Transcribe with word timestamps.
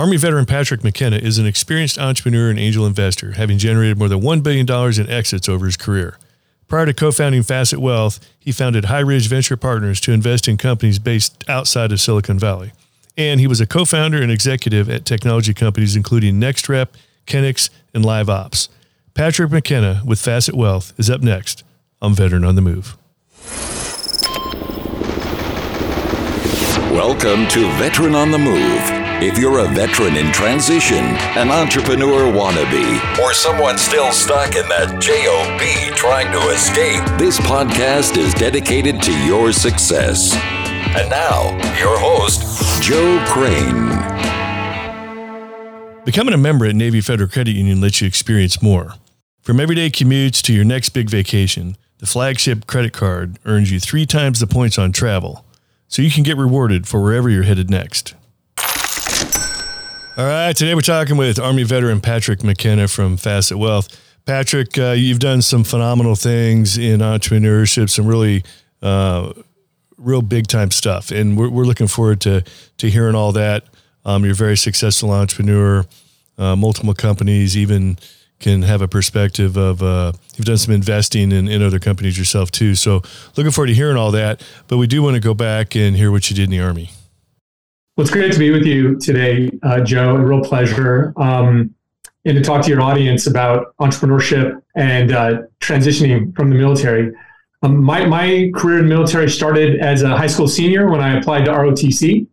Army 0.00 0.16
veteran 0.16 0.46
Patrick 0.46 0.82
McKenna 0.82 1.16
is 1.16 1.36
an 1.36 1.44
experienced 1.44 1.98
entrepreneur 1.98 2.48
and 2.48 2.58
angel 2.58 2.86
investor, 2.86 3.32
having 3.32 3.58
generated 3.58 3.98
more 3.98 4.08
than 4.08 4.22
$1 4.22 4.42
billion 4.42 4.66
in 4.98 5.10
exits 5.10 5.46
over 5.46 5.66
his 5.66 5.76
career. 5.76 6.16
Prior 6.68 6.86
to 6.86 6.94
co 6.94 7.12
founding 7.12 7.42
Facet 7.42 7.80
Wealth, 7.80 8.18
he 8.38 8.50
founded 8.50 8.86
High 8.86 9.00
Ridge 9.00 9.28
Venture 9.28 9.58
Partners 9.58 10.00
to 10.00 10.12
invest 10.12 10.48
in 10.48 10.56
companies 10.56 10.98
based 10.98 11.44
outside 11.50 11.92
of 11.92 12.00
Silicon 12.00 12.38
Valley. 12.38 12.72
And 13.18 13.40
he 13.40 13.46
was 13.46 13.60
a 13.60 13.66
co 13.66 13.84
founder 13.84 14.22
and 14.22 14.32
executive 14.32 14.88
at 14.88 15.04
technology 15.04 15.52
companies 15.52 15.94
including 15.94 16.40
NextRep, 16.40 16.88
Kenix, 17.26 17.68
and 17.92 18.02
LiveOps. 18.02 18.70
Patrick 19.12 19.50
McKenna 19.50 20.00
with 20.06 20.18
Facet 20.18 20.54
Wealth 20.54 20.94
is 20.98 21.10
up 21.10 21.20
next 21.20 21.62
on 22.00 22.14
Veteran 22.14 22.46
on 22.46 22.54
the 22.54 22.62
Move. 22.62 22.96
Welcome 26.90 27.46
to 27.48 27.70
Veteran 27.72 28.14
on 28.14 28.30
the 28.30 28.38
Move 28.38 28.99
if 29.22 29.36
you're 29.36 29.58
a 29.58 29.68
veteran 29.68 30.16
in 30.16 30.32
transition, 30.32 31.04
an 31.36 31.50
entrepreneur 31.50 32.32
wannabe, 32.32 33.18
or 33.18 33.34
someone 33.34 33.76
still 33.76 34.12
stuck 34.12 34.56
in 34.56 34.66
that 34.68 34.98
JOB 34.98 35.94
trying 35.94 36.32
to 36.32 36.38
escape, 36.48 37.04
this 37.18 37.38
podcast 37.40 38.16
is 38.16 38.32
dedicated 38.32 39.02
to 39.02 39.12
your 39.26 39.52
success. 39.52 40.34
And 40.96 41.10
now, 41.10 41.50
your 41.78 41.98
host, 41.98 42.82
Joe 42.82 43.22
Crane. 43.28 43.90
Becoming 46.06 46.32
a 46.32 46.38
member 46.38 46.64
at 46.64 46.74
Navy 46.74 47.02
Federal 47.02 47.28
Credit 47.28 47.52
Union 47.52 47.82
lets 47.82 48.00
you 48.00 48.06
experience 48.06 48.62
more. 48.62 48.94
From 49.42 49.60
everyday 49.60 49.90
commutes 49.90 50.40
to 50.42 50.54
your 50.54 50.64
next 50.64 50.90
big 50.90 51.10
vacation, 51.10 51.76
the 51.98 52.06
flagship 52.06 52.66
credit 52.66 52.94
card 52.94 53.38
earns 53.44 53.70
you 53.70 53.80
three 53.80 54.06
times 54.06 54.40
the 54.40 54.46
points 54.46 54.78
on 54.78 54.92
travel, 54.92 55.44
so 55.88 56.00
you 56.00 56.10
can 56.10 56.22
get 56.22 56.38
rewarded 56.38 56.88
for 56.88 57.02
wherever 57.02 57.28
you're 57.28 57.42
headed 57.42 57.68
next. 57.68 58.14
All 60.20 60.26
right, 60.26 60.54
today 60.54 60.74
we're 60.74 60.82
talking 60.82 61.16
with 61.16 61.38
Army 61.38 61.62
veteran 61.62 61.98
Patrick 62.02 62.44
McKenna 62.44 62.88
from 62.88 63.16
Facet 63.16 63.56
Wealth. 63.56 63.88
Patrick, 64.26 64.76
uh, 64.76 64.90
you've 64.90 65.18
done 65.18 65.40
some 65.40 65.64
phenomenal 65.64 66.14
things 66.14 66.76
in 66.76 67.00
entrepreneurship, 67.00 67.88
some 67.88 68.06
really, 68.06 68.44
uh, 68.82 69.32
real 69.96 70.20
big 70.20 70.46
time 70.46 70.72
stuff, 70.72 71.10
and 71.10 71.38
we're, 71.38 71.48
we're 71.48 71.64
looking 71.64 71.86
forward 71.86 72.20
to 72.20 72.44
to 72.76 72.90
hearing 72.90 73.14
all 73.14 73.32
that. 73.32 73.64
Um, 74.04 74.22
you're 74.22 74.32
a 74.32 74.34
very 74.34 74.58
successful 74.58 75.10
entrepreneur, 75.10 75.86
uh, 76.36 76.54
multiple 76.54 76.92
companies, 76.92 77.56
even 77.56 77.98
can 78.40 78.60
have 78.60 78.82
a 78.82 78.88
perspective 78.88 79.56
of 79.56 79.82
uh, 79.82 80.12
you've 80.36 80.44
done 80.44 80.58
some 80.58 80.74
investing 80.74 81.32
in, 81.32 81.48
in 81.48 81.62
other 81.62 81.78
companies 81.78 82.18
yourself 82.18 82.50
too. 82.50 82.74
So 82.74 83.00
looking 83.38 83.52
forward 83.52 83.68
to 83.68 83.74
hearing 83.74 83.96
all 83.96 84.10
that. 84.10 84.42
But 84.68 84.76
we 84.76 84.86
do 84.86 85.02
want 85.02 85.14
to 85.14 85.20
go 85.20 85.32
back 85.32 85.74
and 85.74 85.96
hear 85.96 86.10
what 86.10 86.28
you 86.28 86.36
did 86.36 86.44
in 86.44 86.50
the 86.50 86.60
army. 86.60 86.90
Well, 88.00 88.06
it's 88.06 88.14
great 88.14 88.32
to 88.32 88.38
be 88.38 88.50
with 88.50 88.64
you 88.64 88.98
today, 88.98 89.50
uh, 89.62 89.80
Joe. 89.80 90.16
A 90.16 90.18
real 90.18 90.40
pleasure. 90.40 91.12
Um, 91.18 91.74
and 92.24 92.34
to 92.34 92.40
talk 92.40 92.62
to 92.62 92.70
your 92.70 92.80
audience 92.80 93.26
about 93.26 93.76
entrepreneurship 93.76 94.62
and 94.74 95.12
uh, 95.12 95.42
transitioning 95.60 96.34
from 96.34 96.48
the 96.48 96.56
military. 96.56 97.12
Um, 97.62 97.84
my, 97.84 98.06
my 98.06 98.50
career 98.54 98.78
in 98.78 98.88
the 98.88 98.88
military 98.88 99.28
started 99.28 99.80
as 99.80 100.00
a 100.00 100.16
high 100.16 100.28
school 100.28 100.48
senior 100.48 100.88
when 100.88 101.02
I 101.02 101.18
applied 101.18 101.44
to 101.44 101.50
ROTC. 101.50 102.26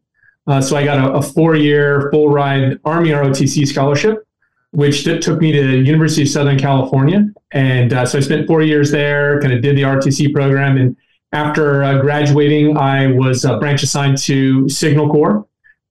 Uh, 0.47 0.61
so 0.61 0.77
I 0.77 0.85
got 0.85 0.99
a, 0.99 1.15
a 1.15 1.21
four 1.21 1.57
year 1.57 2.09
full 2.13 2.29
ride 2.29 2.79
Army 2.85 3.09
ROTC 3.09 3.67
scholarship, 3.67 4.25
which 4.71 5.03
took 5.03 5.41
me 5.41 5.51
to 5.51 5.79
University 5.81 6.21
of 6.21 6.29
Southern 6.29 6.57
California. 6.57 7.27
And 7.51 7.91
uh, 7.91 8.05
so 8.05 8.19
I 8.19 8.21
spent 8.21 8.47
four 8.47 8.61
years 8.61 8.89
there, 8.89 9.41
kind 9.41 9.51
of 9.51 9.61
did 9.61 9.75
the 9.75 9.81
ROTC 9.81 10.33
program. 10.33 10.77
And 10.77 10.95
after 11.33 11.83
uh, 11.83 11.99
graduating, 11.99 12.77
I 12.77 13.07
was 13.07 13.43
uh, 13.43 13.59
branch 13.59 13.83
assigned 13.83 14.17
to 14.19 14.69
Signal 14.69 15.09
Corps 15.09 15.45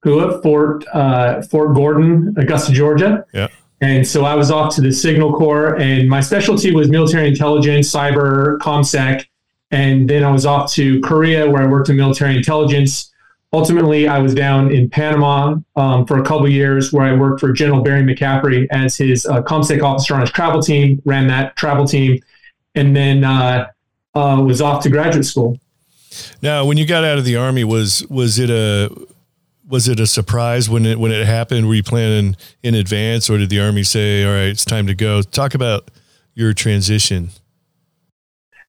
who 0.06 0.20
at 0.20 0.40
Fort 0.40 0.84
uh, 0.92 1.42
Fort 1.42 1.74
Gordon, 1.74 2.32
Augusta, 2.38 2.72
Georgia. 2.72 3.26
Yeah. 3.34 3.48
And 3.80 4.06
so 4.06 4.24
I 4.24 4.36
was 4.36 4.52
off 4.52 4.72
to 4.76 4.80
the 4.80 4.92
Signal 4.92 5.34
Corps, 5.34 5.74
and 5.80 6.08
my 6.08 6.20
specialty 6.20 6.72
was 6.72 6.88
military 6.88 7.26
intelligence, 7.26 7.90
cyber, 7.92 8.56
comsec. 8.58 9.26
And 9.72 10.08
then 10.08 10.22
I 10.22 10.30
was 10.30 10.46
off 10.46 10.72
to 10.74 11.00
Korea, 11.00 11.50
where 11.50 11.60
I 11.60 11.66
worked 11.66 11.88
in 11.88 11.96
military 11.96 12.36
intelligence. 12.36 13.12
Ultimately, 13.52 14.06
I 14.06 14.20
was 14.20 14.32
down 14.32 14.70
in 14.70 14.88
Panama 14.88 15.56
um, 15.74 16.06
for 16.06 16.18
a 16.18 16.22
couple 16.22 16.48
years, 16.48 16.92
where 16.92 17.04
I 17.04 17.12
worked 17.12 17.40
for 17.40 17.52
General 17.52 17.82
Barry 17.82 18.02
McCaffrey 18.02 18.68
as 18.70 18.96
his 18.96 19.26
uh, 19.26 19.42
comsec 19.42 19.82
officer 19.82 20.14
on 20.14 20.20
his 20.20 20.30
travel 20.30 20.62
team, 20.62 21.02
ran 21.04 21.26
that 21.26 21.56
travel 21.56 21.84
team, 21.84 22.20
and 22.76 22.94
then 22.94 23.24
uh, 23.24 23.66
uh, 24.14 24.40
was 24.40 24.62
off 24.62 24.84
to 24.84 24.88
graduate 24.88 25.26
school. 25.26 25.58
Now, 26.42 26.64
when 26.64 26.76
you 26.76 26.86
got 26.86 27.02
out 27.02 27.18
of 27.18 27.24
the 27.24 27.34
army, 27.34 27.64
was 27.64 28.06
was 28.08 28.38
it 28.38 28.50
a 28.50 28.88
was 29.68 29.88
it 29.88 29.98
a 29.98 30.06
surprise 30.06 30.68
when 30.68 30.86
it 30.86 30.98
when 30.98 31.12
it 31.12 31.26
happened? 31.26 31.68
Were 31.68 31.74
you 31.74 31.82
planning 31.82 32.36
in 32.62 32.74
advance, 32.74 33.28
or 33.28 33.38
did 33.38 33.50
the 33.50 33.60
army 33.60 33.82
say, 33.82 34.24
"All 34.24 34.32
right, 34.32 34.48
it's 34.48 34.64
time 34.64 34.86
to 34.86 34.94
go"? 34.94 35.22
Talk 35.22 35.54
about 35.54 35.90
your 36.34 36.52
transition. 36.52 37.30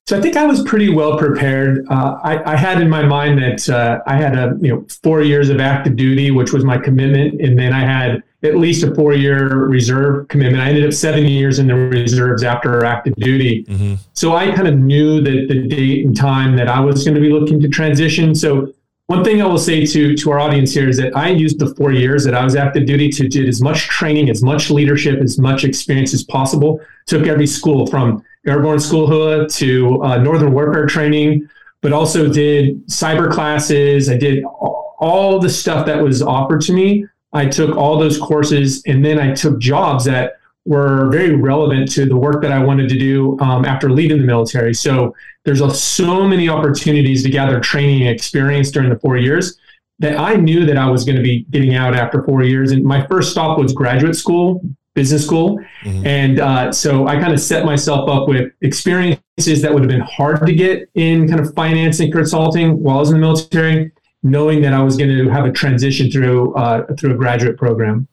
So 0.07 0.17
I 0.17 0.21
think 0.21 0.37
I 0.37 0.45
was 0.45 0.63
pretty 0.63 0.89
well 0.89 1.17
prepared. 1.17 1.85
Uh, 1.89 2.17
I, 2.23 2.53
I, 2.53 2.55
had 2.55 2.81
in 2.81 2.89
my 2.89 3.03
mind 3.03 3.39
that 3.39 3.67
uh, 3.69 3.99
I 4.07 4.15
had 4.15 4.37
a 4.37 4.57
you 4.61 4.73
know 4.73 4.85
four 5.03 5.21
years 5.21 5.49
of 5.49 5.59
active 5.59 5.97
duty, 5.97 6.31
which 6.31 6.53
was 6.53 6.63
my 6.63 6.77
commitment, 6.77 7.41
and 7.41 7.59
then 7.59 7.73
I 7.73 7.81
had 7.81 8.23
at 8.41 8.55
least 8.55 8.83
a 8.83 8.95
four 8.95 9.13
year 9.13 9.65
reserve 9.65 10.29
commitment. 10.29 10.63
I 10.63 10.69
ended 10.69 10.85
up 10.85 10.93
seven 10.93 11.25
years 11.25 11.59
in 11.59 11.67
the 11.67 11.75
reserves 11.75 12.41
after 12.41 12.85
active 12.85 13.15
duty. 13.15 13.65
Mm-hmm. 13.65 13.95
So 14.13 14.33
I 14.33 14.55
kind 14.55 14.69
of 14.69 14.77
knew 14.77 15.21
that 15.21 15.47
the 15.49 15.67
date 15.67 16.05
and 16.05 16.15
time 16.15 16.55
that 16.55 16.69
I 16.69 16.79
was 16.79 17.03
going 17.03 17.15
to 17.15 17.21
be 17.21 17.29
looking 17.29 17.59
to 17.59 17.67
transition. 17.67 18.33
So 18.33 18.73
one 19.07 19.23
thing 19.23 19.41
I 19.41 19.45
will 19.45 19.57
say 19.57 19.85
to 19.85 20.15
to 20.15 20.31
our 20.31 20.39
audience 20.39 20.73
here 20.73 20.89
is 20.89 20.97
that 20.97 21.15
I 21.15 21.29
used 21.29 21.59
the 21.59 21.73
four 21.75 21.93
years 21.93 22.25
that 22.25 22.35
I 22.35 22.43
was 22.43 22.57
active 22.57 22.85
duty 22.85 23.09
to 23.09 23.27
do 23.27 23.45
as 23.47 23.61
much 23.61 23.87
training, 23.87 24.29
as 24.29 24.43
much 24.43 24.69
leadership, 24.69 25.21
as 25.21 25.39
much 25.39 25.63
experience 25.63 26.13
as 26.13 26.23
possible. 26.23 26.81
Took 27.05 27.25
every 27.25 27.47
school 27.47 27.87
from 27.87 28.21
airborne 28.45 28.81
school 28.81 29.07
HUA 29.07 29.47
to 29.47 30.03
uh, 30.03 30.17
northern 30.17 30.51
warfare 30.51 30.85
training, 30.87 31.47
but 31.81 31.93
also 31.93 32.31
did 32.31 32.85
cyber 32.87 33.31
classes. 33.31 34.09
I 34.09 34.17
did 34.17 34.43
all 34.43 35.39
the 35.39 35.49
stuff 35.49 35.85
that 35.85 36.03
was 36.03 36.21
offered 36.21 36.59
to 36.61 36.73
me. 36.73 37.05
I 37.31 37.45
took 37.45 37.77
all 37.77 37.97
those 37.97 38.17
courses, 38.17 38.83
and 38.87 39.03
then 39.05 39.19
I 39.19 39.33
took 39.33 39.57
jobs 39.59 40.03
that 40.03 40.33
were 40.67 41.09
very 41.09 41.35
relevant 41.35 41.89
to 41.93 42.05
the 42.05 42.15
work 42.15 42.41
that 42.41 42.51
I 42.51 42.63
wanted 42.63 42.89
to 42.89 42.99
do 42.99 43.39
um, 43.39 43.63
after 43.65 43.89
leaving 43.89 44.17
the 44.17 44.25
military. 44.25 44.73
So 44.73 45.15
there's 45.45 45.61
a, 45.61 45.73
so 45.73 46.27
many 46.27 46.49
opportunities 46.49 47.23
to 47.23 47.29
gather 47.29 47.59
training 47.59 48.01
and 48.01 48.09
experience 48.09 48.69
during 48.69 48.89
the 48.89 48.99
four 48.99 49.17
years 49.17 49.57
that 49.99 50.19
I 50.19 50.35
knew 50.35 50.65
that 50.65 50.77
I 50.77 50.89
was 50.89 51.05
going 51.05 51.15
to 51.15 51.23
be 51.23 51.45
getting 51.49 51.73
out 51.75 51.95
after 51.95 52.21
four 52.23 52.43
years. 52.43 52.71
And 52.71 52.83
my 52.83 53.07
first 53.07 53.31
stop 53.31 53.57
was 53.57 53.73
graduate 53.73 54.15
school, 54.15 54.61
business 54.93 55.25
school. 55.25 55.57
Mm-hmm. 55.83 56.05
And 56.05 56.39
uh, 56.39 56.71
so 56.71 57.07
I 57.07 57.19
kind 57.19 57.33
of 57.33 57.39
set 57.39 57.65
myself 57.65 58.09
up 58.09 58.27
with 58.27 58.51
experiences 58.61 59.61
that 59.61 59.73
would 59.73 59.83
have 59.83 59.89
been 59.89 60.01
hard 60.01 60.45
to 60.45 60.53
get 60.53 60.89
in 60.95 61.27
kind 61.27 61.39
of 61.39 61.53
finance 61.53 61.99
and 61.99 62.11
consulting 62.11 62.83
while 62.83 62.97
I 62.97 62.99
was 62.99 63.09
in 63.09 63.15
the 63.15 63.21
military, 63.21 63.91
knowing 64.21 64.61
that 64.63 64.73
I 64.73 64.83
was 64.83 64.97
going 64.97 65.09
to 65.09 65.29
have 65.29 65.45
a 65.45 65.51
transition 65.51 66.11
through 66.11 66.53
uh, 66.55 66.93
through 66.99 67.13
a 67.13 67.17
graduate 67.17 67.57
program. 67.57 68.07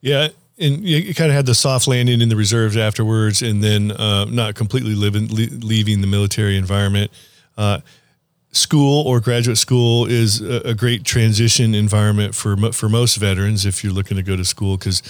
Yeah, 0.00 0.28
and 0.60 0.84
you 0.84 1.14
kind 1.14 1.30
of 1.30 1.34
had 1.34 1.46
the 1.46 1.54
soft 1.54 1.88
landing 1.88 2.20
in 2.20 2.28
the 2.28 2.36
reserves 2.36 2.76
afterwards, 2.76 3.42
and 3.42 3.64
then 3.64 3.92
uh, 3.92 4.26
not 4.26 4.54
completely 4.54 4.94
living, 4.94 5.28
leaving 5.28 6.00
the 6.00 6.06
military 6.06 6.56
environment. 6.56 7.10
Uh, 7.56 7.80
school 8.52 9.06
or 9.06 9.20
graduate 9.20 9.58
school 9.58 10.06
is 10.06 10.40
a, 10.40 10.70
a, 10.70 10.74
great 10.74 11.04
transition 11.04 11.74
environment 11.74 12.34
for 12.34 12.56
for 12.72 12.88
most 12.88 13.16
veterans 13.16 13.64
if 13.64 13.84
you're 13.84 13.92
looking 13.92 14.16
to 14.16 14.24
go 14.24 14.36
to 14.36 14.44
school 14.44 14.76
because 14.76 15.02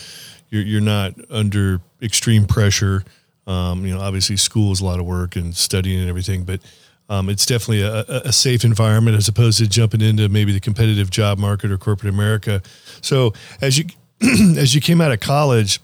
you're 0.50 0.62
you're 0.62 0.81
not 0.81 1.15
under 1.31 1.81
extreme 2.03 2.47
pressure. 2.47 3.05
Um, 3.47 3.84
you 3.84 3.94
know, 3.94 4.00
obviously, 4.00 4.37
school 4.37 4.72
is 4.72 4.81
a 4.81 4.84
lot 4.84 5.00
of 5.00 5.06
work 5.06 5.37
and 5.37 5.56
studying 5.56 6.00
and 6.00 6.09
everything, 6.09 6.44
but 6.44 6.60
um, 7.09 7.28
it's 7.28 7.44
definitely 7.44 7.83
a, 7.83 8.05
a, 8.25 8.33
safe 8.33 8.62
environment 8.62 9.16
as 9.16 9.27
opposed 9.27 9.59
to 9.59 9.66
jumping 9.66 10.00
into 10.00 10.28
maybe 10.28 10.53
the 10.53 10.60
competitive 10.60 11.10
job 11.10 11.39
market 11.39 11.72
or 11.72 11.77
corporate 11.77 12.15
America. 12.15 12.62
So 13.00 13.33
as 13.60 13.77
you 13.77 13.87
as 14.56 14.75
you 14.75 14.81
came 14.81 15.00
out 15.00 15.12
of 15.12 15.21
college, 15.21 15.80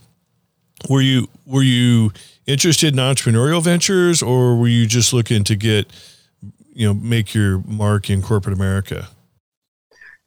were 0.89 1.01
you 1.01 1.29
were 1.47 1.63
you 1.63 2.13
interested 2.47 2.95
in 2.95 3.01
entrepreneurial 3.01 3.63
ventures, 3.63 4.23
or 4.23 4.57
were 4.57 4.69
you 4.69 4.87
just 4.87 5.13
looking 5.13 5.45
to 5.45 5.57
get 5.57 5.91
you 6.73 6.87
know 6.87 6.95
make 6.95 7.35
your 7.35 7.59
mark 7.67 8.11
in 8.11 8.23
corporate 8.23 8.55
America? 8.55 9.09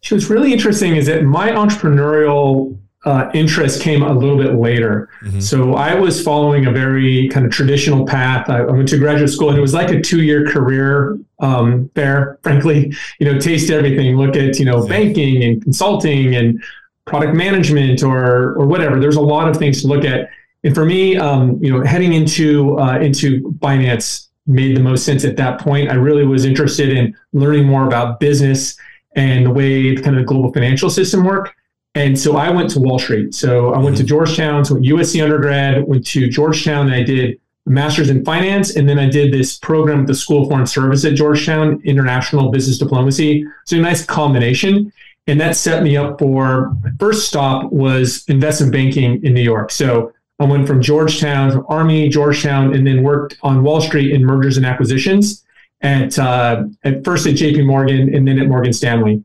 So 0.02 0.16
what's 0.16 0.30
really 0.30 0.54
interesting 0.54 0.96
is 0.96 1.06
that 1.08 1.24
my 1.24 1.50
entrepreneurial 1.50 2.78
uh, 3.06 3.30
interest 3.34 3.82
came 3.82 4.02
a 4.02 4.12
little 4.12 4.38
bit 4.38 4.56
later. 4.56 5.10
Mm-hmm. 5.24 5.40
So 5.40 5.76
I 5.76 5.96
was 5.96 6.22
following 6.22 6.66
a 6.66 6.72
very 6.72 7.30
kind 7.30 7.46
of 7.46 7.52
traditional 7.52 8.06
path. 8.06 8.50
I, 8.50 8.60
I 8.60 8.72
went 8.72 8.90
to 8.90 8.98
graduate 8.98 9.30
school, 9.30 9.50
and 9.50 9.58
it 9.58 9.62
was 9.62 9.74
like 9.74 9.90
a 9.90 10.02
two-year 10.02 10.48
career 10.48 11.18
um, 11.40 11.90
fair. 11.96 12.40
Frankly, 12.44 12.94
you 13.20 13.32
know, 13.32 13.40
taste 13.40 13.70
everything. 13.70 14.18
Look 14.18 14.36
at 14.36 14.60
you 14.60 14.66
know 14.66 14.84
yeah. 14.84 14.90
banking 14.90 15.44
and 15.44 15.62
consulting 15.62 16.36
and 16.36 16.62
product 17.10 17.36
management 17.36 18.04
or 18.04 18.54
or 18.54 18.66
whatever. 18.66 19.00
There's 19.00 19.18
a 19.18 19.22
lot 19.22 19.50
of 19.50 19.58
things 19.58 19.82
to 19.82 19.88
look 19.88 20.06
at. 20.06 20.30
And 20.64 20.76
for 20.76 20.86
me, 20.86 21.18
um, 21.18 21.58
you 21.62 21.72
know, 21.72 21.84
heading 21.84 22.14
into 22.14 22.80
uh, 22.80 23.00
into 23.00 23.56
finance 23.62 24.30
made 24.50 24.76
the 24.76 24.82
most 24.82 25.06
sense 25.06 25.24
at 25.24 25.38
that 25.38 25.60
point. 25.60 25.90
I 25.90 25.94
really 25.94 26.26
was 26.26 26.44
interested 26.44 26.90
in 26.90 27.16
learning 27.34 27.66
more 27.66 27.86
about 27.86 28.20
business 28.20 28.76
and 29.16 29.46
the 29.46 29.52
way 29.52 29.96
kind 29.96 30.16
of 30.16 30.22
the 30.22 30.26
global 30.26 30.52
financial 30.52 30.90
system 30.90 31.24
work. 31.24 31.54
And 31.96 32.18
so 32.18 32.38
I 32.38 32.50
went 32.50 32.70
to 32.72 32.80
Wall 32.80 33.00
Street. 33.00 33.34
So 33.34 33.74
I 33.74 33.80
went 33.80 33.98
to 33.98 34.04
Georgetown, 34.04 34.64
so 34.66 34.76
USC 34.76 35.24
undergrad, 35.24 35.88
went 35.88 36.06
to 36.08 36.30
Georgetown, 36.30 36.88
and 36.88 36.96
I 36.96 37.04
did 37.04 37.40
a 37.68 37.70
master's 37.70 38.10
in 38.10 38.24
finance. 38.24 38.76
And 38.76 38.88
then 38.88 39.00
I 39.00 39.10
did 39.10 39.34
this 39.34 39.58
program 39.58 40.02
at 40.02 40.08
the 40.08 40.16
School 40.16 40.44
of 40.44 40.50
Foreign 40.50 40.68
Service 40.68 41.04
at 41.06 41.16
Georgetown, 41.16 41.82
International 41.84 42.52
Business 42.52 42.78
Diplomacy. 42.78 43.46
So 43.66 43.78
a 43.78 43.82
nice 43.82 44.06
combination. 44.06 44.92
And 45.30 45.40
that 45.40 45.56
set 45.56 45.84
me 45.84 45.96
up 45.96 46.20
for 46.20 46.74
my 46.84 46.90
first 47.00 47.28
stop 47.28 47.72
was 47.72 48.26
investment 48.28 48.74
banking 48.74 49.24
in 49.24 49.34
New 49.34 49.44
York. 49.44 49.72
So 49.72 50.12
I 50.40 50.46
went 50.46 50.66
from 50.68 50.82
Georgetown, 50.82 51.64
Army, 51.68 52.10
Georgetown, 52.10 52.74
and 52.74 52.88
then 52.88 53.04
worked 53.04 53.38
on 53.44 53.64
Wall 53.64 53.80
Street 53.80 54.12
in 54.12 54.26
mergers 54.26 54.58
and 54.58 54.66
acquisitions 54.66 55.46
at 55.82 56.18
uh, 56.18 56.64
at 56.84 57.04
first 57.04 57.28
at 57.28 57.36
J.P. 57.36 57.64
Morgan 57.64 58.14
and 58.14 58.28
then 58.28 58.40
at 58.40 58.48
Morgan 58.48 58.74
Stanley. 58.74 59.24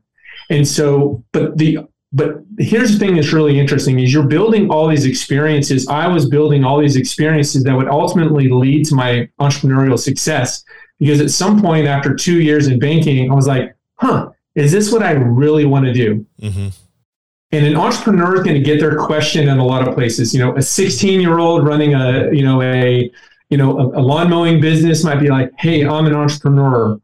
And 0.49 0.67
so, 0.67 1.23
but 1.31 1.57
the 1.57 1.79
but 2.13 2.35
here's 2.59 2.93
the 2.93 2.99
thing 2.99 3.15
that's 3.15 3.33
really 3.33 3.59
interesting 3.59 3.99
is 3.99 4.13
you're 4.13 4.27
building 4.27 4.69
all 4.69 4.87
these 4.87 5.05
experiences. 5.05 5.87
I 5.87 6.07
was 6.07 6.29
building 6.29 6.63
all 6.63 6.79
these 6.79 6.95
experiences 6.95 7.63
that 7.63 7.75
would 7.75 7.89
ultimately 7.89 8.47
lead 8.47 8.85
to 8.85 8.95
my 8.95 9.27
entrepreneurial 9.41 9.99
success. 9.99 10.63
Because 10.97 11.19
at 11.19 11.29
some 11.29 11.61
point 11.61 11.87
after 11.87 12.15
two 12.15 12.41
years 12.41 12.67
in 12.67 12.79
banking, 12.79 13.29
I 13.29 13.33
was 13.33 13.47
like, 13.47 13.75
huh, 13.95 14.29
is 14.55 14.71
this 14.71 14.91
what 14.91 15.03
I 15.03 15.11
really 15.11 15.65
want 15.65 15.85
to 15.85 15.93
do? 15.93 16.25
Mm-hmm. 16.41 16.67
And 17.51 17.65
an 17.65 17.75
entrepreneur 17.75 18.35
is 18.35 18.43
going 18.43 18.55
to 18.55 18.61
get 18.61 18.79
their 18.79 18.97
question 18.97 19.47
in 19.47 19.59
a 19.59 19.65
lot 19.65 19.87
of 19.87 19.93
places. 19.93 20.33
You 20.33 20.39
know, 20.39 20.55
a 20.55 20.61
16 20.61 21.21
year 21.21 21.37
old 21.39 21.65
running 21.65 21.93
a, 21.93 22.31
you 22.31 22.43
know, 22.43 22.61
a, 22.61 23.11
you 23.49 23.57
know, 23.57 23.77
a, 23.79 23.99
a 23.99 24.01
lawn 24.01 24.29
mowing 24.29 24.59
business 24.59 25.03
might 25.03 25.19
be 25.19 25.29
like, 25.29 25.51
hey, 25.57 25.85
I'm 25.85 26.05
an 26.05 26.15
entrepreneur 26.15 26.99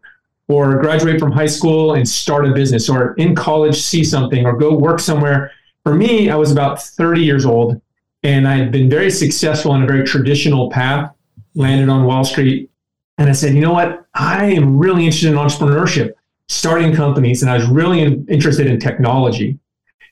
or 0.51 0.77
graduate 0.79 1.19
from 1.19 1.31
high 1.31 1.47
school 1.47 1.93
and 1.93 2.07
start 2.07 2.45
a 2.45 2.51
business 2.51 2.89
or 2.89 3.13
in 3.13 3.33
college 3.33 3.81
see 3.81 4.03
something 4.03 4.45
or 4.45 4.53
go 4.57 4.75
work 4.75 4.99
somewhere 4.99 5.51
for 5.83 5.93
me 5.93 6.29
i 6.29 6.35
was 6.35 6.51
about 6.51 6.81
30 6.81 7.21
years 7.21 7.45
old 7.45 7.81
and 8.23 8.47
i 8.47 8.55
had 8.55 8.71
been 8.71 8.89
very 8.89 9.09
successful 9.09 9.73
in 9.75 9.83
a 9.83 9.85
very 9.85 10.05
traditional 10.05 10.69
path 10.69 11.13
landed 11.55 11.89
on 11.89 12.05
wall 12.05 12.23
street 12.23 12.69
and 13.17 13.29
i 13.29 13.31
said 13.31 13.55
you 13.55 13.61
know 13.61 13.73
what 13.73 14.05
i 14.13 14.45
am 14.45 14.77
really 14.77 15.05
interested 15.05 15.29
in 15.29 15.35
entrepreneurship 15.35 16.13
starting 16.51 16.93
companies 16.93 17.41
and 17.41 17.51
i 17.51 17.55
was 17.55 17.67
really 17.67 18.01
in, 18.01 18.25
interested 18.27 18.67
in 18.67 18.79
technology 18.79 19.57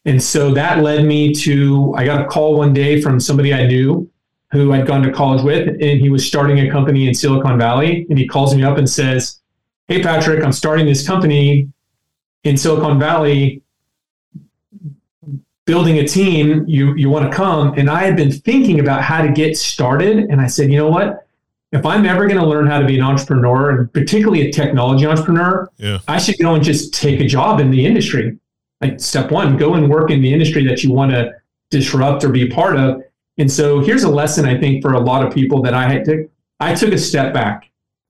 and 0.06 0.22
so 0.22 0.54
that 0.54 0.82
led 0.82 1.06
me 1.06 1.34
to 1.34 1.94
i 1.98 2.06
got 2.06 2.22
a 2.22 2.26
call 2.26 2.58
one 2.58 2.74
day 2.74 3.02
from 3.02 3.20
somebody 3.20 3.54
i 3.54 3.66
knew 3.66 4.10
who 4.52 4.72
i'd 4.74 4.88
gone 4.88 5.02
to 5.02 5.12
college 5.12 5.44
with 5.44 5.68
and 5.68 6.00
he 6.00 6.10
was 6.10 6.26
starting 6.26 6.60
a 6.60 6.72
company 6.72 7.08
in 7.08 7.14
silicon 7.14 7.58
valley 7.58 8.06
and 8.10 8.18
he 8.18 8.28
calls 8.28 8.56
me 8.56 8.64
up 8.64 8.78
and 8.78 8.90
says 8.90 9.40
hey, 9.90 10.04
Patrick, 10.04 10.44
I'm 10.44 10.54
starting 10.54 10.86
this 10.86 11.06
company 11.06 11.68
in 12.44 12.56
Silicon 12.56 13.00
Valley, 13.00 13.64
building 15.66 15.98
a 15.98 16.08
team. 16.08 16.64
You, 16.68 16.94
you 16.96 17.10
want 17.10 17.30
to 17.30 17.36
come? 17.36 17.74
And 17.76 17.90
I 17.90 18.04
had 18.04 18.16
been 18.16 18.32
thinking 18.32 18.80
about 18.80 19.02
how 19.02 19.24
to 19.24 19.30
get 19.30 19.58
started. 19.58 20.18
And 20.30 20.40
I 20.40 20.48
said, 20.48 20.72
you 20.72 20.78
know 20.78 20.90
what? 20.90 21.28
If 21.72 21.86
I'm 21.86 22.06
ever 22.06 22.28
going 22.28 22.40
to 22.40 22.46
learn 22.46 22.66
how 22.66 22.80
to 22.80 22.86
be 22.86 22.98
an 22.98 23.04
entrepreneur, 23.04 23.70
and 23.70 23.94
particularly 23.94 24.48
a 24.48 24.52
technology 24.52 25.06
entrepreneur, 25.06 25.70
yeah. 25.78 26.00
I 26.08 26.18
should 26.18 26.38
go 26.40 26.56
and 26.56 26.64
just 26.64 26.94
take 26.94 27.20
a 27.20 27.26
job 27.26 27.60
in 27.60 27.70
the 27.70 27.86
industry. 27.86 28.38
Like 28.82 29.00
step 29.00 29.30
one, 29.32 29.58
go 29.58 29.76
and 29.76 29.90
work 29.90 30.10
in 30.10 30.22
the 30.22 30.34
industry 30.34 30.66
that 30.68 30.84
you 30.84 30.92
want 30.92 31.12
to 31.12 31.32
disrupt 31.70 32.24
or 32.24 32.30
be 32.30 32.50
a 32.50 32.54
part 32.54 32.78
of. 32.78 33.04
And 33.38 33.52
so 33.52 33.82
here's 33.82 34.04
a 34.04 34.10
lesson 34.10 34.46
I 34.46 34.60
think 34.60 34.82
for 34.82 34.94
a 34.94 35.00
lot 35.00 35.26
of 35.26 35.34
people 35.34 35.62
that 35.62 35.74
I 35.74 35.88
had 35.88 36.06
to, 36.06 36.30
I 36.60 36.74
took 36.74 36.92
a 36.92 36.98
step 36.98 37.34
back 37.34 37.70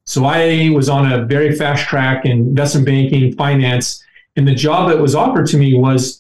so 0.10 0.26
I 0.26 0.72
was 0.74 0.90
on 0.90 1.12
a 1.12 1.24
very 1.24 1.56
fast 1.56 1.88
track 1.88 2.26
in 2.26 2.32
investment 2.32 2.88
banking, 2.88 3.32
finance, 3.36 4.04
and 4.36 4.48
the 4.48 4.56
job 4.56 4.90
that 4.90 4.98
was 4.98 5.14
offered 5.14 5.46
to 5.50 5.58
me 5.58 5.76
was 5.76 6.20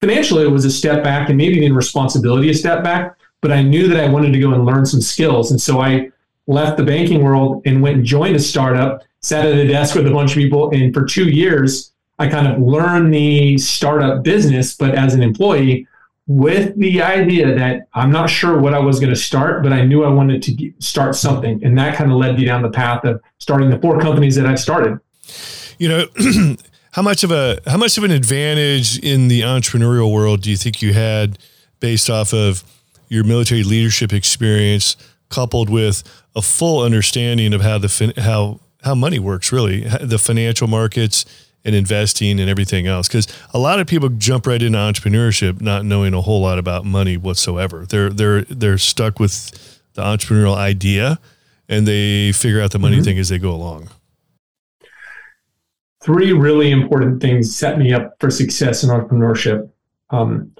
financially 0.00 0.42
it 0.42 0.50
was 0.50 0.64
a 0.64 0.70
step 0.70 1.04
back 1.04 1.28
and 1.28 1.38
maybe 1.38 1.64
in 1.64 1.72
responsibility 1.72 2.50
a 2.50 2.54
step 2.54 2.82
back, 2.82 3.16
but 3.40 3.52
I 3.52 3.62
knew 3.62 3.86
that 3.86 4.02
I 4.02 4.08
wanted 4.08 4.32
to 4.32 4.40
go 4.40 4.52
and 4.52 4.64
learn 4.64 4.84
some 4.84 5.00
skills. 5.00 5.52
And 5.52 5.60
so 5.60 5.80
I 5.80 6.10
left 6.50 6.76
the 6.76 6.82
banking 6.82 7.22
world 7.22 7.62
and 7.64 7.80
went 7.80 7.96
and 7.96 8.04
joined 8.04 8.36
a 8.36 8.40
startup, 8.40 9.02
sat 9.20 9.46
at 9.46 9.54
a 9.54 9.66
desk 9.66 9.94
with 9.94 10.06
a 10.06 10.10
bunch 10.10 10.32
of 10.32 10.36
people, 10.36 10.70
and 10.70 10.92
for 10.92 11.04
two 11.04 11.28
years 11.28 11.92
I 12.18 12.28
kind 12.28 12.46
of 12.46 12.60
learned 12.60 13.14
the 13.14 13.56
startup 13.56 14.22
business, 14.22 14.76
but 14.76 14.94
as 14.94 15.14
an 15.14 15.22
employee, 15.22 15.86
with 16.26 16.76
the 16.76 17.02
idea 17.02 17.54
that 17.54 17.88
I'm 17.94 18.12
not 18.12 18.28
sure 18.28 18.60
what 18.60 18.74
I 18.74 18.78
was 18.78 19.00
going 19.00 19.10
to 19.10 19.18
start, 19.18 19.62
but 19.62 19.72
I 19.72 19.84
knew 19.84 20.04
I 20.04 20.10
wanted 20.10 20.42
to 20.44 20.72
start 20.78 21.16
something. 21.16 21.64
And 21.64 21.76
that 21.78 21.96
kind 21.96 22.12
of 22.12 22.18
led 22.18 22.36
me 22.36 22.44
down 22.44 22.62
the 22.62 22.70
path 22.70 23.04
of 23.04 23.20
starting 23.38 23.70
the 23.70 23.78
four 23.78 23.98
companies 23.98 24.36
that 24.36 24.46
I've 24.46 24.60
started. 24.60 25.00
You 25.78 25.88
know, 25.88 26.06
how 26.92 27.02
much 27.02 27.24
of 27.24 27.30
a 27.30 27.58
how 27.66 27.78
much 27.78 27.96
of 27.96 28.04
an 28.04 28.10
advantage 28.10 28.98
in 28.98 29.28
the 29.28 29.40
entrepreneurial 29.40 30.12
world 30.12 30.42
do 30.42 30.50
you 30.50 30.56
think 30.56 30.82
you 30.82 30.92
had 30.92 31.38
based 31.80 32.10
off 32.10 32.32
of 32.32 32.62
your 33.08 33.24
military 33.24 33.64
leadership 33.64 34.12
experience 34.12 34.96
coupled 35.30 35.70
with 35.70 36.02
a 36.36 36.42
full 36.42 36.82
understanding 36.82 37.54
of 37.54 37.62
how 37.62 37.78
the 37.78 38.12
how 38.18 38.60
how 38.82 38.94
money 38.94 39.18
works 39.18 39.52
really, 39.52 39.80
the 40.00 40.18
financial 40.18 40.66
markets 40.66 41.24
and 41.64 41.74
investing 41.74 42.40
and 42.40 42.48
everything 42.48 42.86
else. 42.86 43.08
Because 43.08 43.28
a 43.52 43.58
lot 43.58 43.80
of 43.80 43.86
people 43.86 44.08
jump 44.08 44.46
right 44.46 44.60
into 44.60 44.78
entrepreneurship 44.78 45.60
not 45.60 45.84
knowing 45.84 46.14
a 46.14 46.20
whole 46.20 46.40
lot 46.40 46.58
about 46.58 46.84
money 46.84 47.16
whatsoever. 47.16 47.86
They're 47.86 48.10
they're 48.10 48.42
they're 48.42 48.78
stuck 48.78 49.18
with 49.18 49.80
the 49.94 50.02
entrepreneurial 50.02 50.56
idea, 50.56 51.18
and 51.68 51.86
they 51.86 52.32
figure 52.32 52.60
out 52.60 52.72
the 52.72 52.78
money 52.78 52.96
mm-hmm. 52.96 53.04
thing 53.04 53.18
as 53.18 53.28
they 53.28 53.38
go 53.38 53.50
along. 53.50 53.88
Three 56.02 56.32
really 56.32 56.70
important 56.70 57.20
things 57.20 57.54
set 57.54 57.78
me 57.78 57.92
up 57.92 58.14
for 58.20 58.30
success 58.30 58.82
in 58.82 58.90
entrepreneurship. 58.90 59.68
Um, 60.08 60.52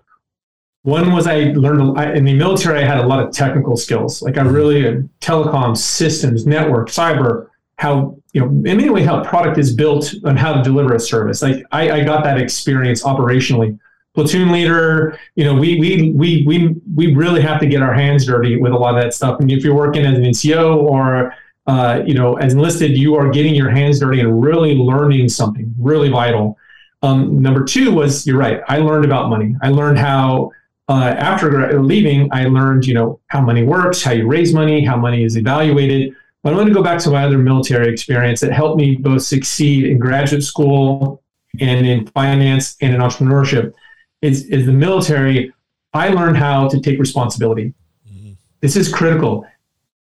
one 0.82 1.12
was 1.12 1.26
I 1.26 1.52
learned 1.52 1.98
I, 1.98 2.14
in 2.14 2.24
the 2.24 2.34
military. 2.34 2.82
I 2.82 2.86
had 2.86 2.98
a 2.98 3.06
lot 3.06 3.22
of 3.22 3.32
technical 3.32 3.76
skills. 3.76 4.22
Like 4.22 4.38
I 4.38 4.42
mm-hmm. 4.42 4.54
really 4.54 4.88
uh, 4.88 5.00
telecom 5.20 5.76
systems, 5.76 6.46
network, 6.46 6.88
cyber 6.88 7.48
how 7.80 8.14
you 8.34 8.40
know 8.42 8.46
in 8.46 8.62
many 8.62 8.90
ways 8.90 9.06
how 9.06 9.24
product 9.24 9.56
is 9.56 9.74
built 9.74 10.12
and 10.24 10.38
how 10.38 10.52
to 10.52 10.62
deliver 10.62 10.94
a 10.94 11.00
service. 11.00 11.40
Like 11.40 11.64
I, 11.72 11.90
I 11.90 12.04
got 12.04 12.22
that 12.24 12.38
experience 12.38 13.02
operationally. 13.02 13.78
Platoon 14.14 14.52
leader, 14.52 15.18
you 15.34 15.44
know, 15.44 15.54
we 15.54 15.78
we 15.80 16.10
we 16.10 16.44
we 16.46 16.74
we 16.94 17.14
really 17.14 17.40
have 17.40 17.58
to 17.60 17.66
get 17.66 17.80
our 17.80 17.94
hands 17.94 18.26
dirty 18.26 18.56
with 18.56 18.72
a 18.72 18.76
lot 18.76 18.94
of 18.96 19.02
that 19.02 19.14
stuff. 19.14 19.40
And 19.40 19.50
if 19.50 19.64
you're 19.64 19.74
working 19.74 20.04
as 20.04 20.18
an 20.18 20.24
NCO 20.24 20.82
or 20.82 21.34
uh, 21.66 22.02
you 22.06 22.14
know 22.14 22.36
as 22.36 22.52
enlisted, 22.52 22.98
you 22.98 23.14
are 23.14 23.30
getting 23.30 23.54
your 23.54 23.70
hands 23.70 24.00
dirty 24.00 24.20
and 24.20 24.42
really 24.42 24.74
learning 24.74 25.28
something 25.28 25.74
really 25.78 26.10
vital. 26.10 26.58
Um, 27.02 27.40
number 27.40 27.64
two 27.64 27.92
was 27.92 28.26
you're 28.26 28.36
right. 28.36 28.60
I 28.68 28.78
learned 28.78 29.06
about 29.06 29.30
money. 29.30 29.54
I 29.62 29.70
learned 29.70 29.98
how 29.98 30.50
uh, 30.90 31.14
after 31.18 31.80
leaving, 31.80 32.28
I 32.32 32.46
learned 32.46 32.84
you 32.84 32.94
know 32.94 33.20
how 33.28 33.40
money 33.40 33.62
works, 33.62 34.02
how 34.02 34.10
you 34.10 34.26
raise 34.26 34.52
money, 34.52 34.84
how 34.84 34.96
money 34.96 35.22
is 35.22 35.36
evaluated. 35.36 36.16
But 36.42 36.52
I 36.52 36.56
want 36.56 36.68
to 36.68 36.74
go 36.74 36.82
back 36.82 36.98
to 37.02 37.10
my 37.10 37.24
other 37.24 37.38
military 37.38 37.92
experience 37.92 38.40
that 38.40 38.52
helped 38.52 38.76
me 38.76 38.96
both 38.96 39.22
succeed 39.22 39.84
in 39.84 39.98
graduate 39.98 40.42
school 40.42 41.22
and 41.60 41.86
in 41.86 42.08
finance 42.08 42.76
and 42.80 42.92
in 42.92 43.00
entrepreneurship. 43.00 43.72
Is, 44.20 44.46
is 44.46 44.66
the 44.66 44.72
military, 44.72 45.52
I 45.94 46.08
learned 46.08 46.38
how 46.38 46.68
to 46.68 46.80
take 46.80 46.98
responsibility. 46.98 47.72
Mm-hmm. 48.10 48.32
This 48.60 48.74
is 48.74 48.92
critical. 48.92 49.46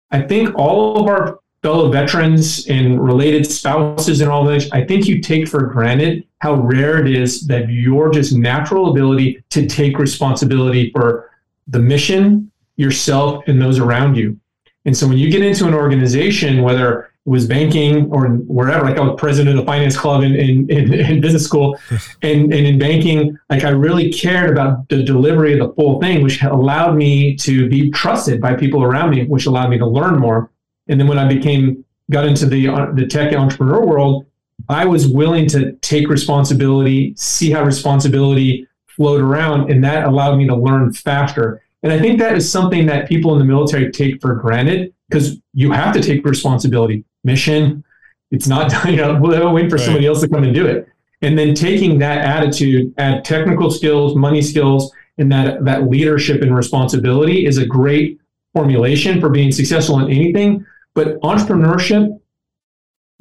I 0.09 0.21
think 0.21 0.55
all 0.55 1.01
of 1.01 1.07
our 1.07 1.39
fellow 1.61 1.91
veterans 1.91 2.67
and 2.67 3.03
related 3.03 3.45
spouses 3.45 4.21
and 4.21 4.29
all 4.29 4.45
this, 4.45 4.71
I 4.71 4.83
think 4.85 5.07
you 5.07 5.21
take 5.21 5.47
for 5.47 5.65
granted 5.67 6.25
how 6.39 6.55
rare 6.55 7.05
it 7.05 7.13
is 7.13 7.45
that 7.47 7.69
your 7.69 8.09
just 8.11 8.33
natural 8.33 8.91
ability 8.91 9.43
to 9.49 9.67
take 9.67 9.99
responsibility 9.99 10.89
for 10.91 11.31
the 11.67 11.79
mission, 11.79 12.51
yourself, 12.77 13.43
and 13.47 13.61
those 13.61 13.77
around 13.77 14.15
you. 14.15 14.39
And 14.85 14.95
so 14.95 15.07
when 15.07 15.17
you 15.17 15.29
get 15.29 15.41
into 15.41 15.67
an 15.67 15.73
organization, 15.73 16.61
whether 16.61 17.01
it 17.01 17.09
was 17.25 17.45
banking 17.45 18.09
or 18.11 18.27
wherever, 18.27 18.85
like 18.85 18.97
I 18.97 19.01
was 19.01 19.19
president 19.19 19.59
of 19.59 19.65
the 19.65 19.69
finance 19.69 19.97
club 19.97 20.23
in, 20.23 20.35
in, 20.35 20.69
in, 20.69 20.93
in 20.93 21.21
business 21.21 21.43
school 21.43 21.77
and, 22.21 22.53
and 22.53 22.65
in 22.65 22.79
banking, 22.79 23.37
like 23.49 23.65
I 23.65 23.69
really 23.69 24.11
cared 24.11 24.49
about 24.49 24.87
the 24.87 25.03
delivery 25.03 25.53
of 25.53 25.59
the 25.59 25.73
full 25.75 25.99
thing, 25.99 26.23
which 26.23 26.41
allowed 26.41 26.95
me 26.95 27.35
to 27.37 27.67
be 27.67 27.91
trusted 27.91 28.39
by 28.39 28.55
people 28.55 28.81
around 28.81 29.11
me, 29.11 29.25
which 29.25 29.45
allowed 29.45 29.69
me 29.69 29.77
to 29.77 29.85
learn 29.85 30.17
more. 30.17 30.49
And 30.89 30.99
then 30.99 31.07
when 31.07 31.19
I 31.19 31.27
became, 31.27 31.85
got 32.11 32.25
into 32.25 32.45
the, 32.45 32.67
uh, 32.67 32.91
the 32.93 33.07
tech 33.07 33.33
entrepreneur 33.33 33.85
world, 33.85 34.25
I 34.67 34.85
was 34.85 35.07
willing 35.07 35.47
to 35.49 35.73
take 35.77 36.09
responsibility, 36.09 37.13
see 37.15 37.51
how 37.51 37.63
responsibility 37.63 38.67
flowed 38.87 39.21
around, 39.21 39.71
and 39.71 39.83
that 39.83 40.05
allowed 40.05 40.35
me 40.35 40.47
to 40.47 40.55
learn 40.55 40.91
faster. 40.91 41.61
And 41.83 41.93
I 41.93 41.99
think 41.99 42.19
that 42.19 42.35
is 42.35 42.51
something 42.51 42.85
that 42.87 43.07
people 43.07 43.31
in 43.33 43.39
the 43.39 43.45
military 43.45 43.91
take 43.91 44.19
for 44.19 44.35
granted 44.35 44.93
because 45.07 45.37
you 45.53 45.71
have 45.71 45.93
to 45.93 46.01
take 46.01 46.25
responsibility. 46.25 47.05
Mission, 47.23 47.83
it's 48.31 48.47
not, 48.47 48.73
you 48.89 48.97
know, 48.97 49.17
we'll 49.21 49.53
wait 49.53 49.69
for 49.69 49.77
right. 49.77 49.85
somebody 49.85 50.07
else 50.07 50.21
to 50.21 50.27
come 50.27 50.43
and 50.43 50.53
do 50.53 50.65
it. 50.65 50.87
And 51.21 51.37
then 51.37 51.53
taking 51.53 51.99
that 51.99 52.19
attitude, 52.19 52.93
add 52.97 53.25
technical 53.25 53.71
skills, 53.71 54.15
money 54.15 54.41
skills, 54.41 54.91
and 55.17 55.31
that, 55.31 55.65
that 55.65 55.89
leadership 55.89 56.41
and 56.41 56.55
responsibility 56.55 57.45
is 57.45 57.57
a 57.57 57.65
great 57.65 58.19
formulation 58.53 59.19
for 59.19 59.29
being 59.29 59.51
successful 59.51 59.99
in 59.99 60.09
anything. 60.11 60.65
But 60.99 61.17
entrepreneurship, 61.21 62.19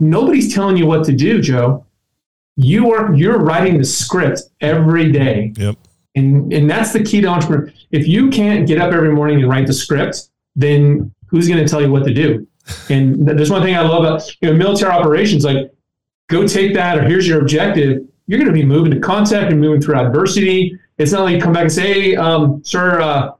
nobody's 0.00 0.52
telling 0.52 0.76
you 0.76 0.84
what 0.86 1.04
to 1.04 1.12
do, 1.12 1.40
Joe. 1.40 1.86
You 2.56 2.92
are 2.92 3.14
you're 3.14 3.38
writing 3.38 3.78
the 3.78 3.84
script 3.84 4.42
every 4.60 5.12
day. 5.12 5.52
Yep 5.56 5.78
And, 6.16 6.52
and 6.52 6.68
that's 6.68 6.92
the 6.92 7.04
key 7.04 7.20
to 7.20 7.28
entrepreneur. 7.28 7.72
If 7.92 8.08
you 8.08 8.30
can't 8.30 8.66
get 8.66 8.80
up 8.80 8.92
every 8.92 9.12
morning 9.12 9.38
and 9.38 9.48
write 9.48 9.68
the 9.68 9.72
script, 9.72 10.30
then 10.56 11.14
who's 11.28 11.46
going 11.46 11.64
to 11.64 11.70
tell 11.70 11.80
you 11.80 11.92
what 11.92 12.04
to 12.06 12.12
do? 12.12 12.48
And 12.90 13.26
there's 13.28 13.48
one 13.48 13.62
thing 13.62 13.76
I 13.76 13.82
love 13.82 14.02
about 14.02 14.28
you 14.42 14.50
know, 14.50 14.56
military 14.56 14.90
operations, 14.90 15.44
like 15.44 15.72
go 16.28 16.48
take 16.48 16.74
that 16.74 16.98
or 16.98 17.04
here's 17.04 17.28
your 17.28 17.40
objective. 17.40 18.02
You're 18.26 18.40
going 18.40 18.52
to 18.52 18.60
be 18.60 18.64
moving 18.64 18.90
to 18.90 18.98
contact 18.98 19.52
and 19.52 19.60
moving 19.60 19.80
through 19.80 19.94
adversity. 19.94 20.76
It's 20.98 21.12
not 21.12 21.22
like 21.22 21.36
you 21.36 21.40
come 21.40 21.52
back 21.52 21.62
and 21.62 21.72
say, 21.72 21.92
hey, 21.92 22.16
um, 22.16 22.60
sir, 22.64 23.00
uh, 23.00 23.34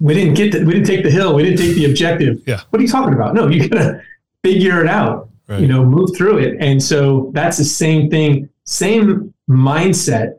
we 0.00 0.14
didn't 0.14 0.34
get 0.34 0.52
the, 0.52 0.64
we 0.64 0.72
didn't 0.72 0.86
take 0.86 1.02
the 1.02 1.10
hill. 1.10 1.34
We 1.34 1.42
didn't 1.42 1.58
take 1.58 1.74
the 1.74 1.86
objective. 1.86 2.42
Yeah. 2.46 2.60
What 2.70 2.80
are 2.80 2.82
you 2.82 2.88
talking 2.88 3.14
about? 3.14 3.34
No, 3.34 3.48
you 3.48 3.68
got 3.68 3.78
to 3.78 4.02
figure 4.42 4.80
it 4.80 4.88
out, 4.88 5.28
right. 5.48 5.60
you 5.60 5.66
know, 5.66 5.84
move 5.84 6.10
through 6.16 6.38
it. 6.38 6.56
And 6.60 6.82
so 6.82 7.30
that's 7.32 7.56
the 7.56 7.64
same 7.64 8.10
thing, 8.10 8.48
same 8.64 9.32
mindset 9.48 10.38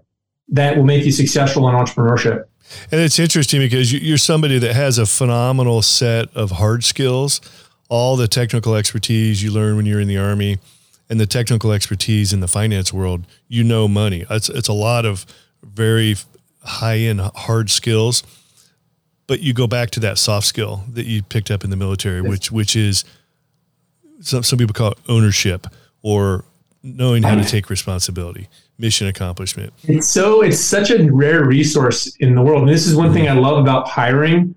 that 0.49 0.77
will 0.77 0.83
make 0.83 1.05
you 1.05 1.11
successful 1.11 1.67
in 1.69 1.75
entrepreneurship. 1.75 2.45
And 2.91 2.99
it's 3.01 3.19
interesting 3.19 3.61
because 3.61 3.93
you're 3.93 4.17
somebody 4.17 4.59
that 4.59 4.73
has 4.75 4.97
a 4.97 5.05
phenomenal 5.05 5.81
set 5.81 6.35
of 6.35 6.51
hard 6.51 6.83
skills, 6.83 7.39
all 7.89 8.15
the 8.15 8.27
technical 8.27 8.75
expertise 8.75 9.43
you 9.43 9.51
learn 9.51 9.75
when 9.75 9.85
you're 9.85 9.99
in 9.99 10.07
the 10.07 10.17
army, 10.17 10.57
and 11.09 11.19
the 11.19 11.27
technical 11.27 11.71
expertise 11.71 12.33
in 12.33 12.39
the 12.39 12.47
finance 12.47 12.91
world. 12.91 13.25
You 13.47 13.63
know 13.63 13.87
money. 13.87 14.25
It's 14.29 14.49
it's 14.49 14.67
a 14.67 14.73
lot 14.73 15.05
of 15.05 15.25
very 15.63 16.15
high 16.63 16.97
end 16.97 17.21
hard 17.21 17.69
skills, 17.69 18.23
but 19.27 19.41
you 19.41 19.53
go 19.53 19.67
back 19.67 19.89
to 19.91 19.99
that 20.01 20.17
soft 20.17 20.45
skill 20.45 20.83
that 20.91 21.05
you 21.05 21.23
picked 21.23 21.51
up 21.51 21.63
in 21.63 21.69
the 21.69 21.75
military, 21.75 22.21
yes. 22.21 22.29
which 22.29 22.51
which 22.51 22.75
is 22.75 23.03
some 24.21 24.43
some 24.43 24.59
people 24.59 24.73
call 24.73 24.91
it 24.91 24.97
ownership 25.07 25.67
or 26.01 26.45
knowing 26.83 27.23
how 27.23 27.35
to 27.35 27.43
take 27.43 27.69
responsibility 27.69 28.47
mission 28.77 29.07
accomplishment. 29.07 29.73
It's 29.83 30.07
so 30.07 30.41
it's 30.41 30.59
such 30.59 30.91
a 30.91 31.11
rare 31.11 31.45
resource 31.45 32.15
in 32.17 32.35
the 32.35 32.41
world. 32.41 32.63
And 32.63 32.71
this 32.71 32.85
is 32.85 32.95
one 32.95 33.13
thing 33.13 33.25
mm-hmm. 33.25 33.37
I 33.37 33.41
love 33.41 33.57
about 33.57 33.87
hiring 33.87 34.53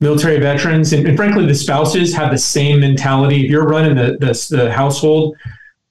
military 0.00 0.38
veterans 0.38 0.92
and, 0.92 1.06
and 1.08 1.16
frankly 1.16 1.46
the 1.46 1.54
spouses 1.54 2.14
have 2.14 2.30
the 2.30 2.38
same 2.38 2.80
mentality. 2.80 3.44
If 3.44 3.50
you're 3.50 3.66
running 3.66 3.96
the 3.96 4.16
the, 4.18 4.56
the 4.56 4.72
household 4.72 5.36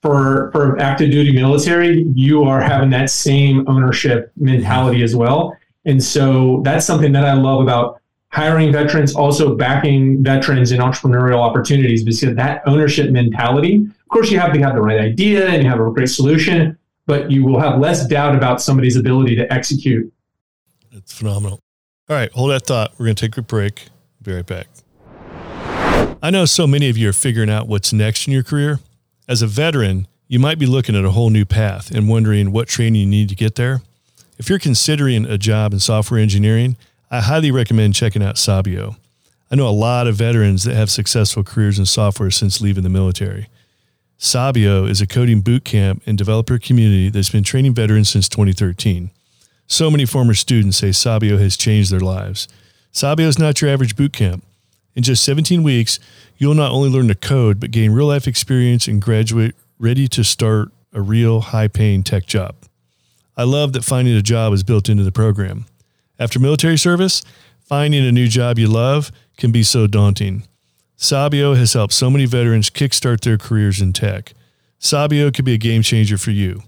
for 0.01 0.51
for 0.51 0.79
active 0.79 1.11
duty 1.11 1.33
military, 1.33 2.03
you 2.15 2.43
are 2.43 2.61
having 2.61 2.89
that 2.91 3.09
same 3.09 3.67
ownership 3.67 4.31
mentality 4.37 5.03
as 5.03 5.15
well. 5.15 5.55
And 5.85 6.03
so 6.03 6.61
that's 6.63 6.85
something 6.85 7.11
that 7.11 7.25
I 7.25 7.33
love 7.33 7.61
about 7.61 8.01
hiring 8.35 8.69
veterans, 8.69 9.15
also 9.15 9.55
backing 9.55 10.21
veterans 10.21 10.73
in 10.73 10.81
entrepreneurial 10.81 11.39
opportunities 11.39 12.03
because 12.03 12.35
that 12.35 12.61
ownership 12.65 13.09
mentality. 13.09 13.77
Of 13.77 14.09
course, 14.09 14.29
you 14.29 14.37
have 14.39 14.51
to 14.51 14.59
have 14.59 14.75
the 14.75 14.81
right 14.81 14.99
idea 14.99 15.47
and 15.47 15.63
you 15.63 15.69
have 15.69 15.79
a 15.79 15.89
great 15.89 16.09
solution, 16.09 16.77
but 17.07 17.31
you 17.31 17.45
will 17.45 17.61
have 17.61 17.79
less 17.79 18.05
doubt 18.05 18.35
about 18.35 18.61
somebody's 18.61 18.97
ability 18.97 19.37
to 19.37 19.53
execute. 19.53 20.11
It's 20.91 21.13
phenomenal. 21.13 21.61
All 22.09 22.17
right, 22.17 22.29
hold 22.33 22.51
that 22.51 22.67
thought. 22.67 22.91
We're 22.99 23.05
going 23.05 23.15
to 23.15 23.25
take 23.25 23.37
a 23.37 23.41
break. 23.41 23.87
Be 24.21 24.33
right 24.33 24.45
back. 24.45 24.67
I 26.21 26.29
know 26.29 26.43
so 26.43 26.67
many 26.67 26.89
of 26.89 26.97
you 26.97 27.07
are 27.07 27.13
figuring 27.13 27.49
out 27.49 27.69
what's 27.69 27.93
next 27.93 28.27
in 28.27 28.33
your 28.33 28.43
career. 28.43 28.79
As 29.29 29.41
a 29.41 29.47
veteran, 29.47 30.07
you 30.27 30.39
might 30.39 30.59
be 30.59 30.65
looking 30.65 30.95
at 30.95 31.05
a 31.05 31.11
whole 31.11 31.29
new 31.29 31.45
path 31.45 31.89
and 31.89 32.09
wondering 32.09 32.51
what 32.51 32.67
training 32.67 32.99
you 32.99 33.07
need 33.07 33.29
to 33.29 33.35
get 33.35 33.55
there. 33.55 33.81
If 34.37 34.49
you're 34.49 34.59
considering 34.59 35.25
a 35.25 35.37
job 35.37 35.71
in 35.71 35.79
software 35.79 36.19
engineering, 36.19 36.75
I 37.11 37.21
highly 37.21 37.51
recommend 37.51 37.93
checking 37.93 38.23
out 38.23 38.37
Sabio. 38.37 38.97
I 39.51 39.55
know 39.55 39.67
a 39.67 39.69
lot 39.69 40.07
of 40.07 40.15
veterans 40.15 40.63
that 40.63 40.75
have 40.75 40.89
successful 40.89 41.43
careers 41.43 41.77
in 41.77 41.85
software 41.85 42.31
since 42.31 42.61
leaving 42.61 42.83
the 42.83 42.89
military. 42.89 43.47
Sabio 44.17 44.85
is 44.85 45.01
a 45.01 45.07
coding 45.07 45.43
bootcamp 45.43 46.01
and 46.07 46.17
developer 46.17 46.57
community 46.57 47.09
that's 47.09 47.29
been 47.29 47.43
training 47.43 47.75
veterans 47.75 48.09
since 48.09 48.27
2013. 48.27 49.11
So 49.67 49.91
many 49.91 50.05
former 50.05 50.33
students 50.33 50.77
say 50.77 50.91
Sabio 50.91 51.37
has 51.37 51.57
changed 51.57 51.91
their 51.91 51.99
lives. 51.99 52.47
Sabio 52.91 53.27
is 53.27 53.37
not 53.37 53.61
your 53.61 53.69
average 53.69 53.95
bootcamp. 53.95 54.41
In 54.95 55.03
just 55.03 55.23
17 55.23 55.61
weeks, 55.61 55.99
you'll 56.37 56.53
not 56.55 56.71
only 56.71 56.89
learn 56.89 57.09
to 57.09 57.15
code, 57.15 57.59
but 57.59 57.71
gain 57.71 57.91
real 57.91 58.07
life 58.07 58.27
experience 58.27 58.87
and 58.87 59.01
graduate 59.01 59.55
ready 59.77 60.07
to 60.07 60.23
start 60.23 60.69
a 60.93 61.01
real 61.01 61.41
high 61.41 61.67
paying 61.67 62.03
tech 62.03 62.25
job. 62.25 62.55
I 63.37 63.43
love 63.43 63.73
that 63.73 63.83
finding 63.83 64.15
a 64.15 64.21
job 64.21 64.53
is 64.53 64.63
built 64.63 64.87
into 64.87 65.03
the 65.03 65.11
program. 65.11 65.65
After 66.19 66.39
military 66.39 66.77
service, 66.77 67.23
finding 67.59 68.05
a 68.05 68.11
new 68.11 68.27
job 68.27 68.57
you 68.57 68.67
love 68.67 69.11
can 69.37 69.51
be 69.51 69.63
so 69.63 69.87
daunting. 69.87 70.43
Sabio 70.95 71.55
has 71.55 71.73
helped 71.73 71.93
so 71.93 72.09
many 72.09 72.25
veterans 72.25 72.69
kickstart 72.69 73.21
their 73.21 73.37
careers 73.37 73.81
in 73.81 73.91
tech. 73.93 74.33
Sabio 74.79 75.31
could 75.31 75.45
be 75.45 75.53
a 75.53 75.57
game 75.57 75.81
changer 75.81 76.17
for 76.17 76.31
you. 76.31 76.63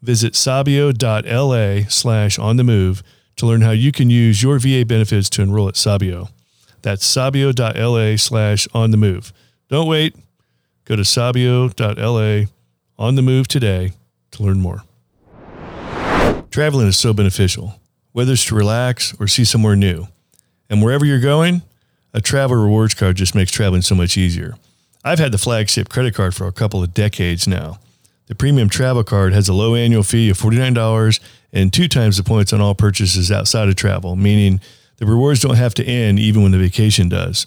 Visit 0.00 0.34
sabio.la 0.34 1.82
slash 1.88 2.38
on 2.38 2.56
the 2.56 2.64
move 2.64 3.02
to 3.36 3.46
learn 3.46 3.60
how 3.60 3.72
you 3.72 3.92
can 3.92 4.10
use 4.10 4.42
your 4.42 4.58
VA 4.58 4.84
benefits 4.86 5.28
to 5.30 5.42
enroll 5.42 5.68
at 5.68 5.76
Sabio. 5.76 6.28
That's 6.82 7.04
sabio.la 7.04 8.16
slash 8.16 8.68
on 8.72 8.90
the 8.90 8.96
move. 8.96 9.32
Don't 9.68 9.88
wait. 9.88 10.16
Go 10.84 10.96
to 10.96 11.04
sabio.la 11.04 12.44
on 12.98 13.14
the 13.14 13.22
move 13.22 13.48
today 13.48 13.92
to 14.30 14.42
learn 14.42 14.60
more. 14.60 14.82
Traveling 16.50 16.88
is 16.88 16.98
so 16.98 17.12
beneficial, 17.12 17.80
whether 18.18 18.32
it's 18.32 18.46
to 18.46 18.54
relax 18.56 19.14
or 19.20 19.28
see 19.28 19.44
somewhere 19.44 19.76
new. 19.76 20.08
And 20.68 20.82
wherever 20.82 21.04
you're 21.04 21.20
going, 21.20 21.62
a 22.12 22.20
travel 22.20 22.56
rewards 22.56 22.92
card 22.92 23.14
just 23.14 23.32
makes 23.32 23.52
traveling 23.52 23.82
so 23.82 23.94
much 23.94 24.16
easier. 24.16 24.56
I've 25.04 25.20
had 25.20 25.30
the 25.30 25.38
flagship 25.38 25.88
credit 25.88 26.16
card 26.16 26.34
for 26.34 26.48
a 26.48 26.52
couple 26.52 26.82
of 26.82 26.92
decades 26.92 27.46
now. 27.46 27.78
The 28.26 28.34
premium 28.34 28.68
travel 28.68 29.04
card 29.04 29.34
has 29.34 29.48
a 29.48 29.52
low 29.52 29.76
annual 29.76 30.02
fee 30.02 30.30
of 30.30 30.36
$49 30.36 31.20
and 31.52 31.72
two 31.72 31.86
times 31.86 32.16
the 32.16 32.24
points 32.24 32.52
on 32.52 32.60
all 32.60 32.74
purchases 32.74 33.30
outside 33.30 33.68
of 33.68 33.76
travel, 33.76 34.16
meaning 34.16 34.60
the 34.96 35.06
rewards 35.06 35.38
don't 35.38 35.54
have 35.54 35.74
to 35.74 35.84
end 35.84 36.18
even 36.18 36.42
when 36.42 36.50
the 36.50 36.58
vacation 36.58 37.08
does. 37.08 37.46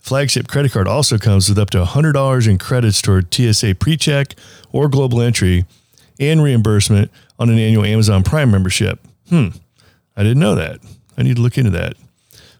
Flagship 0.00 0.48
credit 0.48 0.72
card 0.72 0.86
also 0.86 1.16
comes 1.16 1.48
with 1.48 1.58
up 1.58 1.70
to 1.70 1.82
$100 1.82 2.46
in 2.46 2.58
credits 2.58 3.00
toward 3.00 3.32
TSA 3.32 3.76
PreCheck 3.76 4.34
or 4.70 4.90
Global 4.90 5.22
Entry 5.22 5.64
and 6.18 6.42
reimbursement 6.42 7.10
on 7.38 7.48
an 7.48 7.58
annual 7.58 7.86
Amazon 7.86 8.22
Prime 8.22 8.50
membership. 8.50 9.00
Hmm, 9.30 9.48
I 10.20 10.22
didn't 10.22 10.40
know 10.40 10.54
that. 10.54 10.80
I 11.16 11.22
need 11.22 11.36
to 11.36 11.42
look 11.42 11.56
into 11.56 11.70
that. 11.70 11.94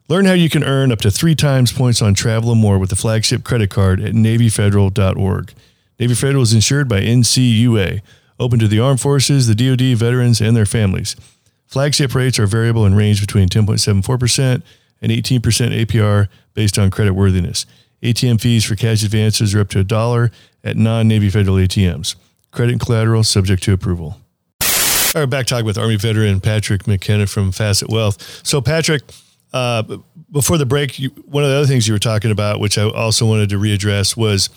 Learn 0.09 0.25
how 0.25 0.33
you 0.33 0.49
can 0.49 0.65
earn 0.65 0.91
up 0.91 1.01
to 1.01 1.11
three 1.11 1.35
times 1.35 1.71
points 1.71 2.01
on 2.01 2.15
travel 2.15 2.53
and 2.53 2.59
more 2.61 2.79
with 2.79 2.89
the 2.89 2.97
flagship 2.97 3.45
credit 3.45 3.69
card 3.69 4.01
at 4.01 4.15
NavyFederal.org. 4.15 5.53
Navy 5.99 6.15
Federal 6.15 6.43
is 6.43 6.55
insured 6.55 6.89
by 6.89 7.03
NCUA, 7.03 8.01
open 8.39 8.59
to 8.61 8.67
the 8.67 8.81
armed 8.81 9.03
forces, 9.03 9.47
the 9.47 9.55
DoD, 9.55 9.95
veterans, 9.99 10.41
and 10.41 10.57
their 10.57 10.65
families. 10.65 11.17
Flagship 11.67 12.15
rates 12.15 12.39
are 12.39 12.47
variable 12.47 12.87
and 12.87 12.97
range 12.97 13.21
between 13.21 13.51
10.74% 13.51 14.63
and 15.03 15.13
18% 15.13 15.41
APR 15.85 16.29
based 16.55 16.79
on 16.79 16.91
credit 16.91 17.13
worthiness. 17.13 17.67
ATM 18.03 18.41
fees 18.41 18.65
for 18.65 18.75
cash 18.75 19.05
advances 19.05 19.55
are 19.55 19.61
up 19.61 19.69
to 19.69 19.81
a 19.81 19.85
dollar 19.85 20.31
at 20.65 20.79
non 20.79 21.09
Navy 21.09 21.29
Federal 21.29 21.57
ATMs. 21.57 22.15
Credit 22.53 22.73
and 22.73 22.81
collateral 22.81 23.23
subject 23.23 23.63
to 23.65 23.75
approval. 23.75 24.19
Right, 25.15 25.27
back 25.27 25.47
talking 25.47 25.67
with 25.67 25.77
Army 25.77 25.97
veteran 25.97 26.41
Patrick 26.41 26.87
McKenna 26.87 27.27
from 27.27 27.51
Facet 27.51 27.89
Wealth. 27.89 28.47
So, 28.47 28.61
Patrick, 28.61 29.03
uh, 29.53 29.83
before 30.31 30.57
the 30.57 30.67
break, 30.67 31.01
you, 31.01 31.09
one 31.27 31.43
of 31.43 31.51
the 31.51 31.57
other 31.57 31.67
things 31.67 31.89
you 31.89 31.95
were 31.95 31.99
talking 31.99 32.31
about, 32.31 32.61
which 32.61 32.79
I 32.79 32.89
also 32.89 33.27
wanted 33.27 33.49
to 33.49 33.59
readdress, 33.59 34.17
was 34.17 34.51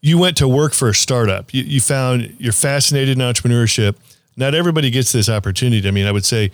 you 0.00 0.18
went 0.18 0.36
to 0.38 0.48
work 0.48 0.72
for 0.72 0.88
a 0.88 0.94
startup. 0.94 1.54
You, 1.54 1.62
you 1.62 1.80
found 1.80 2.34
you're 2.38 2.52
fascinated 2.52 3.16
in 3.16 3.22
entrepreneurship. 3.22 3.94
Not 4.36 4.56
everybody 4.56 4.90
gets 4.90 5.12
this 5.12 5.28
opportunity. 5.28 5.86
I 5.86 5.92
mean, 5.92 6.06
I 6.06 6.12
would 6.12 6.24
say 6.24 6.50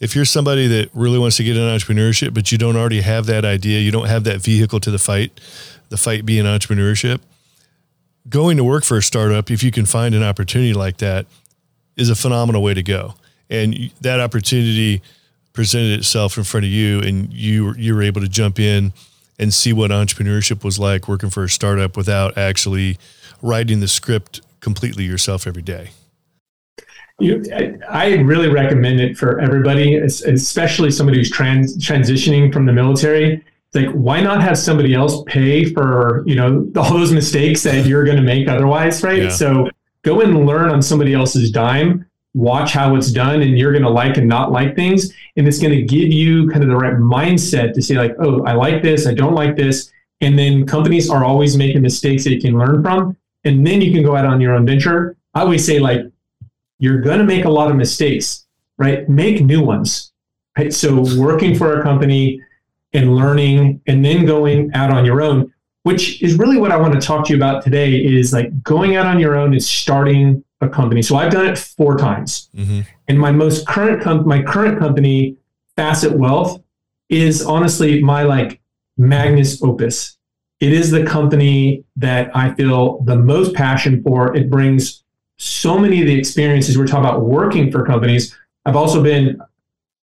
if 0.00 0.14
you're 0.14 0.24
somebody 0.24 0.68
that 0.68 0.90
really 0.94 1.18
wants 1.18 1.38
to 1.38 1.44
get 1.44 1.56
into 1.56 1.68
entrepreneurship, 1.68 2.34
but 2.34 2.52
you 2.52 2.58
don't 2.58 2.76
already 2.76 3.00
have 3.00 3.26
that 3.26 3.44
idea, 3.44 3.80
you 3.80 3.90
don't 3.90 4.06
have 4.06 4.22
that 4.24 4.42
vehicle 4.42 4.78
to 4.80 4.92
the 4.92 4.98
fight, 4.98 5.40
the 5.88 5.96
fight 5.96 6.24
being 6.24 6.44
entrepreneurship, 6.44 7.20
going 8.28 8.56
to 8.56 8.64
work 8.64 8.84
for 8.84 8.96
a 8.96 9.02
startup, 9.02 9.50
if 9.50 9.64
you 9.64 9.72
can 9.72 9.86
find 9.86 10.14
an 10.14 10.22
opportunity 10.22 10.72
like 10.72 10.98
that, 10.98 11.26
is 12.00 12.10
a 12.10 12.16
phenomenal 12.16 12.62
way 12.62 12.74
to 12.74 12.82
go. 12.82 13.14
And 13.48 13.92
that 14.00 14.20
opportunity 14.20 15.02
presented 15.52 15.98
itself 15.98 16.38
in 16.38 16.44
front 16.44 16.64
of 16.64 16.72
you 16.72 17.00
and 17.00 17.32
you 17.32 17.74
you 17.74 17.94
were 17.94 18.02
able 18.02 18.20
to 18.20 18.28
jump 18.28 18.58
in 18.58 18.92
and 19.38 19.52
see 19.52 19.72
what 19.72 19.90
entrepreneurship 19.90 20.64
was 20.64 20.78
like 20.78 21.08
working 21.08 21.30
for 21.30 21.44
a 21.44 21.48
startup 21.48 21.96
without 21.96 22.36
actually 22.38 22.98
writing 23.42 23.80
the 23.80 23.88
script 23.88 24.40
completely 24.60 25.04
yourself 25.04 25.46
every 25.46 25.62
day. 25.62 25.90
You, 27.18 27.42
I 27.88 28.14
really 28.16 28.48
recommend 28.48 29.00
it 29.00 29.16
for 29.16 29.40
everybody, 29.40 29.96
especially 29.96 30.90
somebody 30.90 31.18
who's 31.18 31.30
trans, 31.30 31.76
transitioning 31.76 32.52
from 32.52 32.64
the 32.64 32.72
military. 32.72 33.44
Like, 33.74 33.90
why 33.90 34.20
not 34.20 34.42
have 34.42 34.58
somebody 34.58 34.94
else 34.94 35.22
pay 35.26 35.64
for 35.64 36.22
you 36.26 36.34
know 36.34 36.66
all 36.76 36.92
those 36.92 37.12
mistakes 37.12 37.62
that 37.64 37.86
you're 37.86 38.04
going 38.04 38.16
to 38.16 38.22
make 38.22 38.48
otherwise, 38.48 39.02
right? 39.02 39.24
Yeah. 39.24 39.28
So 39.28 39.68
go 40.02 40.20
and 40.20 40.46
learn 40.46 40.70
on 40.70 40.82
somebody 40.82 41.14
else's 41.14 41.50
dime. 41.50 42.06
Watch 42.34 42.72
how 42.72 42.94
it's 42.94 43.10
done 43.10 43.42
and 43.42 43.58
you're 43.58 43.72
going 43.72 43.82
to 43.82 43.90
like 43.90 44.16
and 44.16 44.28
not 44.28 44.52
like 44.52 44.76
things. 44.76 45.12
And 45.36 45.48
it's 45.48 45.58
going 45.58 45.74
to 45.74 45.82
give 45.82 46.12
you 46.12 46.48
kind 46.48 46.62
of 46.62 46.70
the 46.70 46.76
right 46.76 46.94
mindset 46.94 47.74
to 47.74 47.82
say 47.82 47.96
like 47.96 48.14
oh 48.20 48.44
i 48.44 48.52
like 48.52 48.82
this 48.82 49.06
i 49.06 49.14
don't 49.14 49.34
like 49.34 49.56
this. 49.56 49.90
And 50.20 50.38
then 50.38 50.66
companies 50.66 51.10
are 51.10 51.24
always 51.24 51.56
making 51.56 51.82
mistakes 51.82 52.24
that 52.24 52.30
you 52.30 52.40
can 52.40 52.58
learn 52.58 52.82
from. 52.82 53.16
And 53.44 53.66
then 53.66 53.80
you 53.80 53.92
can 53.92 54.02
go 54.04 54.14
out 54.14 54.26
on 54.26 54.40
your 54.40 54.54
own 54.54 54.66
venture. 54.66 55.16
I 55.34 55.40
always 55.40 55.64
say 55.64 55.78
like 55.78 56.02
you're 56.78 57.00
going 57.00 57.18
to 57.18 57.24
make 57.24 57.46
a 57.46 57.50
lot 57.50 57.70
of 57.70 57.76
mistakes 57.76 58.46
right? 58.80 59.08
Make 59.08 59.42
new 59.42 59.62
ones 59.62 60.10
Right? 60.58 60.72
So 60.74 61.04
working 61.16 61.56
for 61.56 61.78
a 61.78 61.82
company 61.82 62.42
and 62.92 63.14
learning 63.14 63.80
and 63.86 64.04
then 64.04 64.26
going 64.26 64.70
out 64.74 64.90
on 64.90 65.04
your 65.04 65.22
own, 65.22 65.52
which 65.82 66.22
is 66.22 66.38
really 66.38 66.58
what 66.58 66.72
I 66.72 66.76
want 66.76 66.94
to 66.94 67.00
talk 67.00 67.26
to 67.26 67.32
you 67.32 67.36
about 67.36 67.64
today 67.64 67.94
is 67.96 68.32
like 68.32 68.62
going 68.62 68.96
out 68.96 69.06
on 69.06 69.18
your 69.18 69.36
own 69.36 69.52
and 69.52 69.62
starting 69.62 70.44
a 70.60 70.68
company. 70.68 71.02
So 71.02 71.16
I've 71.16 71.32
done 71.32 71.46
it 71.46 71.58
four 71.58 71.96
times. 71.96 72.50
Mm-hmm. 72.54 72.80
And 73.08 73.18
my 73.18 73.32
most 73.32 73.66
current 73.66 74.02
com- 74.02 74.26
my 74.26 74.42
current 74.42 74.78
company, 74.78 75.36
Facet 75.76 76.12
Wealth, 76.12 76.62
is 77.08 77.44
honestly 77.44 78.02
my 78.02 78.22
like 78.24 78.60
magnus 78.96 79.62
opus. 79.62 80.16
It 80.60 80.72
is 80.72 80.90
the 80.90 81.04
company 81.04 81.84
that 81.96 82.30
I 82.36 82.52
feel 82.54 83.02
the 83.04 83.16
most 83.16 83.54
passion 83.54 84.02
for. 84.02 84.36
It 84.36 84.50
brings 84.50 85.02
so 85.38 85.78
many 85.78 86.02
of 86.02 86.06
the 86.06 86.18
experiences 86.18 86.76
we're 86.76 86.86
talking 86.86 87.06
about 87.06 87.22
working 87.22 87.72
for 87.72 87.84
companies. 87.86 88.36
I've 88.66 88.76
also 88.76 89.02
been 89.02 89.40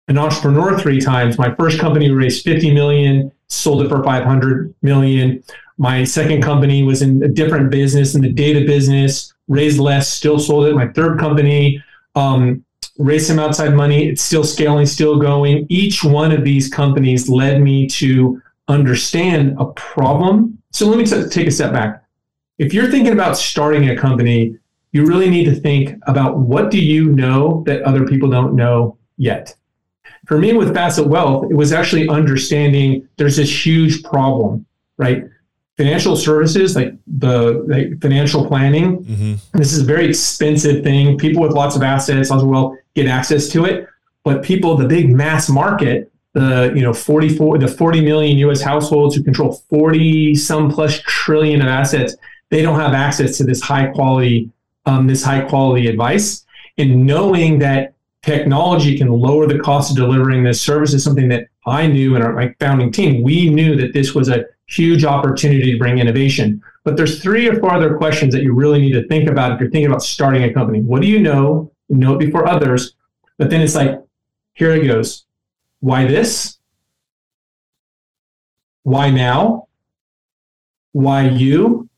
an 0.07 0.17
entrepreneur 0.17 0.79
three 0.79 0.99
times. 0.99 1.37
My 1.37 1.53
first 1.55 1.79
company 1.79 2.09
raised 2.09 2.43
50 2.43 2.73
million, 2.73 3.31
sold 3.47 3.83
it 3.83 3.89
for 3.89 4.03
500 4.03 4.73
million. 4.81 5.43
My 5.77 6.03
second 6.03 6.41
company 6.41 6.83
was 6.83 7.01
in 7.01 7.21
a 7.23 7.27
different 7.27 7.69
business, 7.69 8.15
in 8.15 8.21
the 8.21 8.31
data 8.31 8.65
business, 8.65 9.33
raised 9.47 9.79
less, 9.79 10.09
still 10.09 10.39
sold 10.39 10.67
it. 10.67 10.75
My 10.75 10.87
third 10.87 11.19
company 11.19 11.83
um, 12.15 12.65
raised 12.97 13.27
some 13.27 13.39
outside 13.39 13.73
money. 13.75 14.07
It's 14.07 14.23
still 14.23 14.43
scaling, 14.43 14.85
still 14.85 15.19
going. 15.19 15.67
Each 15.69 16.03
one 16.03 16.31
of 16.31 16.43
these 16.43 16.69
companies 16.69 17.29
led 17.29 17.61
me 17.61 17.87
to 17.87 18.41
understand 18.67 19.55
a 19.59 19.65
problem. 19.65 20.57
So 20.71 20.87
let 20.87 20.97
me 20.97 21.05
t- 21.05 21.29
take 21.29 21.47
a 21.47 21.51
step 21.51 21.71
back. 21.71 22.03
If 22.57 22.73
you're 22.73 22.89
thinking 22.89 23.13
about 23.13 23.37
starting 23.37 23.89
a 23.89 23.95
company, 23.95 24.57
you 24.91 25.05
really 25.05 25.29
need 25.29 25.45
to 25.45 25.55
think 25.55 25.99
about 26.07 26.37
what 26.37 26.71
do 26.71 26.83
you 26.83 27.11
know 27.11 27.63
that 27.67 27.83
other 27.83 28.05
people 28.05 28.29
don't 28.29 28.55
know 28.55 28.97
yet. 29.17 29.55
For 30.25 30.37
me 30.37 30.53
with 30.53 30.73
Facet 30.73 31.07
Wealth, 31.07 31.45
it 31.49 31.55
was 31.55 31.71
actually 31.71 32.09
understanding 32.09 33.07
there's 33.17 33.37
this 33.37 33.65
huge 33.65 34.03
problem, 34.03 34.65
right? 34.97 35.23
Financial 35.77 36.15
services, 36.15 36.75
like 36.75 36.93
the 37.05 37.63
like 37.67 38.01
financial 38.01 38.47
planning, 38.47 39.03
mm-hmm. 39.03 39.57
this 39.57 39.73
is 39.73 39.81
a 39.81 39.85
very 39.85 40.09
expensive 40.09 40.83
thing. 40.83 41.17
People 41.17 41.43
with 41.43 41.51
lots 41.51 41.75
of 41.75 41.83
assets, 41.83 42.31
as 42.31 42.43
well, 42.43 42.75
get 42.95 43.05
access 43.05 43.47
to 43.49 43.65
it. 43.65 43.87
But 44.23 44.43
people, 44.43 44.75
the 44.75 44.87
big 44.87 45.09
mass 45.09 45.49
market, 45.49 46.11
the 46.37 46.71
you 46.75 46.83
know 46.83 46.93
44 46.93 47.57
the 47.57 47.67
40 47.67 48.01
million 48.01 48.37
US 48.49 48.61
households 48.61 49.15
who 49.15 49.23
control 49.23 49.53
40 49.69 50.35
some 50.35 50.69
plus 50.69 50.99
trillion 51.01 51.61
of 51.61 51.67
assets 51.67 52.15
they 52.51 52.61
don't 52.61 52.79
have 52.79 52.93
access 52.93 53.37
to 53.37 53.43
this 53.43 53.59
high 53.59 53.87
quality 53.87 54.51
um, 54.85 55.07
this 55.07 55.23
high 55.23 55.41
quality 55.41 55.87
advice 55.87 56.45
and 56.77 57.05
knowing 57.07 57.57
that 57.59 57.95
technology 58.21 58.95
can 58.97 59.09
lower 59.09 59.47
the 59.47 59.57
cost 59.57 59.89
of 59.89 59.97
delivering 59.97 60.43
this 60.43 60.61
service 60.61 60.93
is 60.93 61.03
something 61.03 61.27
that 61.29 61.47
I 61.65 61.87
knew 61.87 62.13
and 62.13 62.23
our 62.23 62.33
my 62.33 62.53
founding 62.59 62.91
team 62.91 63.23
we 63.23 63.49
knew 63.49 63.75
that 63.77 63.93
this 63.93 64.13
was 64.13 64.29
a 64.29 64.45
huge 64.67 65.03
opportunity 65.05 65.71
to 65.71 65.77
bring 65.77 65.97
innovation 65.97 66.61
but 66.83 66.95
there's 66.95 67.21
three 67.21 67.47
or 67.47 67.59
four 67.59 67.73
other 67.73 67.97
questions 67.97 68.33
that 68.33 68.43
you 68.43 68.53
really 68.53 68.79
need 68.79 68.93
to 68.93 69.07
think 69.07 69.29
about 69.29 69.51
if 69.51 69.59
you're 69.59 69.69
thinking 69.69 69.87
about 69.87 70.03
starting 70.03 70.43
a 70.43 70.53
company 70.53 70.81
what 70.81 71.01
do 71.01 71.07
you 71.07 71.19
know 71.19 71.71
know 71.89 72.13
it 72.13 72.19
before 72.19 72.47
others 72.47 72.95
but 73.37 73.49
then 73.49 73.61
it's 73.61 73.75
like 73.75 74.01
here 74.53 74.71
it 74.71 74.85
goes 74.85 75.27
why 75.79 76.05
this? 76.05 76.57
Why 78.83 79.09
now? 79.09 79.67
Why 80.93 81.29
you? 81.29 81.89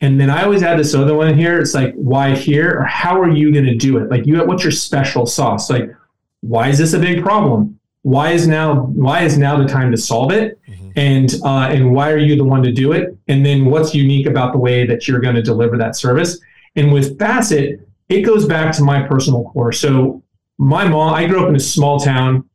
And 0.00 0.18
then 0.20 0.30
I 0.30 0.44
always 0.44 0.62
add 0.62 0.78
this 0.78 0.94
other 0.94 1.14
one 1.14 1.36
here. 1.36 1.58
It's 1.58 1.74
like, 1.74 1.94
why 1.94 2.34
here? 2.34 2.78
Or 2.78 2.84
how 2.84 3.20
are 3.20 3.28
you 3.28 3.52
going 3.52 3.66
to 3.66 3.74
do 3.74 3.98
it? 3.98 4.10
Like, 4.10 4.26
you 4.26 4.42
what's 4.44 4.62
your 4.62 4.70
special 4.70 5.26
sauce? 5.26 5.68
Like, 5.68 5.94
why 6.40 6.68
is 6.68 6.78
this 6.78 6.94
a 6.94 6.98
big 6.98 7.22
problem? 7.22 7.78
Why 8.02 8.30
is 8.30 8.46
now 8.48 8.84
why 8.84 9.24
is 9.24 9.36
now 9.36 9.58
the 9.58 9.66
time 9.66 9.90
to 9.90 9.96
solve 9.98 10.32
it? 10.32 10.58
And 10.96 11.34
uh, 11.44 11.68
and 11.70 11.92
why 11.92 12.10
are 12.10 12.18
you 12.18 12.36
the 12.36 12.44
one 12.44 12.62
to 12.62 12.72
do 12.72 12.92
it? 12.92 13.16
And 13.28 13.44
then 13.44 13.66
what's 13.66 13.94
unique 13.94 14.26
about 14.26 14.52
the 14.52 14.58
way 14.58 14.86
that 14.86 15.06
you're 15.06 15.20
going 15.20 15.36
to 15.36 15.42
deliver 15.42 15.76
that 15.78 15.96
service? 15.96 16.38
And 16.76 16.92
with 16.92 17.18
Facet, 17.18 17.80
it 18.08 18.22
goes 18.22 18.46
back 18.46 18.74
to 18.76 18.82
my 18.82 19.02
personal 19.02 19.44
core. 19.50 19.72
So 19.72 20.22
my 20.58 20.86
mom, 20.86 21.14
I 21.14 21.26
grew 21.26 21.42
up 21.42 21.48
in 21.48 21.56
a 21.56 21.60
small 21.60 21.98
town 21.98 22.48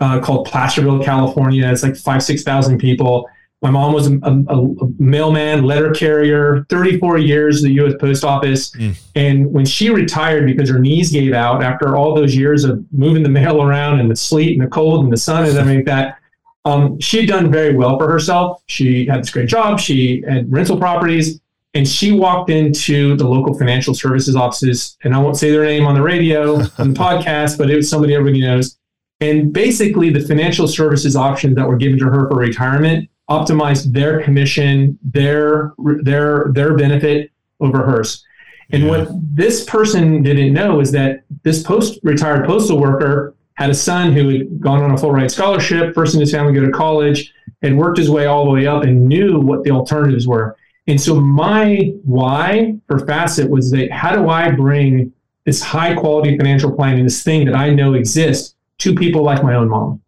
uh, 0.00 0.20
called 0.20 0.46
Placerville, 0.46 1.02
California. 1.02 1.68
It's 1.70 1.82
like 1.82 1.96
five, 1.96 2.22
6,000 2.22 2.78
people. 2.78 3.28
My 3.60 3.70
mom 3.70 3.92
was 3.92 4.06
a, 4.06 4.16
a, 4.22 4.54
a, 4.54 4.88
mailman, 5.00 5.64
letter 5.64 5.90
carrier, 5.90 6.64
34 6.68 7.18
years 7.18 7.60
the 7.60 7.72
U.S. 7.72 7.94
Post 7.98 8.22
Office. 8.22 8.70
Mm. 8.76 9.00
And 9.16 9.52
when 9.52 9.66
she 9.66 9.90
retired 9.90 10.46
because 10.46 10.70
her 10.70 10.78
knees 10.78 11.10
gave 11.10 11.32
out 11.32 11.64
after 11.64 11.96
all 11.96 12.14
those 12.14 12.36
years 12.36 12.62
of 12.62 12.84
moving 12.92 13.24
the 13.24 13.28
mail 13.28 13.60
around 13.60 13.98
and 13.98 14.08
the 14.08 14.14
sleet 14.14 14.56
and 14.56 14.64
the 14.64 14.70
cold 14.70 15.02
and 15.02 15.12
the 15.12 15.16
sun 15.16 15.44
and 15.44 15.58
everything 15.58 15.78
like 15.78 15.86
that, 15.86 16.18
um, 16.64 16.98
she 17.00 17.18
had 17.18 17.28
done 17.28 17.50
very 17.50 17.74
well 17.74 17.98
for 17.98 18.10
herself. 18.10 18.62
She 18.66 19.06
had 19.06 19.22
this 19.22 19.30
great 19.30 19.48
job. 19.48 19.80
She 19.80 20.22
had 20.28 20.50
rental 20.50 20.78
properties. 20.78 21.40
And 21.74 21.86
she 21.86 22.12
walked 22.12 22.50
into 22.50 23.14
the 23.16 23.28
local 23.28 23.56
financial 23.56 23.94
services 23.94 24.34
offices, 24.34 24.96
and 25.04 25.14
I 25.14 25.18
won't 25.18 25.36
say 25.36 25.50
their 25.50 25.64
name 25.64 25.86
on 25.86 25.94
the 25.94 26.02
radio, 26.02 26.54
on 26.78 26.94
the 26.94 26.98
podcast, 26.98 27.58
but 27.58 27.70
it 27.70 27.76
was 27.76 27.88
somebody 27.88 28.14
everybody 28.14 28.40
knows. 28.40 28.78
And 29.20 29.52
basically, 29.52 30.10
the 30.10 30.20
financial 30.20 30.66
services 30.66 31.14
options 31.14 31.56
that 31.56 31.68
were 31.68 31.76
given 31.76 31.98
to 31.98 32.06
her 32.06 32.28
for 32.28 32.36
retirement 32.36 33.08
optimized 33.28 33.92
their 33.92 34.22
commission, 34.22 34.98
their 35.02 35.74
their 36.02 36.46
their 36.52 36.74
benefit 36.74 37.30
over 37.60 37.84
hers. 37.84 38.24
And 38.70 38.84
yeah. 38.84 38.88
what 38.88 39.08
this 39.12 39.64
person 39.64 40.22
didn't 40.22 40.52
know 40.52 40.80
is 40.80 40.92
that 40.92 41.24
this 41.42 41.62
post 41.62 41.98
retired 42.02 42.46
postal 42.46 42.80
worker 42.80 43.34
had 43.58 43.70
a 43.70 43.74
son 43.74 44.12
who 44.12 44.28
had 44.28 44.60
gone 44.60 44.84
on 44.84 44.92
a 44.92 44.96
full 44.96 45.10
ride 45.10 45.32
scholarship, 45.32 45.92
first 45.92 46.14
in 46.14 46.20
his 46.20 46.30
family 46.30 46.54
to 46.54 46.60
go 46.60 46.66
to 46.66 46.72
college, 46.72 47.34
and 47.62 47.76
worked 47.76 47.98
his 47.98 48.08
way 48.08 48.24
all 48.24 48.44
the 48.44 48.52
way 48.52 48.68
up 48.68 48.84
and 48.84 49.08
knew 49.08 49.40
what 49.40 49.64
the 49.64 49.70
alternatives 49.72 50.28
were. 50.28 50.56
And 50.86 51.00
so 51.00 51.20
my 51.20 51.92
why 52.04 52.76
for 52.86 53.04
Facet 53.04 53.50
was 53.50 53.72
that 53.72 53.90
how 53.90 54.14
do 54.14 54.28
I 54.28 54.52
bring 54.52 55.12
this 55.44 55.60
high 55.60 55.92
quality 55.94 56.38
financial 56.38 56.70
planning, 56.70 57.02
this 57.02 57.24
thing 57.24 57.46
that 57.46 57.56
I 57.56 57.70
know 57.70 57.94
exists 57.94 58.54
to 58.78 58.94
people 58.94 59.24
like 59.24 59.42
my 59.42 59.56
own 59.56 59.68
mom. 59.68 60.00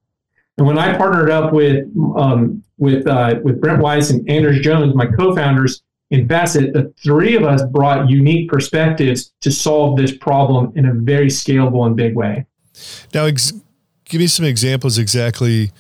And 0.57 0.65
when 0.65 0.79
I 0.79 0.97
partnered 0.97 1.31
up 1.31 1.53
with 1.53 1.87
um, 2.17 2.63
with 2.79 3.05
uh, 3.09 3.41
with 3.43 3.61
Brent 3.61 3.83
Weiss 3.83 4.11
and 4.11 4.31
Anders 4.31 4.61
Jones, 4.61 4.95
my 4.95 5.07
co-founders 5.07 5.83
in 6.13 6.29
Facet, 6.29 6.73
the 6.73 6.95
three 7.03 7.35
of 7.35 7.43
us 7.43 7.63
brought 7.65 8.09
unique 8.09 8.49
perspectives 8.49 9.33
to 9.41 9.51
solve 9.51 9.97
this 9.97 10.17
problem 10.17 10.73
in 10.77 10.87
a 10.87 10.95
very 10.95 11.27
scalable 11.27 11.85
and 11.87 11.97
big 11.97 12.15
way. 12.15 12.47
Now, 13.15 13.25
ex- 13.27 13.53
give 14.05 14.21
me 14.21 14.27
some 14.27 14.45
examples. 14.45 14.99
Exactly, 14.99 15.73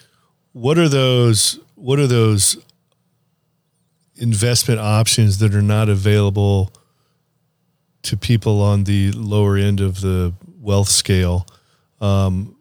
what 0.53 0.79
are 0.79 0.89
those? 0.89 1.59
What 1.75 1.99
are 1.99 2.07
those 2.07 2.57
investment 4.17 4.81
options 4.81 5.39
that 5.39 5.55
are 5.55 5.63
not 5.63 5.89
available 5.89 6.73
to 8.03 8.17
people 8.17 8.61
on 8.61 8.85
the 8.85 9.13
lower 9.13 9.57
end 9.57 9.81
of 9.81 10.01
the 10.01 10.33
wealth 10.61 10.89
scale? 10.89 11.47
Um, 12.01 12.57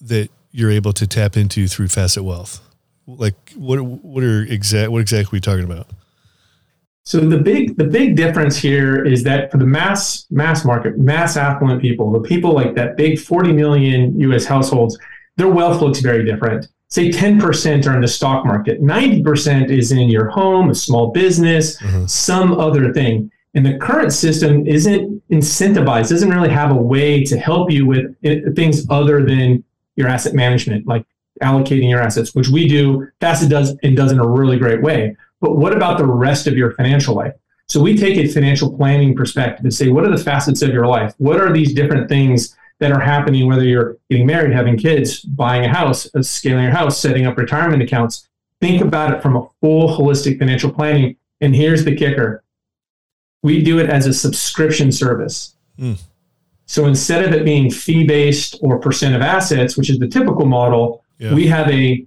that 0.00 0.30
you're 0.50 0.70
able 0.70 0.92
to 0.94 1.06
tap 1.06 1.36
into 1.36 1.68
through 1.68 1.88
Facet 1.88 2.24
Wealth? 2.24 2.60
Like 3.06 3.52
what 3.54 3.80
what 3.80 4.22
are 4.22 4.42
exact 4.42 4.90
what 4.90 5.00
exactly 5.00 5.36
are 5.36 5.38
we 5.38 5.40
talking 5.40 5.64
about? 5.64 5.88
So 7.08 7.20
the 7.20 7.38
big 7.38 7.78
the 7.78 7.84
big 7.84 8.16
difference 8.16 8.54
here 8.58 9.02
is 9.02 9.22
that 9.22 9.50
for 9.50 9.56
the 9.56 9.64
mass 9.64 10.26
mass 10.30 10.62
market, 10.66 10.98
mass 10.98 11.38
affluent 11.38 11.80
people, 11.80 12.12
the 12.12 12.20
people 12.20 12.52
like 12.52 12.74
that 12.74 12.98
big 12.98 13.18
40 13.18 13.50
million 13.54 14.20
US 14.20 14.44
households, 14.44 14.98
their 15.36 15.48
wealth 15.48 15.80
looks 15.80 16.00
very 16.00 16.22
different. 16.22 16.68
Say 16.88 17.08
10% 17.08 17.86
are 17.86 17.94
in 17.94 18.02
the 18.02 18.08
stock 18.08 18.44
market, 18.44 18.82
90% 18.82 19.70
is 19.70 19.90
in 19.90 20.10
your 20.10 20.28
home, 20.28 20.68
a 20.68 20.74
small 20.74 21.10
business, 21.10 21.80
mm-hmm. 21.80 22.04
some 22.04 22.60
other 22.60 22.92
thing. 22.92 23.32
And 23.54 23.64
the 23.64 23.78
current 23.78 24.12
system 24.12 24.66
isn't 24.66 25.22
incentivized, 25.30 26.10
doesn't 26.10 26.28
really 26.28 26.50
have 26.50 26.72
a 26.72 26.82
way 26.94 27.24
to 27.24 27.38
help 27.38 27.70
you 27.70 27.86
with 27.86 28.04
things 28.54 28.86
other 28.90 29.24
than 29.24 29.64
your 29.96 30.08
asset 30.08 30.34
management, 30.34 30.86
like 30.86 31.06
allocating 31.42 31.88
your 31.88 32.02
assets, 32.02 32.34
which 32.34 32.48
we 32.48 32.68
do. 32.68 33.08
Facet 33.18 33.48
does 33.48 33.74
and 33.82 33.96
does 33.96 34.12
in 34.12 34.18
a 34.18 34.28
really 34.28 34.58
great 34.58 34.82
way. 34.82 35.16
But 35.40 35.56
what 35.56 35.74
about 35.74 35.98
the 35.98 36.06
rest 36.06 36.46
of 36.46 36.56
your 36.56 36.72
financial 36.72 37.14
life? 37.14 37.34
So 37.68 37.80
we 37.80 37.96
take 37.96 38.16
a 38.16 38.26
financial 38.26 38.74
planning 38.74 39.14
perspective 39.14 39.64
and 39.64 39.74
say, 39.74 39.88
what 39.88 40.04
are 40.04 40.10
the 40.10 40.22
facets 40.22 40.62
of 40.62 40.70
your 40.70 40.86
life? 40.86 41.14
What 41.18 41.38
are 41.40 41.52
these 41.52 41.74
different 41.74 42.08
things 42.08 42.56
that 42.80 42.92
are 42.92 43.00
happening, 43.00 43.46
whether 43.46 43.64
you're 43.64 43.98
getting 44.08 44.26
married, 44.26 44.52
having 44.52 44.78
kids, 44.78 45.20
buying 45.20 45.64
a 45.64 45.68
house, 45.68 46.08
uh, 46.14 46.22
scaling 46.22 46.64
your 46.64 46.72
house, 46.72 46.98
setting 46.98 47.26
up 47.26 47.36
retirement 47.36 47.82
accounts? 47.82 48.28
Think 48.60 48.80
about 48.80 49.12
it 49.14 49.22
from 49.22 49.36
a 49.36 49.46
full 49.60 49.88
holistic 49.88 50.38
financial 50.38 50.72
planning. 50.72 51.16
And 51.40 51.54
here's 51.54 51.84
the 51.84 51.94
kicker 51.94 52.42
we 53.42 53.62
do 53.62 53.78
it 53.78 53.88
as 53.88 54.06
a 54.06 54.12
subscription 54.12 54.90
service. 54.90 55.54
Mm. 55.78 56.00
So 56.66 56.86
instead 56.86 57.24
of 57.24 57.32
it 57.32 57.44
being 57.44 57.70
fee 57.70 58.04
based 58.04 58.58
or 58.60 58.78
percent 58.78 59.14
of 59.14 59.22
assets, 59.22 59.76
which 59.76 59.90
is 59.90 59.98
the 59.98 60.08
typical 60.08 60.44
model, 60.44 61.04
yeah. 61.18 61.32
we 61.32 61.46
have 61.46 61.68
a 61.68 62.04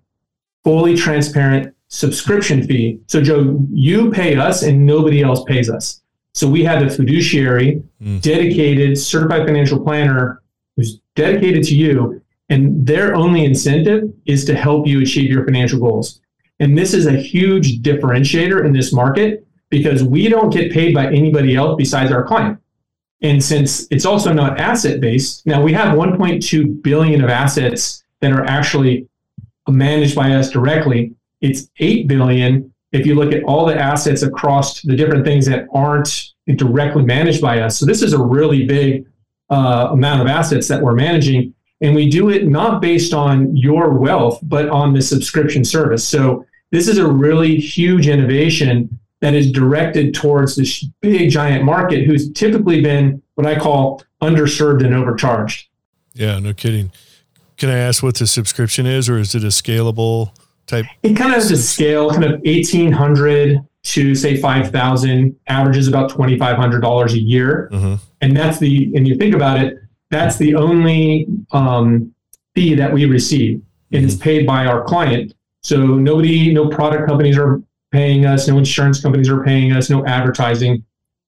fully 0.64 0.96
transparent 0.96 1.74
subscription 1.92 2.66
fee. 2.66 3.00
So, 3.08 3.22
Joe, 3.22 3.60
you 3.70 4.12
pay 4.12 4.36
us 4.36 4.64
and 4.64 4.86
nobody 4.86 5.22
else 5.22 5.44
pays 5.44 5.70
us. 5.70 6.02
So 6.34 6.48
we 6.48 6.64
have 6.64 6.82
a 6.82 6.90
fiduciary, 6.90 7.84
mm. 8.02 8.22
dedicated, 8.22 8.98
certified 8.98 9.46
financial 9.46 9.84
planner 9.84 10.42
who's 10.76 11.02
dedicated 11.16 11.64
to 11.66 11.76
you. 11.76 12.22
And 12.50 12.86
their 12.86 13.14
only 13.14 13.44
incentive 13.44 14.12
is 14.26 14.46
to 14.46 14.56
help 14.56 14.88
you 14.88 15.02
achieve 15.02 15.30
your 15.30 15.46
financial 15.46 15.80
goals. 15.80 16.22
And 16.60 16.78
this 16.78 16.94
is 16.94 17.08
a 17.08 17.18
huge 17.18 17.82
differentiator 17.82 18.66
in 18.66 18.72
this 18.72 18.94
market 18.94 19.46
because 19.70 20.04
we 20.04 20.30
don't 20.30 20.52
get 20.52 20.72
paid 20.72 20.94
by 20.94 21.08
anybody 21.08 21.56
else 21.56 21.76
besides 21.78 22.12
our 22.12 22.24
client. 22.24 22.58
And 23.22 23.44
since 23.44 23.88
it's 23.92 24.06
also 24.06 24.32
not 24.32 24.60
asset 24.60 25.02
based, 25.02 25.46
now 25.46 25.62
we 25.62 25.74
have 25.74 25.98
1.2 25.98 26.82
billion 26.82 27.24
of 27.24 27.30
assets 27.30 28.04
that 28.22 28.32
are 28.32 28.46
actually 28.46 29.08
managed 29.68 30.16
by 30.16 30.34
us 30.34 30.50
directly. 30.50 31.14
It's 31.42 31.70
8 31.80 32.08
billion 32.08 32.74
if 32.92 33.06
you 33.06 33.16
look 33.16 33.34
at 33.34 33.44
all 33.44 33.66
the 33.66 33.76
assets 33.76 34.22
across 34.22 34.82
the 34.82 34.96
different 34.96 35.26
things 35.26 35.46
that 35.46 35.68
aren't 35.74 36.34
directly 36.56 37.04
managed 37.04 37.42
by 37.42 37.62
us. 37.62 37.78
So 37.78 37.86
this 37.86 38.02
is 38.02 38.14
a 38.14 38.22
really 38.22 38.66
big 38.66 39.06
uh, 39.50 39.90
amount 39.92 40.22
of 40.22 40.28
assets 40.28 40.68
that 40.68 40.82
we're 40.82 40.96
managing. 40.96 41.54
And 41.82 41.96
we 41.96 42.10
do 42.10 42.30
it 42.30 42.48
not 42.48 42.82
based 42.82 43.14
on 43.14 43.56
your 43.56 43.92
wealth, 43.94 44.40
but 44.44 44.70
on 44.70 44.94
the 44.94 45.02
subscription 45.02 45.64
service. 45.64 46.08
So 46.08 46.46
this 46.72 46.88
is 46.88 46.98
a 46.98 47.08
really 47.08 47.58
huge 47.58 48.08
innovation 48.08 49.00
that 49.22 49.34
is 49.34 49.52
directed 49.52 50.14
towards 50.14 50.56
this 50.56 50.84
big 51.02 51.30
giant 51.30 51.64
market 51.64 52.06
who's 52.06 52.32
typically 52.32 52.82
been 52.82 53.22
what 53.36 53.46
I 53.46 53.58
call 53.58 54.04
underserved 54.22 54.84
and 54.84 54.94
overcharged. 54.94 55.68
Yeah, 56.14 56.40
no 56.40 56.54
kidding. 56.54 56.92
Can 57.58 57.70
I 57.70 57.78
ask 57.78 58.02
what 58.02 58.16
the 58.16 58.28
subscription 58.28 58.86
is, 58.86 59.08
or 59.08 59.18
is 59.18 59.36
it 59.36 59.44
a 59.44 59.48
scalable 59.48 60.32
type? 60.72 60.86
It 61.04 61.14
kind 61.14 61.30
of 61.30 61.36
has 61.36 61.52
a 61.52 61.58
scale, 61.58 62.10
kind 62.10 62.24
of 62.24 62.42
eighteen 62.46 62.92
hundred 62.92 63.60
to 63.84 64.16
say 64.16 64.38
five 64.38 64.72
thousand. 64.72 65.36
Averages 65.48 65.88
about 65.88 66.10
twenty 66.10 66.38
five 66.38 66.58
hundred 66.58 66.82
dollars 66.82 67.14
a 67.14 67.20
year, 67.20 67.70
uh-huh. 67.72 67.98
and 68.22 68.36
that's 68.36 68.58
the. 68.58 68.92
And 68.96 69.08
you 69.08 69.16
think 69.16 69.36
about 69.36 69.60
it, 69.64 69.78
that's 70.10 70.38
the 70.38 70.56
only 70.56 71.28
um, 71.52 72.14
fee 72.56 72.74
that 72.76 72.92
we 72.92 73.06
receive, 73.06 73.62
and 73.92 74.02
mm-hmm. 74.02 74.06
it's 74.06 74.16
paid 74.16 74.48
by 74.48 74.66
our 74.66 74.84
client. 74.84 75.34
So 75.64 75.78
nobody, 75.78 76.52
no 76.52 76.70
product 76.70 77.08
companies 77.08 77.38
are 77.38 77.62
paying 77.92 78.26
us, 78.26 78.48
no 78.48 78.58
insurance 78.58 79.00
companies 79.00 79.30
are 79.30 79.44
paying 79.44 79.74
us, 79.74 79.92
no 79.92 80.04
advertising. 80.08 80.84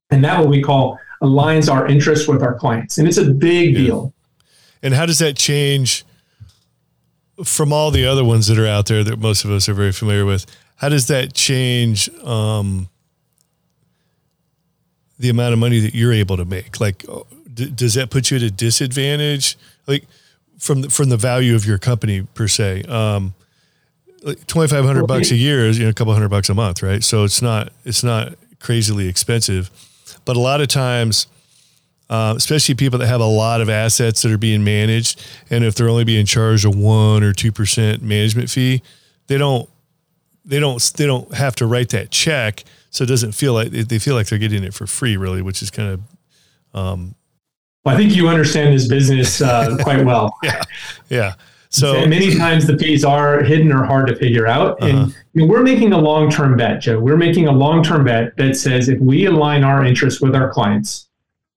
And 0.09 0.23
that 0.23 0.39
what 0.39 0.49
we 0.49 0.61
call 0.61 0.97
aligns 1.21 1.71
our 1.71 1.87
interest 1.87 2.27
with 2.27 2.41
our 2.41 2.55
clients. 2.55 2.97
And 2.97 3.07
it's 3.07 3.17
a 3.17 3.31
big 3.31 3.73
yeah. 3.73 3.79
deal. 3.79 4.13
And 4.81 4.93
how 4.93 5.05
does 5.05 5.19
that 5.19 5.37
change 5.37 6.03
from 7.43 7.73
all 7.73 7.91
the 7.91 8.05
other 8.05 8.23
ones 8.23 8.47
that 8.47 8.57
are 8.57 8.67
out 8.67 8.87
there 8.87 9.03
that 9.03 9.19
most 9.19 9.45
of 9.45 9.51
us 9.51 9.67
are 9.69 9.73
very 9.73 9.91
familiar 9.91 10.25
with? 10.25 10.45
How 10.77 10.89
does 10.89 11.07
that 11.07 11.33
change 11.33 12.09
um, 12.23 12.89
the 15.19 15.29
amount 15.29 15.53
of 15.53 15.59
money 15.59 15.79
that 15.79 15.93
you're 15.93 16.13
able 16.13 16.37
to 16.37 16.45
make? 16.45 16.79
Like, 16.79 17.05
uh, 17.07 17.21
d- 17.53 17.69
does 17.69 17.93
that 17.93 18.09
put 18.09 18.31
you 18.31 18.37
at 18.37 18.43
a 18.43 18.51
disadvantage? 18.51 19.57
Like, 19.87 20.05
from 20.57 20.81
the, 20.81 20.89
from 20.89 21.09
the 21.09 21.17
value 21.17 21.55
of 21.55 21.65
your 21.65 21.77
company 21.77 22.23
per 22.33 22.47
se, 22.47 22.83
um, 22.83 23.33
like 24.23 24.45
2500 24.47 25.05
bucks 25.05 25.31
a 25.31 25.35
year 25.35 25.67
is 25.67 25.77
you 25.77 25.83
know 25.83 25.89
a 25.89 25.93
couple 25.93 26.13
hundred 26.13 26.29
bucks 26.29 26.49
a 26.49 26.53
month 26.53 26.81
right 26.81 27.03
so 27.03 27.23
it's 27.23 27.41
not 27.41 27.71
it's 27.85 28.03
not 28.03 28.33
crazily 28.59 29.07
expensive 29.07 29.69
but 30.25 30.35
a 30.37 30.39
lot 30.39 30.61
of 30.61 30.67
times 30.67 31.27
uh, 32.13 32.35
especially 32.37 32.75
people 32.75 32.99
that 32.99 33.07
have 33.07 33.21
a 33.21 33.25
lot 33.25 33.59
of 33.59 33.69
assets 33.69 34.21
that 34.21 34.31
are 34.31 34.37
being 34.37 34.63
managed 34.63 35.25
and 35.49 35.63
if 35.63 35.73
they're 35.73 35.89
only 35.89 36.03
being 36.03 36.27
charged 36.27 36.63
a 36.63 36.69
1 36.69 37.23
or 37.23 37.33
2% 37.33 38.01
management 38.03 38.51
fee 38.51 38.83
they 39.25 39.37
don't 39.37 39.67
they 40.45 40.59
don't 40.59 40.93
they 40.95 41.07
don't 41.07 41.33
have 41.33 41.55
to 41.55 41.65
write 41.65 41.89
that 41.89 42.11
check 42.11 42.65
so 42.91 43.03
it 43.03 43.07
doesn't 43.07 43.31
feel 43.31 43.53
like 43.53 43.71
they 43.71 43.97
feel 43.97 44.13
like 44.13 44.27
they're 44.27 44.37
getting 44.37 44.63
it 44.63 44.75
for 44.75 44.85
free 44.85 45.17
really 45.17 45.41
which 45.41 45.63
is 45.63 45.71
kind 45.71 45.89
of 45.89 46.79
um, 46.79 47.15
well, 47.83 47.95
I 47.95 47.97
think 47.97 48.15
you 48.15 48.29
understand 48.29 48.73
this 48.73 48.87
business 48.87 49.41
uh, 49.41 49.77
quite 49.81 50.05
well. 50.05 50.33
yeah, 50.41 50.61
yeah. 51.09 51.33
So 51.69 51.97
and 51.97 52.09
many 52.09 52.33
times 52.35 52.65
the 52.65 52.77
fees 52.77 53.03
are 53.03 53.43
hidden 53.43 53.71
or 53.71 53.83
hard 53.83 54.07
to 54.07 54.15
figure 54.15 54.47
out. 54.47 54.81
Uh-huh. 54.81 54.87
And 54.87 55.15
you 55.33 55.41
know, 55.41 55.47
we're 55.47 55.63
making 55.63 55.91
a 55.93 55.97
long 55.97 56.31
term 56.31 56.55
bet, 56.55 56.81
Joe. 56.81 56.99
We're 56.99 57.17
making 57.17 57.47
a 57.47 57.51
long 57.51 57.83
term 57.83 58.05
bet 58.05 58.35
that 58.37 58.55
says 58.55 58.89
if 58.89 58.99
we 58.99 59.25
align 59.25 59.63
our 59.63 59.83
interests 59.83 60.21
with 60.21 60.35
our 60.35 60.49
clients, 60.51 61.09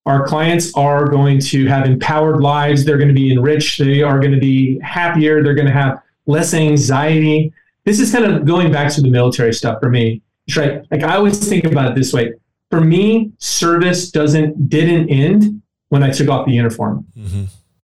our 0.06 0.24
clients 0.24 0.72
are 0.74 1.06
going 1.08 1.40
to 1.40 1.66
have 1.66 1.84
empowered 1.84 2.40
lives. 2.40 2.84
They're 2.84 2.96
going 2.96 3.08
to 3.08 3.14
be 3.14 3.32
enriched. 3.32 3.78
They 3.78 4.02
are 4.02 4.20
going 4.20 4.32
to 4.32 4.38
be 4.38 4.78
happier. 4.78 5.42
They're 5.42 5.54
going 5.54 5.66
to 5.66 5.72
have 5.72 6.00
less 6.26 6.54
anxiety. 6.54 7.52
This 7.84 7.98
is 7.98 8.12
kind 8.12 8.24
of 8.24 8.46
going 8.46 8.70
back 8.70 8.92
to 8.94 9.00
the 9.00 9.10
military 9.10 9.52
stuff 9.52 9.80
for 9.80 9.90
me. 9.90 10.22
Right? 10.56 10.86
Like 10.92 11.02
I 11.02 11.16
always 11.16 11.46
think 11.46 11.64
about 11.64 11.90
it 11.90 11.94
this 11.96 12.12
way. 12.12 12.34
For 12.70 12.80
me, 12.80 13.32
service 13.38 14.10
doesn't 14.10 14.68
didn't 14.68 15.08
end 15.08 15.62
when 15.88 16.04
I 16.04 16.10
took 16.10 16.28
off 16.28 16.46
the 16.46 16.52
uniform. 16.52 17.04
Mm-hmm. 17.18 17.44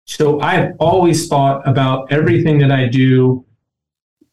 So 0.04 0.40
I've 0.40 0.74
always 0.80 1.28
thought 1.28 1.66
about 1.66 2.10
everything 2.12 2.58
that 2.58 2.72
I 2.72 2.86
do, 2.86 3.44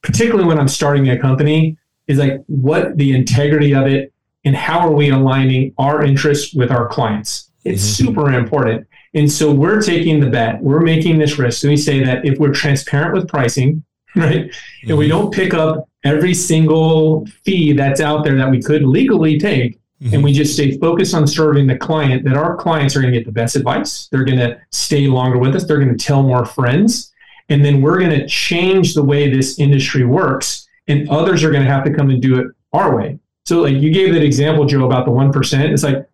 particularly 0.02 0.48
when 0.48 0.60
I'm 0.60 0.68
starting 0.68 1.10
a 1.10 1.20
company, 1.20 1.78
is 2.08 2.18
like 2.18 2.44
what 2.48 2.98
the 2.98 3.14
integrity 3.16 3.76
of 3.76 3.86
it 3.86 4.12
and 4.46 4.56
how 4.56 4.80
are 4.80 4.92
we 4.92 5.10
aligning 5.10 5.74
our 5.78 6.04
interests 6.04 6.56
with 6.56 6.72
our 6.72 6.88
clients. 6.88 7.47
It's 7.64 7.84
mm-hmm. 7.84 8.08
super 8.08 8.32
important. 8.34 8.88
And 9.14 9.32
so 9.32 9.52
we're 9.52 9.82
taking 9.82 10.20
the 10.20 10.30
bet, 10.30 10.62
we're 10.62 10.82
making 10.82 11.18
this 11.18 11.38
risk. 11.38 11.64
And 11.64 11.72
we 11.72 11.78
say 11.78 12.04
that 12.04 12.26
if 12.26 12.38
we're 12.38 12.54
transparent 12.54 13.14
with 13.14 13.28
pricing, 13.28 13.84
right, 14.16 14.46
mm-hmm. 14.46 14.90
and 14.90 14.98
we 14.98 15.08
mm-hmm. 15.08 15.18
don't 15.18 15.34
pick 15.34 15.54
up 15.54 15.90
every 16.04 16.34
single 16.34 17.26
fee 17.44 17.74
that's 17.74 18.00
out 18.00 18.24
there 18.24 18.36
that 18.38 18.50
we 18.50 18.62
could 18.62 18.84
legally 18.84 19.40
take, 19.40 19.80
Mm-hmm. 20.02 20.14
and 20.14 20.24
we 20.24 20.32
just 20.32 20.54
stay 20.54 20.78
focused 20.78 21.16
on 21.16 21.26
serving 21.26 21.66
the 21.66 21.76
client, 21.76 22.24
that 22.26 22.38
our 22.38 22.56
clients 22.56 22.96
are 22.96 23.02
going 23.02 23.12
to 23.12 23.20
get 23.20 23.26
the 23.26 23.32
best 23.32 23.56
advice. 23.56 24.08
They're 24.12 24.26
going 24.26 24.38
to 24.38 24.62
stay 24.72 25.08
longer 25.08 25.40
with 25.40 25.56
us. 25.56 25.66
They're 25.66 25.84
going 25.84 25.98
to 25.98 26.06
tell 26.06 26.22
more 26.22 26.46
friends. 26.46 27.12
And 27.50 27.66
then 27.66 27.82
we're 27.82 27.98
going 27.98 28.12
to 28.12 28.28
change 28.28 28.94
the 28.94 29.04
way 29.04 29.28
this 29.28 29.58
industry 29.58 30.06
works, 30.06 30.68
and 30.88 31.10
others 31.10 31.44
are 31.44 31.50
going 31.50 31.64
to 31.64 31.70
have 31.72 31.84
to 31.86 31.92
come 31.92 32.12
and 32.12 32.22
do 32.22 32.40
it 32.40 32.46
our 32.74 32.96
way. 32.96 33.18
So, 33.46 33.62
like 33.62 33.78
you 33.78 33.92
gave 33.92 34.14
that 34.14 34.22
example, 34.22 34.66
Joe, 34.66 34.86
about 34.86 35.06
the 35.06 35.12
1%. 35.12 35.72
It's 35.72 35.82
like, 35.82 36.08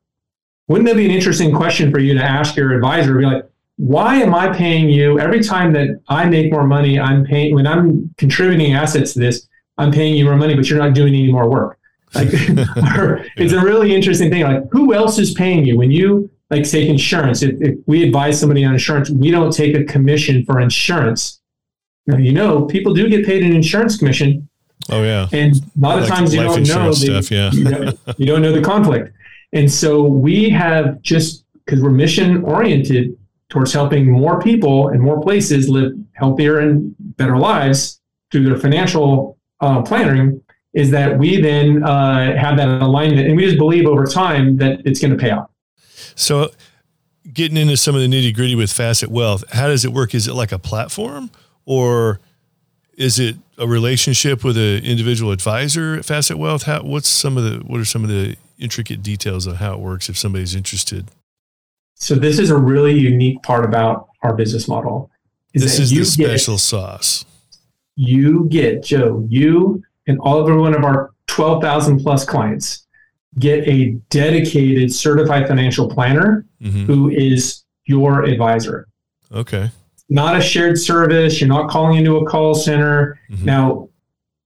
wouldn't 0.67 0.87
that 0.87 0.95
be 0.95 1.05
an 1.05 1.11
interesting 1.11 1.53
question 1.53 1.91
for 1.91 1.99
you 1.99 2.13
to 2.13 2.23
ask 2.23 2.55
your 2.55 2.73
advisor? 2.73 3.17
Be 3.17 3.25
like, 3.25 3.49
why 3.77 4.15
am 4.15 4.33
I 4.33 4.55
paying 4.55 4.89
you 4.89 5.19
every 5.19 5.43
time 5.43 5.73
that 5.73 5.99
I 6.07 6.25
make 6.25 6.51
more 6.51 6.65
money? 6.65 6.99
I'm 6.99 7.25
paying 7.25 7.55
when 7.55 7.67
I'm 7.67 8.13
contributing 8.17 8.73
assets 8.73 9.13
to 9.13 9.19
this, 9.19 9.47
I'm 9.77 9.91
paying 9.91 10.15
you 10.15 10.25
more 10.25 10.35
money, 10.35 10.55
but 10.55 10.69
you're 10.69 10.79
not 10.79 10.93
doing 10.93 11.13
any 11.13 11.31
more 11.31 11.49
work. 11.49 11.79
Like, 12.13 12.29
it's 12.31 13.53
a 13.53 13.59
really 13.59 13.93
interesting 13.93 14.29
thing. 14.29 14.43
Like, 14.43 14.63
who 14.71 14.93
else 14.93 15.17
is 15.17 15.33
paying 15.33 15.65
you 15.65 15.77
when 15.77 15.91
you 15.91 16.29
like 16.49 16.69
take 16.69 16.87
insurance? 16.87 17.41
If, 17.41 17.59
if 17.61 17.77
we 17.87 18.03
advise 18.03 18.39
somebody 18.39 18.63
on 18.63 18.73
insurance, 18.73 19.09
we 19.09 19.31
don't 19.31 19.51
take 19.51 19.75
a 19.75 19.83
commission 19.83 20.45
for 20.45 20.59
insurance. 20.59 21.41
Now, 22.05 22.17
you 22.17 22.31
know, 22.31 22.65
people 22.65 22.93
do 22.93 23.09
get 23.09 23.25
paid 23.25 23.43
an 23.43 23.53
insurance 23.53 23.97
commission. 23.97 24.49
Oh 24.89 25.01
yeah, 25.01 25.29
and 25.31 25.55
a 25.55 25.61
lot 25.77 25.97
of 25.97 26.03
like 26.03 26.13
times 26.13 26.33
you 26.33 26.41
don't 26.41 26.67
know 26.67 26.89
the, 26.89 26.93
stuff, 26.93 27.31
yeah. 27.31 27.51
you, 27.53 27.63
know, 27.63 27.93
you 28.17 28.25
don't 28.25 28.41
know 28.41 28.51
the 28.51 28.61
conflict. 28.61 29.15
And 29.53 29.71
so 29.71 30.03
we 30.03 30.49
have 30.49 31.01
just 31.01 31.45
because 31.65 31.81
we're 31.81 31.91
mission 31.91 32.43
oriented 32.43 33.17
towards 33.49 33.71
helping 33.71 34.11
more 34.11 34.41
people 34.41 34.89
and 34.89 35.01
more 35.01 35.21
places 35.21 35.69
live 35.69 35.93
healthier 36.13 36.59
and 36.59 36.95
better 36.99 37.37
lives 37.37 38.01
through 38.31 38.45
their 38.45 38.57
financial 38.57 39.37
uh, 39.61 39.81
planning 39.83 40.41
is 40.73 40.89
that 40.89 41.17
we 41.19 41.39
then 41.39 41.83
uh, 41.83 42.35
have 42.35 42.57
that 42.57 42.81
alignment 42.81 43.27
and 43.27 43.37
we 43.37 43.45
just 43.45 43.59
believe 43.59 43.85
over 43.85 44.05
time 44.05 44.57
that 44.57 44.81
it's 44.85 44.99
going 44.99 45.11
to 45.11 45.17
pay 45.17 45.29
off. 45.29 45.49
So, 46.15 46.51
getting 47.31 47.57
into 47.57 47.77
some 47.77 47.95
of 47.95 48.01
the 48.01 48.07
nitty 48.07 48.33
gritty 48.33 48.55
with 48.55 48.71
Facet 48.71 49.09
Wealth, 49.09 49.43
how 49.51 49.67
does 49.67 49.85
it 49.85 49.93
work? 49.93 50.15
Is 50.15 50.27
it 50.27 50.33
like 50.33 50.51
a 50.51 50.59
platform 50.59 51.29
or 51.65 52.19
is 52.97 53.19
it 53.19 53.35
a 53.57 53.67
relationship 53.67 54.43
with 54.43 54.57
an 54.57 54.83
individual 54.83 55.31
advisor 55.31 55.95
at 55.95 56.05
Facet 56.05 56.37
Wealth? 56.37 56.63
How, 56.63 56.81
what's 56.81 57.07
some 57.07 57.37
of 57.37 57.43
the 57.43 57.59
what 57.59 57.79
are 57.79 57.85
some 57.85 58.03
of 58.03 58.09
the 58.09 58.35
intricate 58.63 59.03
details 59.03 59.45
of 59.45 59.57
how 59.57 59.73
it 59.73 59.79
works 59.79 60.09
if 60.09 60.17
somebody's 60.17 60.55
interested? 60.55 61.11
So 61.95 62.15
this 62.15 62.39
is 62.39 62.49
a 62.49 62.57
really 62.57 62.97
unique 62.97 63.43
part 63.43 63.65
about 63.65 64.07
our 64.23 64.33
business 64.35 64.67
model. 64.67 65.11
Is 65.53 65.61
this 65.61 65.79
is 65.79 65.91
the 65.91 66.03
special 66.05 66.55
get, 66.55 66.61
sauce. 66.61 67.25
You 67.95 68.47
get 68.49 68.83
Joe. 68.83 69.25
You 69.29 69.83
and 70.07 70.19
all 70.19 70.39
of 70.39 70.57
one 70.57 70.73
of 70.73 70.83
our 70.83 71.11
12,000 71.27 71.99
plus 71.99 72.25
clients 72.25 72.85
get 73.39 73.67
a 73.67 73.91
dedicated 74.09 74.93
certified 74.93 75.47
financial 75.47 75.89
planner 75.89 76.45
mm-hmm. 76.61 76.85
who 76.85 77.09
is 77.09 77.63
your 77.85 78.23
advisor. 78.23 78.87
Okay. 79.31 79.71
Not 80.09 80.37
a 80.37 80.41
shared 80.41 80.77
service. 80.79 81.39
You're 81.39 81.47
not 81.47 81.69
calling 81.69 81.97
into 81.97 82.17
a 82.17 82.25
call 82.25 82.53
center. 82.53 83.19
Mm-hmm. 83.31 83.45
Now, 83.45 83.89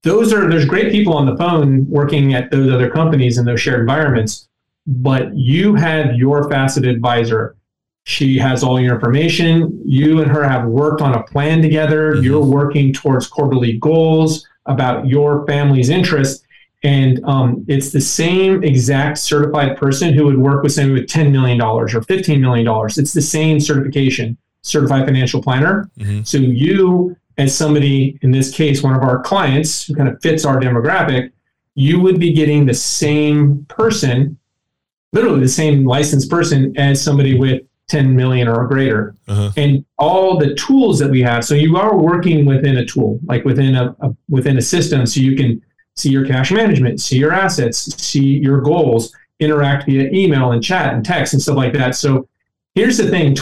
those 0.04 0.32
are 0.34 0.50
there's 0.50 0.66
great 0.66 0.92
people 0.92 1.14
on 1.14 1.26
the 1.26 1.36
phone 1.38 1.88
working 1.90 2.34
at 2.34 2.52
those 2.52 2.72
other 2.72 2.90
companies 2.90 3.38
in 3.38 3.46
those 3.46 3.60
shared 3.60 3.82
environments, 3.82 4.48
but 4.86 5.36
you 5.36 5.76
have 5.76 6.16
your 6.16 6.50
facet 6.50 6.86
advisor. 6.86 7.56
She 8.04 8.38
has 8.38 8.64
all 8.64 8.80
your 8.80 8.96
information. 8.96 9.82
You 9.86 10.22
and 10.22 10.32
her 10.32 10.48
have 10.48 10.66
worked 10.66 11.02
on 11.02 11.14
a 11.14 11.24
plan 11.24 11.62
together. 11.62 12.14
Mm-hmm. 12.14 12.24
You're 12.24 12.46
working 12.46 12.94
towards 12.94 13.28
quarterly 13.28 13.74
goals 13.80 14.48
about 14.66 15.08
your 15.08 15.46
family's 15.46 15.90
interest. 15.90 16.46
And 16.84 17.24
um, 17.26 17.66
it's 17.68 17.92
the 17.92 18.00
same 18.00 18.64
exact 18.64 19.18
certified 19.18 19.78
person 19.78 20.14
who 20.14 20.26
would 20.26 20.38
work 20.38 20.64
with 20.64 20.72
somebody 20.72 21.02
with 21.02 21.10
$10 21.10 21.32
million 21.32 21.60
or 21.60 21.88
$15 21.88 22.40
million. 22.40 22.68
It's 22.96 23.14
the 23.14 23.22
same 23.22 23.60
certification. 23.60 24.38
certified 24.62 25.06
financial 25.06 25.42
planner. 25.42 25.90
Mm-hmm. 26.00 26.24
So 26.24 26.38
you, 26.38 27.18
as 27.38 27.56
somebody 27.56 28.18
in 28.22 28.32
this 28.32 28.52
case, 28.52 28.82
one 28.82 28.96
of 28.96 29.04
our 29.04 29.22
clients 29.22 29.86
who 29.86 29.96
kind 29.96 30.10
of 30.10 30.22
fits 30.22 30.46
our 30.46 30.60
demographic, 30.60 31.32
you 31.76 32.00
would 32.00 32.20
be 32.20 32.34
getting 32.34 32.66
the 32.66 32.74
same 32.74 33.66
person, 33.66 34.38
literally 35.14 35.42
the 35.42 35.48
same 35.48 35.86
licensed 35.86 36.30
person 36.30 36.74
as 36.78 37.02
somebody 37.02 37.38
with 37.38 37.62
10 37.90 38.16
million 38.16 38.48
or 38.48 38.68
greater. 38.68 39.16
Uh-huh. 39.28 39.52
And 39.56 39.86
all 39.98 40.38
the 40.38 40.56
tools 40.56 41.00
that 41.00 41.10
we 41.10 41.22
have. 41.22 41.46
So 41.46 41.54
you 41.54 41.78
are 41.78 41.96
working 41.96 42.46
within 42.46 42.78
a 42.78 42.86
tool, 42.86 43.20
like 43.26 43.46
within 43.46 43.76
a, 43.76 43.96
a, 44.02 44.16
within 44.30 44.58
a 44.58 44.62
system. 44.62 45.06
So 45.06 45.22
you 45.22 45.36
can 45.36 45.62
see 45.96 46.10
your 46.10 46.26
cash 46.26 46.52
management, 46.52 47.00
see 47.00 47.18
your 47.18 47.32
assets, 47.32 47.78
see 48.02 48.26
your 48.26 48.62
goals, 48.62 49.16
interact 49.40 49.86
via 49.86 50.10
email 50.12 50.52
and 50.52 50.64
chat 50.64 50.94
and 50.94 51.06
text 51.06 51.34
and 51.34 51.42
stuff 51.42 51.56
like 51.56 51.74
that. 51.74 51.96
So 51.96 52.28
here's 52.76 52.98
the 52.98 53.10
thing. 53.10 53.38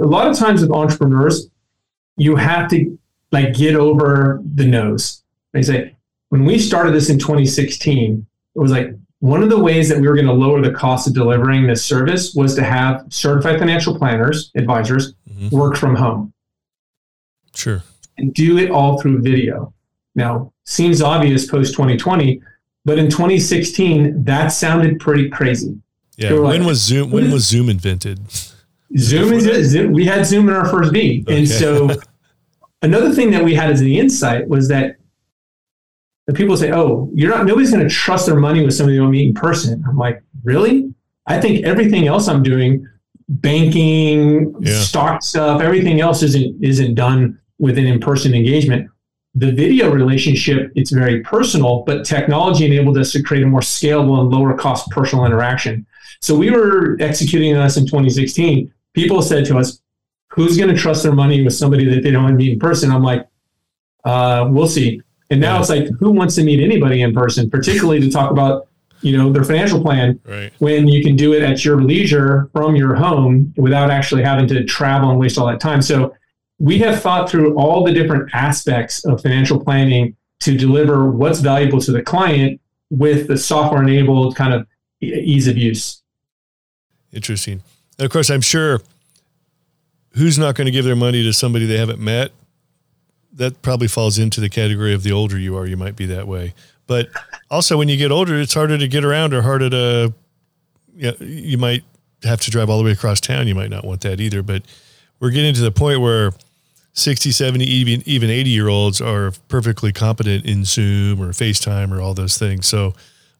A 0.00 0.06
lot 0.06 0.28
of 0.28 0.36
times 0.36 0.62
with 0.62 0.70
entrepreneurs, 0.70 1.48
you 2.16 2.36
have 2.36 2.70
to 2.70 2.98
like 3.36 3.54
get 3.54 3.74
over 3.74 4.40
the 4.54 4.66
nose. 4.66 5.22
They 5.52 5.62
say, 5.62 5.94
when 6.30 6.44
we 6.44 6.58
started 6.58 6.94
this 6.94 7.10
in 7.10 7.18
2016, 7.18 8.26
it 8.54 8.58
was 8.58 8.70
like 8.72 8.90
one 9.20 9.42
of 9.42 9.50
the 9.50 9.58
ways 9.58 9.88
that 9.88 9.98
we 9.98 10.08
were 10.08 10.14
going 10.14 10.26
to 10.26 10.32
lower 10.32 10.60
the 10.60 10.72
cost 10.72 11.06
of 11.06 11.14
delivering 11.14 11.66
this 11.66 11.84
service 11.84 12.34
was 12.34 12.54
to 12.54 12.64
have 12.64 13.04
certified 13.10 13.58
financial 13.58 13.96
planners, 13.96 14.50
advisors, 14.54 15.14
mm-hmm. 15.30 15.54
work 15.54 15.76
from 15.76 15.94
home. 15.94 16.32
Sure. 17.54 17.82
And 18.18 18.32
do 18.34 18.58
it 18.58 18.70
all 18.70 19.00
through 19.00 19.22
video. 19.22 19.72
Now, 20.14 20.52
seems 20.64 21.02
obvious 21.02 21.46
post 21.46 21.72
2020, 21.72 22.40
but 22.84 22.98
in 22.98 23.10
2016, 23.10 24.24
that 24.24 24.48
sounded 24.48 24.98
pretty 24.98 25.28
crazy. 25.28 25.78
Yeah. 26.16 26.32
When 26.38 26.64
was 26.64 26.80
Zoom? 26.80 27.10
When 27.10 27.30
was 27.30 27.46
Zoom 27.46 27.68
invented? 27.68 28.20
Zoom 28.96 29.32
is 29.34 29.70
Zoom, 29.70 29.92
we 29.92 30.06
had 30.06 30.24
Zoom 30.24 30.48
in 30.48 30.54
our 30.54 30.66
first 30.66 30.92
V, 30.92 31.22
okay. 31.26 31.38
and 31.38 31.48
so 31.48 31.90
another 32.86 33.12
thing 33.12 33.30
that 33.32 33.44
we 33.44 33.54
had 33.54 33.70
as 33.70 33.80
the 33.80 33.98
insight 33.98 34.48
was 34.48 34.68
that 34.68 34.96
the 36.26 36.32
people 36.32 36.56
say, 36.56 36.72
"Oh, 36.72 37.10
you're 37.14 37.30
not. 37.30 37.46
Nobody's 37.46 37.70
going 37.70 37.86
to 37.86 37.94
trust 37.94 38.26
their 38.26 38.36
money 38.36 38.64
with 38.64 38.74
somebody 38.74 38.96
they 38.96 39.02
don't 39.02 39.10
meet 39.10 39.28
in 39.28 39.34
person." 39.34 39.84
I'm 39.88 39.98
like, 39.98 40.22
really? 40.44 40.92
I 41.26 41.40
think 41.40 41.64
everything 41.64 42.06
else 42.06 42.28
I'm 42.28 42.42
doing, 42.42 42.86
banking, 43.28 44.54
yeah. 44.60 44.80
stock 44.80 45.22
stuff, 45.22 45.60
everything 45.60 46.00
else 46.00 46.22
isn't 46.22 46.64
isn't 46.64 46.94
done 46.94 47.38
with 47.58 47.78
an 47.78 47.86
in-person 47.86 48.34
engagement. 48.34 48.88
The 49.34 49.52
video 49.52 49.90
relationship, 49.90 50.72
it's 50.74 50.90
very 50.90 51.20
personal, 51.22 51.82
but 51.86 52.04
technology 52.04 52.66
enabled 52.66 52.96
us 52.98 53.12
to 53.12 53.22
create 53.22 53.42
a 53.42 53.46
more 53.46 53.60
scalable 53.60 54.20
and 54.20 54.30
lower 54.30 54.56
cost 54.56 54.90
personal 54.90 55.26
interaction. 55.26 55.86
So 56.22 56.34
we 56.36 56.50
were 56.50 56.96
executing 57.00 57.54
this 57.54 57.76
in 57.76 57.84
2016. 57.86 58.72
People 58.94 59.20
said 59.20 59.44
to 59.46 59.58
us, 59.58 59.80
"Who's 60.36 60.56
going 60.56 60.72
to 60.72 60.80
trust 60.80 61.02
their 61.02 61.12
money 61.12 61.42
with 61.42 61.54
somebody 61.54 61.84
that 61.86 62.02
they 62.02 62.12
don't 62.12 62.36
meet 62.36 62.52
in 62.52 62.58
person?" 62.58 62.92
I'm 62.92 63.02
like, 63.02 63.26
uh, 64.04 64.46
"We'll 64.48 64.68
see." 64.68 65.02
And 65.30 65.40
now 65.40 65.54
yeah. 65.54 65.60
it's 65.60 65.68
like, 65.68 65.88
who 65.98 66.10
wants 66.10 66.34
to 66.36 66.44
meet 66.44 66.60
anybody 66.60 67.02
in 67.02 67.12
person, 67.12 67.50
particularly 67.50 68.00
to 68.00 68.10
talk 68.10 68.30
about, 68.30 68.68
you 69.00 69.16
know, 69.16 69.32
their 69.32 69.44
financial 69.44 69.82
plan 69.82 70.20
right. 70.24 70.52
when 70.58 70.86
you 70.86 71.02
can 71.02 71.16
do 71.16 71.34
it 71.34 71.42
at 71.42 71.64
your 71.64 71.82
leisure 71.82 72.48
from 72.52 72.76
your 72.76 72.94
home 72.94 73.52
without 73.56 73.90
actually 73.90 74.22
having 74.22 74.46
to 74.48 74.64
travel 74.64 75.10
and 75.10 75.18
waste 75.18 75.36
all 75.36 75.46
that 75.46 75.60
time. 75.60 75.82
So 75.82 76.14
we 76.58 76.78
have 76.78 77.02
thought 77.02 77.28
through 77.28 77.56
all 77.56 77.84
the 77.84 77.92
different 77.92 78.30
aspects 78.34 79.04
of 79.04 79.20
financial 79.20 79.62
planning 79.62 80.16
to 80.40 80.56
deliver 80.56 81.10
what's 81.10 81.40
valuable 81.40 81.80
to 81.80 81.92
the 81.92 82.02
client 82.02 82.60
with 82.90 83.26
the 83.26 83.36
software 83.36 83.82
enabled 83.82 84.36
kind 84.36 84.54
of 84.54 84.66
ease 85.00 85.48
of 85.48 85.58
use. 85.58 86.02
Interesting. 87.12 87.62
And 87.98 88.06
of 88.06 88.12
course, 88.12 88.30
I'm 88.30 88.42
sure 88.42 88.80
who's 90.16 90.38
not 90.38 90.54
going 90.54 90.66
to 90.66 90.70
give 90.70 90.84
their 90.84 90.96
money 90.96 91.22
to 91.22 91.32
somebody 91.32 91.66
they 91.66 91.78
haven't 91.78 92.00
met 92.00 92.32
that 93.34 93.60
probably 93.62 93.88
falls 93.88 94.18
into 94.18 94.40
the 94.40 94.48
category 94.48 94.94
of 94.94 95.02
the 95.02 95.12
older 95.12 95.38
you 95.38 95.56
are, 95.56 95.66
you 95.66 95.76
might 95.76 95.94
be 95.94 96.06
that 96.06 96.26
way. 96.26 96.54
But 96.86 97.08
also, 97.50 97.76
when 97.76 97.88
you 97.88 97.96
get 97.96 98.10
older, 98.10 98.40
it's 98.40 98.54
harder 98.54 98.78
to 98.78 98.88
get 98.88 99.04
around 99.04 99.34
or 99.34 99.42
harder 99.42 99.68
to, 99.70 100.14
you, 100.94 101.10
know, 101.10 101.16
you 101.20 101.58
might 101.58 101.84
have 102.22 102.40
to 102.42 102.50
drive 102.50 102.70
all 102.70 102.78
the 102.78 102.84
way 102.84 102.92
across 102.92 103.20
town. 103.20 103.46
You 103.46 103.54
might 103.54 103.70
not 103.70 103.84
want 103.84 104.00
that 104.02 104.20
either. 104.20 104.42
But 104.42 104.62
we're 105.20 105.30
getting 105.30 105.54
to 105.54 105.60
the 105.60 105.70
point 105.70 106.00
where 106.00 106.32
60, 106.94 107.30
70, 107.30 107.64
even, 107.66 108.02
even 108.06 108.30
80 108.30 108.50
year 108.50 108.68
olds 108.68 109.00
are 109.00 109.32
perfectly 109.48 109.92
competent 109.92 110.46
in 110.46 110.64
Zoom 110.64 111.20
or 111.20 111.28
FaceTime 111.28 111.94
or 111.94 112.00
all 112.00 112.14
those 112.14 112.38
things. 112.38 112.66
So, 112.66 112.94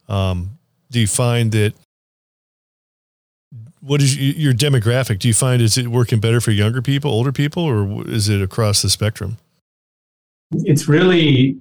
um, 0.09 0.59
do 0.91 1.01
you 1.01 1.07
find 1.07 1.53
that 1.53 1.73
what 3.87 4.03
is 4.03 4.17
your 4.17 4.53
demographic? 4.53 5.19
Do 5.21 5.29
you 5.29 5.35
find 5.35 5.63
is 5.63 5.79
it 5.79 5.89
working 5.89 6.21
better 6.21 6.41
for 6.41 6.51
younger 6.51 6.83
people, 6.83 7.11
older 7.11 7.33
people, 7.33 7.63
or 7.63 8.09
is 8.09 8.29
it 8.29 8.43
across 8.43 8.83
the 8.83 8.91
spectrum? 8.91 9.39
it's 10.53 10.89
really 10.89 11.57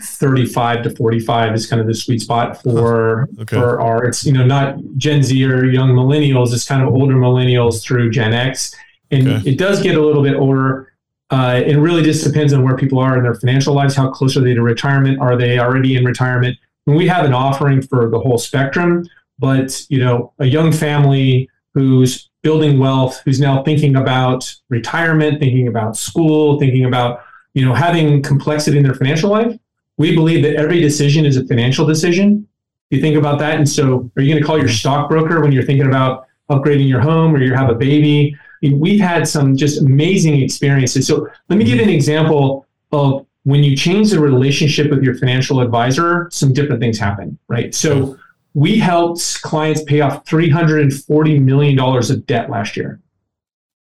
35 0.00 0.82
to 0.84 0.90
45 0.90 1.54
is 1.54 1.66
kind 1.66 1.80
of 1.80 1.86
the 1.86 1.94
sweet 1.94 2.20
spot 2.20 2.60
for 2.62 3.28
okay. 3.38 3.56
for 3.56 3.80
our 3.80 4.04
it's 4.04 4.24
you 4.24 4.32
know 4.32 4.44
not 4.44 4.76
gen 4.96 5.22
z 5.22 5.44
or 5.44 5.66
young 5.66 5.90
millennials 5.90 6.52
it's 6.52 6.66
kind 6.66 6.82
of 6.82 6.88
older 6.88 7.14
millennials 7.14 7.82
through 7.82 8.10
gen 8.10 8.32
x 8.32 8.74
and 9.10 9.28
okay. 9.28 9.50
it 9.50 9.58
does 9.58 9.82
get 9.82 9.96
a 9.96 10.00
little 10.00 10.22
bit 10.22 10.34
older 10.34 10.88
uh, 11.30 11.62
it 11.64 11.76
really 11.76 12.02
just 12.02 12.24
depends 12.24 12.52
on 12.52 12.62
where 12.62 12.76
people 12.76 12.98
are 12.98 13.16
in 13.16 13.22
their 13.22 13.34
financial 13.34 13.74
lives 13.74 13.94
how 13.94 14.10
close 14.10 14.36
are 14.36 14.40
they 14.40 14.54
to 14.54 14.62
retirement 14.62 15.20
are 15.20 15.36
they 15.36 15.58
already 15.58 15.94
in 15.94 16.04
retirement 16.04 16.56
and 16.86 16.96
we 16.96 17.06
have 17.06 17.24
an 17.24 17.34
offering 17.34 17.80
for 17.80 18.08
the 18.08 18.18
whole 18.18 18.38
spectrum 18.38 19.06
but 19.38 19.84
you 19.88 20.00
know 20.00 20.32
a 20.38 20.46
young 20.46 20.72
family 20.72 21.48
who's 21.74 22.28
building 22.42 22.78
wealth 22.78 23.20
who's 23.24 23.40
now 23.40 23.62
thinking 23.62 23.96
about 23.96 24.54
retirement 24.68 25.38
thinking 25.38 25.68
about 25.68 25.96
school 25.96 26.58
thinking 26.58 26.84
about 26.84 27.22
you 27.54 27.64
know, 27.64 27.74
having 27.74 28.22
complexity 28.22 28.78
in 28.78 28.82
their 28.82 28.94
financial 28.94 29.30
life, 29.30 29.56
we 29.98 30.14
believe 30.14 30.42
that 30.42 30.56
every 30.56 30.80
decision 30.80 31.24
is 31.26 31.36
a 31.36 31.46
financial 31.46 31.86
decision. 31.86 32.46
You 32.90 33.00
think 33.00 33.16
about 33.16 33.38
that. 33.40 33.56
And 33.56 33.68
so 33.68 34.10
are 34.16 34.22
you 34.22 34.30
going 34.30 34.42
to 34.42 34.46
call 34.46 34.58
your 34.58 34.66
mm-hmm. 34.66 34.74
stockbroker 34.74 35.40
when 35.40 35.52
you're 35.52 35.64
thinking 35.64 35.86
about 35.86 36.26
upgrading 36.50 36.88
your 36.88 37.00
home 37.00 37.34
or 37.34 37.38
you 37.38 37.54
have 37.54 37.70
a 37.70 37.74
baby? 37.74 38.34
I 38.34 38.66
mean, 38.66 38.80
we've 38.80 39.00
had 39.00 39.26
some 39.26 39.56
just 39.56 39.80
amazing 39.80 40.40
experiences. 40.42 41.06
So 41.06 41.28
let 41.48 41.58
me 41.58 41.64
give 41.64 41.76
you 41.76 41.82
an 41.82 41.88
example 41.88 42.66
of 42.92 43.26
when 43.44 43.64
you 43.64 43.76
change 43.76 44.10
the 44.10 44.20
relationship 44.20 44.90
with 44.90 45.02
your 45.02 45.14
financial 45.16 45.60
advisor, 45.60 46.28
some 46.30 46.52
different 46.52 46.80
things 46.80 46.98
happen, 46.98 47.38
right? 47.48 47.74
So 47.74 48.16
we 48.54 48.78
helped 48.78 49.42
clients 49.42 49.82
pay 49.82 50.00
off 50.00 50.24
$340 50.24 51.40
million 51.40 51.78
of 51.78 52.26
debt 52.26 52.50
last 52.50 52.76
year. 52.76 53.00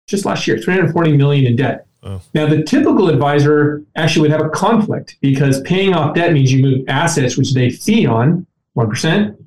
Just 0.07 0.25
last 0.25 0.47
year, 0.47 0.57
340 0.57 1.17
million 1.17 1.45
in 1.45 1.55
debt. 1.55 1.87
Oh. 2.03 2.21
Now, 2.33 2.47
the 2.47 2.63
typical 2.63 3.09
advisor 3.09 3.83
actually 3.95 4.29
would 4.29 4.31
have 4.31 4.45
a 4.45 4.49
conflict 4.49 5.17
because 5.21 5.61
paying 5.61 5.93
off 5.93 6.15
debt 6.15 6.33
means 6.33 6.51
you 6.51 6.61
move 6.61 6.85
assets, 6.87 7.37
which 7.37 7.53
they 7.53 7.69
fee 7.69 8.05
on 8.05 8.45
1%, 8.77 9.37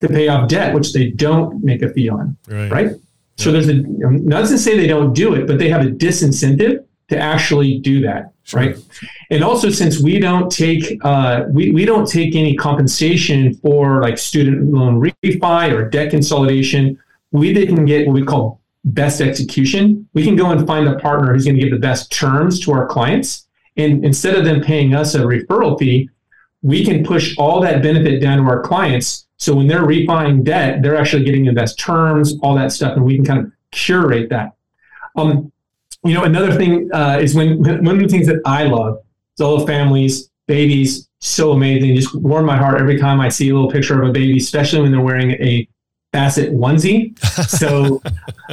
to 0.00 0.08
pay 0.08 0.28
off 0.28 0.48
debt, 0.48 0.74
which 0.74 0.92
they 0.92 1.10
don't 1.10 1.64
make 1.64 1.82
a 1.82 1.88
fee 1.92 2.08
on. 2.08 2.36
Right. 2.48 2.70
right? 2.70 2.90
So 3.36 3.50
there's 3.52 3.68
a, 3.68 3.74
not 3.74 4.48
to 4.48 4.58
say 4.58 4.76
they 4.76 4.86
don't 4.86 5.12
do 5.12 5.34
it, 5.34 5.46
but 5.46 5.58
they 5.58 5.68
have 5.68 5.84
a 5.84 5.90
disincentive 5.90 6.84
to 7.08 7.18
actually 7.18 7.78
do 7.78 8.00
that. 8.02 8.32
Right. 8.52 8.76
And 9.30 9.42
also, 9.42 9.70
since 9.70 10.00
we 10.00 10.20
don't 10.20 10.50
take 10.50 11.04
uh, 11.04 11.44
we, 11.48 11.72
we 11.72 11.84
don't 11.84 12.08
take 12.08 12.36
any 12.36 12.54
compensation 12.54 13.54
for 13.54 14.00
like 14.02 14.18
student 14.18 14.72
loan 14.72 15.00
refi 15.00 15.72
or 15.72 15.88
debt 15.88 16.10
consolidation, 16.10 16.96
we 17.32 17.52
can 17.66 17.84
get 17.84 18.06
what 18.06 18.14
we 18.14 18.24
call 18.24 18.60
best 18.86 19.20
execution, 19.20 20.08
we 20.14 20.24
can 20.24 20.36
go 20.36 20.50
and 20.50 20.66
find 20.66 20.88
a 20.88 20.98
partner 20.98 21.32
who's 21.32 21.44
going 21.44 21.56
to 21.56 21.60
give 21.60 21.72
the 21.72 21.78
best 21.78 22.10
terms 22.12 22.60
to 22.60 22.72
our 22.72 22.86
clients. 22.86 23.48
And 23.76 24.04
instead 24.04 24.36
of 24.36 24.44
them 24.44 24.62
paying 24.62 24.94
us 24.94 25.14
a 25.14 25.20
referral 25.20 25.78
fee, 25.78 26.08
we 26.62 26.84
can 26.84 27.04
push 27.04 27.36
all 27.36 27.60
that 27.60 27.82
benefit 27.82 28.20
down 28.20 28.38
to 28.38 28.44
our 28.44 28.62
clients. 28.62 29.26
So 29.38 29.54
when 29.54 29.66
they're 29.66 29.84
refining 29.84 30.44
debt, 30.44 30.82
they're 30.82 30.96
actually 30.96 31.24
getting 31.24 31.44
the 31.44 31.52
best 31.52 31.78
terms, 31.78 32.34
all 32.42 32.54
that 32.54 32.72
stuff, 32.72 32.96
and 32.96 33.04
we 33.04 33.16
can 33.16 33.24
kind 33.24 33.40
of 33.40 33.52
curate 33.70 34.30
that. 34.30 34.52
Um, 35.16 35.52
you 36.06 36.14
know, 36.14 36.24
another 36.24 36.52
thing 36.52 36.90
uh, 36.92 37.18
is 37.20 37.34
when 37.34 37.58
one 37.58 37.96
of 37.96 38.02
the 38.02 38.08
things 38.08 38.26
that 38.26 38.40
I 38.44 38.64
love 38.64 38.98
is 39.36 39.40
all 39.40 39.58
the 39.58 39.66
families, 39.66 40.30
babies, 40.46 41.08
so 41.20 41.52
amazing. 41.52 41.94
Just 41.96 42.14
warm 42.14 42.46
my 42.46 42.56
heart 42.56 42.80
every 42.80 42.98
time 42.98 43.20
I 43.20 43.28
see 43.28 43.50
a 43.50 43.54
little 43.54 43.70
picture 43.70 44.00
of 44.00 44.08
a 44.08 44.12
baby, 44.12 44.36
especially 44.36 44.82
when 44.82 44.92
they're 44.92 45.00
wearing 45.00 45.32
a 45.32 45.68
Facet 46.12 46.52
onesie. 46.52 47.18
So 47.48 48.00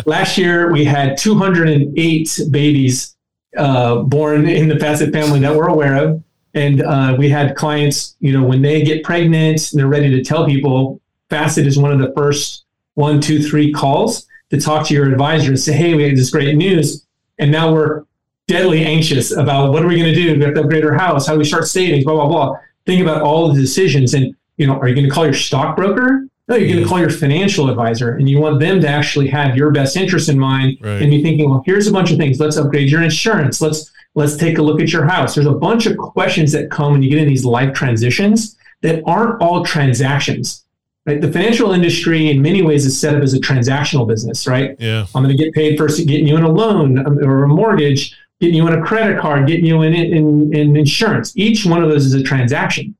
last 0.05 0.37
year 0.37 0.71
we 0.71 0.83
had 0.83 1.17
208 1.17 2.41
babies 2.51 3.15
uh, 3.57 3.97
born 3.97 4.47
in 4.47 4.67
the 4.67 4.79
Facet 4.79 5.13
family 5.13 5.39
that 5.39 5.55
we're 5.55 5.67
aware 5.67 5.95
of. 5.95 6.23
And 6.55 6.83
uh, 6.83 7.15
we 7.17 7.29
had 7.29 7.55
clients, 7.55 8.15
you 8.19 8.33
know, 8.33 8.43
when 8.43 8.61
they 8.61 8.83
get 8.83 9.03
pregnant 9.03 9.71
and 9.71 9.79
they're 9.79 9.87
ready 9.87 10.09
to 10.11 10.23
tell 10.23 10.45
people, 10.45 11.01
Facet 11.29 11.65
is 11.65 11.77
one 11.77 11.91
of 11.91 11.99
the 11.99 12.13
first 12.15 12.65
one, 12.95 13.19
two, 13.21 13.41
three 13.41 13.71
calls 13.71 14.27
to 14.49 14.59
talk 14.59 14.85
to 14.87 14.93
your 14.93 15.11
advisor 15.11 15.49
and 15.49 15.59
say, 15.59 15.73
hey, 15.73 15.95
we 15.95 16.03
have 16.03 16.15
this 16.15 16.29
great 16.29 16.55
news. 16.55 17.05
And 17.43 17.51
now 17.51 17.73
we're 17.73 18.05
deadly 18.47 18.85
anxious 18.85 19.35
about 19.35 19.73
what 19.73 19.83
are 19.83 19.87
we 19.87 19.99
going 19.99 20.13
to 20.13 20.15
do? 20.15 20.33
We 20.37 20.45
have 20.45 20.53
to 20.53 20.61
upgrade 20.61 20.85
our 20.85 20.93
house, 20.93 21.27
how 21.27 21.33
do 21.33 21.39
we 21.39 21.45
start 21.45 21.67
savings, 21.67 22.05
blah, 22.05 22.13
blah, 22.13 22.27
blah. 22.27 22.57
Think 22.85 23.01
about 23.01 23.21
all 23.21 23.51
the 23.51 23.59
decisions. 23.59 24.13
And, 24.13 24.33
you 24.55 24.65
know, 24.65 24.79
are 24.79 24.87
you 24.87 24.95
going 24.95 25.07
to 25.07 25.13
call 25.13 25.25
your 25.25 25.33
stockbroker? 25.33 26.25
No, 26.47 26.55
you're 26.55 26.69
going 26.69 26.79
to 26.79 26.85
mm. 26.85 26.89
call 26.89 27.01
your 27.01 27.09
financial 27.09 27.69
advisor 27.69 28.15
and 28.15 28.29
you 28.29 28.39
want 28.39 28.61
them 28.61 28.79
to 28.79 28.87
actually 28.87 29.27
have 29.27 29.57
your 29.57 29.71
best 29.71 29.97
interest 29.97 30.29
in 30.29 30.39
mind 30.39 30.77
Right. 30.81 31.01
and 31.01 31.11
be 31.11 31.21
thinking, 31.21 31.49
well, 31.49 31.63
here's 31.65 31.87
a 31.87 31.91
bunch 31.91 32.11
of 32.11 32.17
things. 32.17 32.39
Let's 32.39 32.55
upgrade 32.55 32.89
your 32.89 33.01
insurance. 33.01 33.59
Let's 33.59 33.91
let's 34.15 34.37
take 34.37 34.57
a 34.57 34.61
look 34.61 34.79
at 34.79 34.93
your 34.93 35.05
house. 35.05 35.35
There's 35.35 35.47
a 35.47 35.53
bunch 35.53 35.85
of 35.85 35.97
questions 35.97 36.53
that 36.53 36.71
come 36.71 36.93
when 36.93 37.03
you 37.03 37.09
get 37.09 37.19
in 37.19 37.27
these 37.27 37.43
life 37.43 37.73
transitions 37.73 38.57
that 38.81 39.03
aren't 39.05 39.41
all 39.41 39.65
transactions. 39.65 40.62
Right? 41.05 41.19
The 41.19 41.31
financial 41.31 41.73
industry 41.73 42.29
in 42.29 42.41
many 42.41 42.61
ways 42.61 42.85
is 42.85 42.99
set 42.99 43.15
up 43.15 43.23
as 43.23 43.33
a 43.33 43.39
transactional 43.39 44.07
business, 44.07 44.47
right? 44.47 44.75
Yeah. 44.79 45.05
I'm 45.13 45.23
going 45.23 45.35
to 45.35 45.43
get 45.43 45.53
paid 45.53 45.77
for 45.77 45.87
getting 45.87 46.27
you 46.27 46.37
in 46.37 46.43
a 46.43 46.51
loan 46.51 47.05
um, 47.05 47.19
or 47.19 47.43
a 47.43 47.47
mortgage, 47.47 48.17
getting 48.39 48.55
you 48.55 48.65
in 48.67 48.73
a 48.73 48.81
credit 48.81 49.19
card, 49.19 49.47
getting 49.47 49.65
you 49.65 49.81
in, 49.81 49.93
in, 49.93 50.55
in 50.55 50.77
insurance. 50.77 51.33
Each 51.35 51.65
one 51.65 51.83
of 51.83 51.89
those 51.89 52.05
is 52.05 52.13
a 52.13 52.23
transaction. 52.23 52.95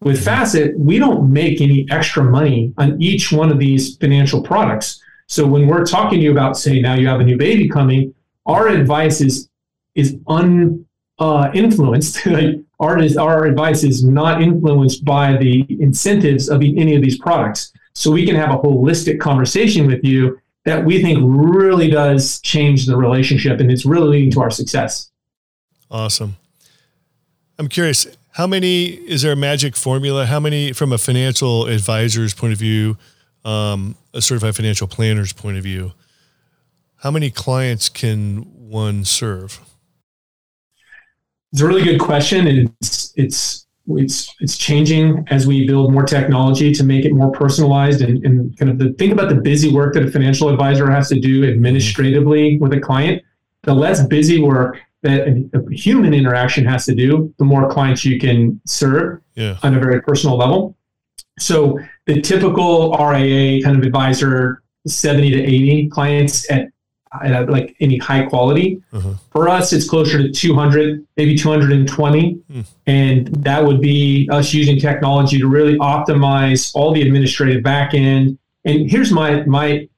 With 0.00 0.22
Facet, 0.22 0.78
we 0.78 0.98
don't 0.98 1.32
make 1.32 1.60
any 1.60 1.86
extra 1.90 2.24
money 2.24 2.74
on 2.76 3.00
each 3.00 3.32
one 3.32 3.50
of 3.50 3.58
these 3.58 3.96
financial 3.96 4.42
products. 4.42 5.00
So 5.28 5.46
when 5.46 5.66
we're 5.66 5.86
talking 5.86 6.18
to 6.18 6.24
you 6.24 6.32
about, 6.32 6.58
say, 6.58 6.80
now 6.80 6.94
you 6.94 7.06
have 7.06 7.20
a 7.20 7.24
new 7.24 7.38
baby 7.38 7.68
coming, 7.68 8.14
our 8.46 8.68
advice 8.68 9.20
is 9.20 9.48
is 9.94 10.16
un 10.26 10.84
uh, 11.18 11.50
like 12.26 12.60
our 12.80 12.98
our 13.18 13.44
advice 13.44 13.84
is 13.84 14.04
not 14.04 14.42
influenced 14.42 15.04
by 15.04 15.36
the 15.36 15.66
incentives 15.80 16.48
of 16.48 16.60
any 16.62 16.96
of 16.96 17.02
these 17.02 17.18
products. 17.18 17.72
So 17.94 18.10
we 18.10 18.26
can 18.26 18.34
have 18.34 18.50
a 18.50 18.58
holistic 18.58 19.20
conversation 19.20 19.86
with 19.86 20.02
you 20.02 20.40
that 20.64 20.84
we 20.84 21.00
think 21.02 21.18
really 21.22 21.88
does 21.90 22.40
change 22.40 22.86
the 22.86 22.96
relationship, 22.96 23.60
and 23.60 23.70
it's 23.70 23.84
really 23.84 24.08
leading 24.08 24.30
to 24.32 24.40
our 24.40 24.50
success. 24.50 25.10
Awesome. 25.90 26.36
I'm 27.58 27.68
curious, 27.68 28.06
how 28.32 28.46
many 28.48 28.86
is 28.86 29.22
there 29.22 29.32
a 29.32 29.36
magic 29.36 29.76
formula? 29.76 30.26
How 30.26 30.40
many, 30.40 30.72
from 30.72 30.92
a 30.92 30.98
financial 30.98 31.66
advisor's 31.66 32.34
point 32.34 32.52
of 32.52 32.58
view, 32.58 32.96
um, 33.44 33.94
a 34.12 34.20
certified 34.20 34.56
financial 34.56 34.88
planner's 34.88 35.32
point 35.32 35.56
of 35.56 35.62
view, 35.62 35.92
how 36.96 37.10
many 37.10 37.30
clients 37.30 37.88
can 37.88 38.38
one 38.68 39.04
serve? 39.04 39.60
It's 41.54 41.62
a 41.62 41.66
really 41.68 41.84
good 41.84 42.00
question, 42.00 42.48
and 42.48 42.68
it's 42.80 43.12
it's 43.14 43.66
it's 43.86 44.34
it's 44.40 44.58
changing 44.58 45.24
as 45.30 45.46
we 45.46 45.68
build 45.68 45.92
more 45.92 46.02
technology 46.02 46.72
to 46.72 46.82
make 46.82 47.04
it 47.04 47.12
more 47.12 47.30
personalized 47.30 48.02
and, 48.02 48.26
and 48.26 48.58
kind 48.58 48.72
of 48.72 48.78
the 48.80 48.92
think 48.94 49.12
about 49.12 49.28
the 49.28 49.36
busy 49.36 49.70
work 49.72 49.94
that 49.94 50.02
a 50.02 50.10
financial 50.10 50.48
advisor 50.48 50.90
has 50.90 51.08
to 51.10 51.20
do 51.20 51.44
administratively 51.48 52.58
with 52.58 52.72
a 52.72 52.80
client. 52.80 53.22
The 53.62 53.72
less 53.72 54.04
busy 54.04 54.42
work 54.42 54.78
that 55.02 55.28
a 55.28 55.72
human 55.72 56.12
interaction 56.12 56.64
has 56.64 56.86
to 56.86 56.94
do, 56.96 57.32
the 57.38 57.44
more 57.44 57.70
clients 57.70 58.04
you 58.04 58.18
can 58.18 58.60
serve 58.66 59.20
Yeah. 59.36 59.56
on 59.62 59.76
a 59.76 59.78
very 59.78 60.02
personal 60.02 60.36
level. 60.36 60.76
So 61.38 61.78
the 62.06 62.20
typical 62.20 62.96
RIA 62.98 63.62
kind 63.62 63.76
of 63.78 63.84
advisor, 63.84 64.64
70 64.88 65.30
to 65.30 65.40
80 65.40 65.88
clients 65.90 66.50
at, 66.50 66.62
at 66.62 66.72
like 67.48 67.76
any 67.80 67.98
high 67.98 68.24
quality. 68.26 68.82
Uh-huh. 68.92 69.14
For 69.30 69.48
us, 69.48 69.72
it's 69.72 69.88
closer 69.88 70.18
to 70.18 70.30
200, 70.30 71.06
maybe 71.16 71.36
220. 71.36 72.32
Hmm. 72.32 72.60
And 72.86 73.28
that 73.44 73.64
would 73.64 73.80
be 73.80 74.28
us 74.30 74.52
using 74.52 74.78
technology 74.78 75.38
to 75.38 75.46
really 75.46 75.78
optimize 75.78 76.74
all 76.74 76.92
the 76.92 77.02
administrative 77.02 77.62
back 77.62 77.94
end. 77.94 78.38
And 78.64 78.90
here's 78.90 79.12
my, 79.12 79.44
my, 79.44 79.88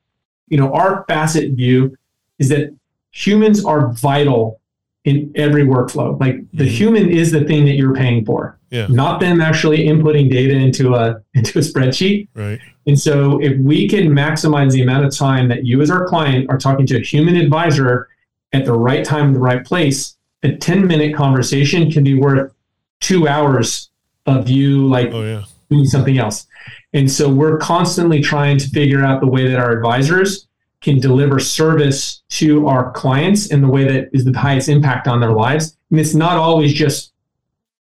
you 0.49 0.59
know, 0.59 0.73
our 0.75 1.05
facet 1.09 1.53
view 1.53 1.97
is 2.39 2.49
that 2.51 2.75
humans 3.11 3.65
are 3.65 3.93
vital 3.93 4.61
in 5.07 5.31
every 5.37 5.63
workflow. 5.65 6.19
Like 6.21 6.41
the 6.53 6.65
Mhm. 6.65 6.69
human 6.69 7.09
is 7.09 7.31
the 7.31 7.45
thing 7.45 7.65
that 7.65 7.77
you're 7.77 7.95
paying 7.95 8.25
for 8.25 8.59
Yeah. 8.71 8.89
not 8.91 9.21
them 9.21 9.41
actually 9.41 9.87
inputting 9.87 10.31
data 10.31 10.53
into 10.55 10.95
a 10.95 11.17
into 11.35 11.59
a 11.59 11.63
spreadsheet. 11.63 12.27
Right. 12.35 12.59
And 12.87 12.99
so 12.99 13.39
if 13.41 13.57
we 13.59 13.89
can 13.89 14.09
maximize 14.09 14.73
the 14.73 14.83
amount 14.83 15.07
of 15.07 15.17
time 15.17 15.49
that 15.49 15.65
you 15.65 15.81
as 15.81 15.91
our 15.91 16.07
client 16.07 16.47
are 16.51 16.59
talking 16.59 16.87
to 16.89 16.97
a 16.97 17.01
human 17.01 17.37
advisor 17.37 18.09
at 18.53 18.65
the 18.65 18.73
right 18.75 19.05
time 19.05 19.29
in 19.29 19.33
the 19.33 19.39
right 19.41 19.65
place, 19.65 20.17
a 20.43 20.53
10 20.53 20.87
minute 20.87 21.15
conversation 21.15 21.91
can 21.91 22.05
be 22.05 22.15
worth 22.15 22.53
two 23.01 23.27
hours 23.29 23.91
of 24.27 24.49
you 24.51 24.87
like 24.89 25.11
Oh, 25.13 25.23
yeah. 25.23 25.43
doing 25.71 25.85
something 25.85 26.19
else. 26.19 26.47
And 26.93 27.09
so 27.11 27.29
we're 27.29 27.59
constantly 27.59 28.21
trying 28.21 28.59
to 28.59 28.69
figure 28.71 29.05
out 29.05 29.21
the 29.21 29.27
way 29.29 29.47
that 29.49 29.59
our 29.59 29.71
advisors 29.71 30.46
can 30.87 31.01
deliver 31.01 31.41
service 31.41 32.23
to 32.29 32.69
our 32.69 32.93
clients 32.93 33.49
in 33.49 33.61
the 33.61 33.67
way 33.67 33.83
that 33.83 34.09
is 34.13 34.25
the 34.25 34.39
highest 34.39 34.69
impact 34.69 35.09
on 35.09 35.19
their 35.21 35.33
lives. 35.33 35.77
And 35.91 35.99
it's 35.99 36.15
not 36.15 36.37
always 36.37 36.73
just 36.73 37.13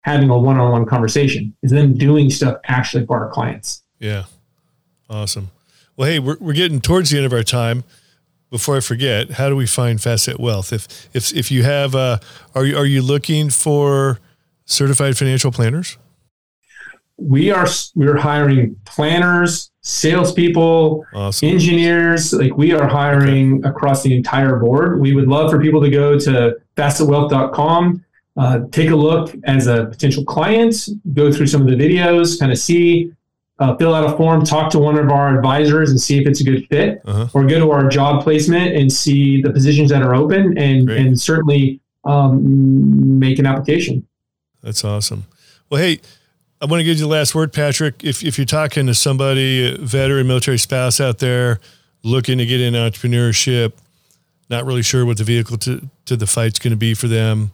having 0.01 0.29
a 0.29 0.37
one-on-one 0.37 0.87
conversation. 0.87 1.55
It's 1.63 1.73
them 1.73 1.97
doing 1.97 2.31
stuff 2.31 2.57
actually 2.65 3.07
for 3.07 3.25
our 3.25 3.31
clients. 3.31 3.85
Yeah. 4.01 4.25
Awesome. 5.09 5.53
Well, 5.97 6.09
hey, 6.11 6.19
we're, 6.19 6.37
we're 6.41 6.53
getting 6.53 6.81
towards 6.81 7.11
the 7.11 7.19
end 7.19 7.27
of 7.27 7.33
our 7.33 7.45
time. 7.45 7.85
Before 8.51 8.77
I 8.77 8.81
forget, 8.81 9.31
how 9.31 9.49
do 9.49 9.57
we 9.57 9.67
find 9.67 10.01
Facet 10.01 10.41
Wealth? 10.41 10.73
If 10.73 11.09
if 11.15 11.35
if 11.35 11.51
you 11.51 11.63
have, 11.63 11.95
uh, 11.95 12.19
are 12.55 12.65
you 12.65 12.77
are 12.77 12.87
you 12.87 13.03
looking 13.03 13.51
for 13.51 14.21
certified 14.65 15.17
financial 15.17 15.51
planners? 15.53 15.99
We 17.19 17.51
are 17.51 17.67
we're 17.95 18.17
hiring 18.19 18.77
planners, 18.85 19.71
salespeople, 19.81 21.05
Awesome. 21.15 21.49
engineers. 21.49 22.33
Like 22.33 22.57
we 22.57 22.73
are 22.73 22.87
hiring 22.87 23.65
across 23.65 24.03
the 24.03 24.15
entire 24.15 24.57
board. 24.57 25.01
We 25.01 25.15
would 25.15 25.27
love 25.29 25.51
for 25.51 25.61
people 25.61 25.81
to 25.81 25.89
go 25.91 26.19
to 26.19 26.57
facetwealth.com, 26.77 28.05
uh, 28.37 28.61
take 28.71 28.91
a 28.91 28.97
look 28.97 29.35
as 29.45 29.67
a 29.67 29.87
potential 29.87 30.25
client, 30.25 30.89
go 31.15 31.33
through 31.33 31.47
some 31.47 31.63
of 31.63 31.69
the 31.69 31.75
videos, 31.77 32.39
kind 32.39 32.53
of 32.53 32.59
see, 32.59 33.13
uh, 33.61 33.75
fill 33.77 33.95
out 33.95 34.05
a 34.13 34.15
form, 34.19 34.45
talk 34.45 34.71
to 34.73 34.79
one 34.79 34.99
of 34.99 35.11
our 35.11 35.35
advisors 35.35 35.91
and 35.91 35.99
see 35.99 36.19
if 36.21 36.27
it's 36.27 36.43
a 36.43 36.45
good 36.45 36.67
fit, 36.69 37.01
Uh-huh. 37.07 37.29
or 37.33 37.47
go 37.47 37.59
to 37.59 37.71
our 37.71 37.89
job 37.89 38.23
placement 38.23 38.77
and 38.77 38.93
see 38.93 39.41
the 39.41 39.51
positions 39.51 39.89
that 39.91 40.03
are 40.03 40.15
open 40.15 40.59
and, 40.59 40.87
Great. 40.87 41.01
and 41.07 41.19
certainly 41.19 41.81
um, 42.05 43.19
make 43.19 43.39
an 43.39 43.47
application. 43.47 44.07
That's 44.63 44.85
awesome. 44.85 45.25
Well, 45.71 45.81
hey, 45.81 46.01
I 46.61 46.67
want 46.67 46.81
to 46.81 46.85
give 46.85 46.97
you 46.97 47.05
the 47.05 47.11
last 47.11 47.35
word, 47.35 47.53
Patrick. 47.53 48.03
If, 48.03 48.25
if 48.25 48.39
you're 48.39 48.47
talking 48.47 48.87
to 48.87 48.95
somebody, 48.95 49.75
a 49.75 49.79
veteran 49.79 50.27
military 50.27 50.59
spouse 50.59 51.01
out 51.01 51.19
there 51.19 51.61
looking 52.03 52.39
to 52.39 52.47
get 52.47 52.61
into 52.61 52.79
entrepreneurship, 52.79 53.73
not 54.49 54.65
really 54.65 54.83
sure 54.83 55.05
what 55.05 55.19
the 55.19 55.25
vehicle 55.25 55.59
to, 55.59 55.89
to 56.07 56.17
the 56.17 56.27
fight's 56.27 56.59
going 56.59 56.71
to 56.71 56.77
be 56.77 56.95
for 56.95 57.09
them, 57.09 57.53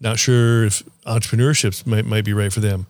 not 0.00 0.18
sure 0.18 0.64
if 0.64 0.82
entrepreneurship 1.06 1.86
might, 1.86 2.06
might 2.06 2.24
be 2.24 2.32
right 2.32 2.52
for 2.52 2.60
them. 2.60 2.86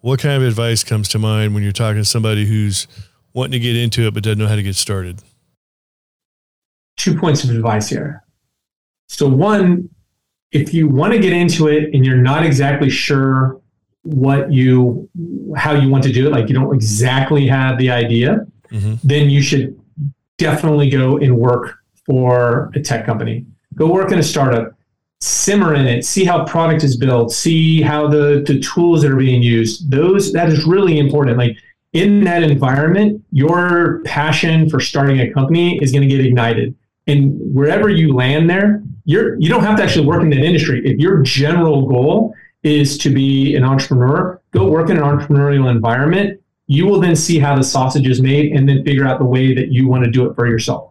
What 0.00 0.20
kind 0.20 0.42
of 0.42 0.48
advice 0.48 0.82
comes 0.84 1.08
to 1.10 1.18
mind 1.18 1.54
when 1.54 1.62
you're 1.62 1.72
talking 1.72 2.00
to 2.00 2.04
somebody 2.04 2.46
who's 2.46 2.86
wanting 3.34 3.52
to 3.52 3.58
get 3.60 3.76
into 3.76 4.06
it 4.06 4.14
but 4.14 4.22
doesn't 4.22 4.38
know 4.38 4.46
how 4.46 4.56
to 4.56 4.62
get 4.62 4.76
started? 4.76 5.22
two 6.96 7.16
points 7.16 7.44
of 7.44 7.50
advice 7.50 7.88
here. 7.88 8.22
So, 9.08 9.28
one, 9.28 9.88
if 10.52 10.72
you 10.72 10.88
want 10.88 11.12
to 11.12 11.18
get 11.18 11.32
into 11.32 11.68
it 11.68 11.94
and 11.94 12.04
you're 12.04 12.16
not 12.16 12.44
exactly 12.44 12.90
sure 12.90 13.60
what 14.02 14.52
you, 14.52 15.08
how 15.56 15.72
you 15.74 15.88
want 15.88 16.02
to 16.04 16.12
do 16.12 16.26
it, 16.26 16.30
like 16.32 16.48
you 16.48 16.54
don't 16.54 16.74
exactly 16.74 17.46
have 17.46 17.78
the 17.78 17.90
idea, 17.90 18.46
Mhm. 18.72 18.98
then 19.04 19.30
you 19.30 19.42
should 19.42 19.78
definitely 20.38 20.88
go 20.90 21.18
and 21.18 21.36
work 21.36 21.76
for 22.06 22.70
a 22.74 22.80
tech 22.80 23.06
company. 23.06 23.44
Go 23.76 23.92
work 23.92 24.10
in 24.12 24.18
a 24.18 24.22
startup, 24.22 24.72
simmer 25.20 25.74
in 25.74 25.86
it, 25.86 26.04
see 26.04 26.24
how 26.24 26.44
product 26.44 26.82
is 26.82 26.96
built, 26.96 27.30
see 27.32 27.80
how 27.80 28.08
the, 28.08 28.42
the 28.46 28.58
tools 28.60 29.02
that 29.02 29.10
are 29.12 29.16
being 29.16 29.42
used. 29.42 29.90
Those 29.90 30.32
that 30.32 30.48
is 30.48 30.64
really 30.64 30.98
important. 30.98 31.38
Like 31.38 31.56
in 31.92 32.24
that 32.24 32.42
environment, 32.42 33.22
your 33.30 34.00
passion 34.04 34.68
for 34.68 34.80
starting 34.80 35.20
a 35.20 35.30
company 35.30 35.78
is 35.82 35.92
going 35.92 36.02
to 36.02 36.08
get 36.08 36.24
ignited. 36.24 36.74
And 37.06 37.34
wherever 37.54 37.88
you 37.88 38.14
land 38.14 38.48
there, 38.50 38.82
you're 39.04 39.38
you 39.38 39.48
don't 39.48 39.62
have 39.62 39.76
to 39.76 39.82
actually 39.84 40.06
work 40.06 40.22
in 40.22 40.30
that 40.30 40.40
industry. 40.44 40.80
If 40.84 40.98
your 40.98 41.22
general 41.22 41.86
goal 41.86 42.34
is 42.62 42.96
to 42.98 43.10
be 43.10 43.56
an 43.56 43.64
entrepreneur, 43.64 44.40
go 44.52 44.68
work 44.70 44.90
in 44.90 44.96
an 44.96 45.02
entrepreneurial 45.02 45.70
environment. 45.70 46.40
You 46.66 46.86
will 46.86 47.00
then 47.00 47.16
see 47.16 47.38
how 47.38 47.56
the 47.56 47.64
sausage 47.64 48.06
is 48.06 48.22
made 48.22 48.52
and 48.52 48.68
then 48.68 48.84
figure 48.84 49.04
out 49.06 49.18
the 49.18 49.24
way 49.24 49.54
that 49.54 49.68
you 49.72 49.88
want 49.88 50.04
to 50.04 50.10
do 50.10 50.26
it 50.30 50.34
for 50.36 50.46
yourself. 50.46 50.90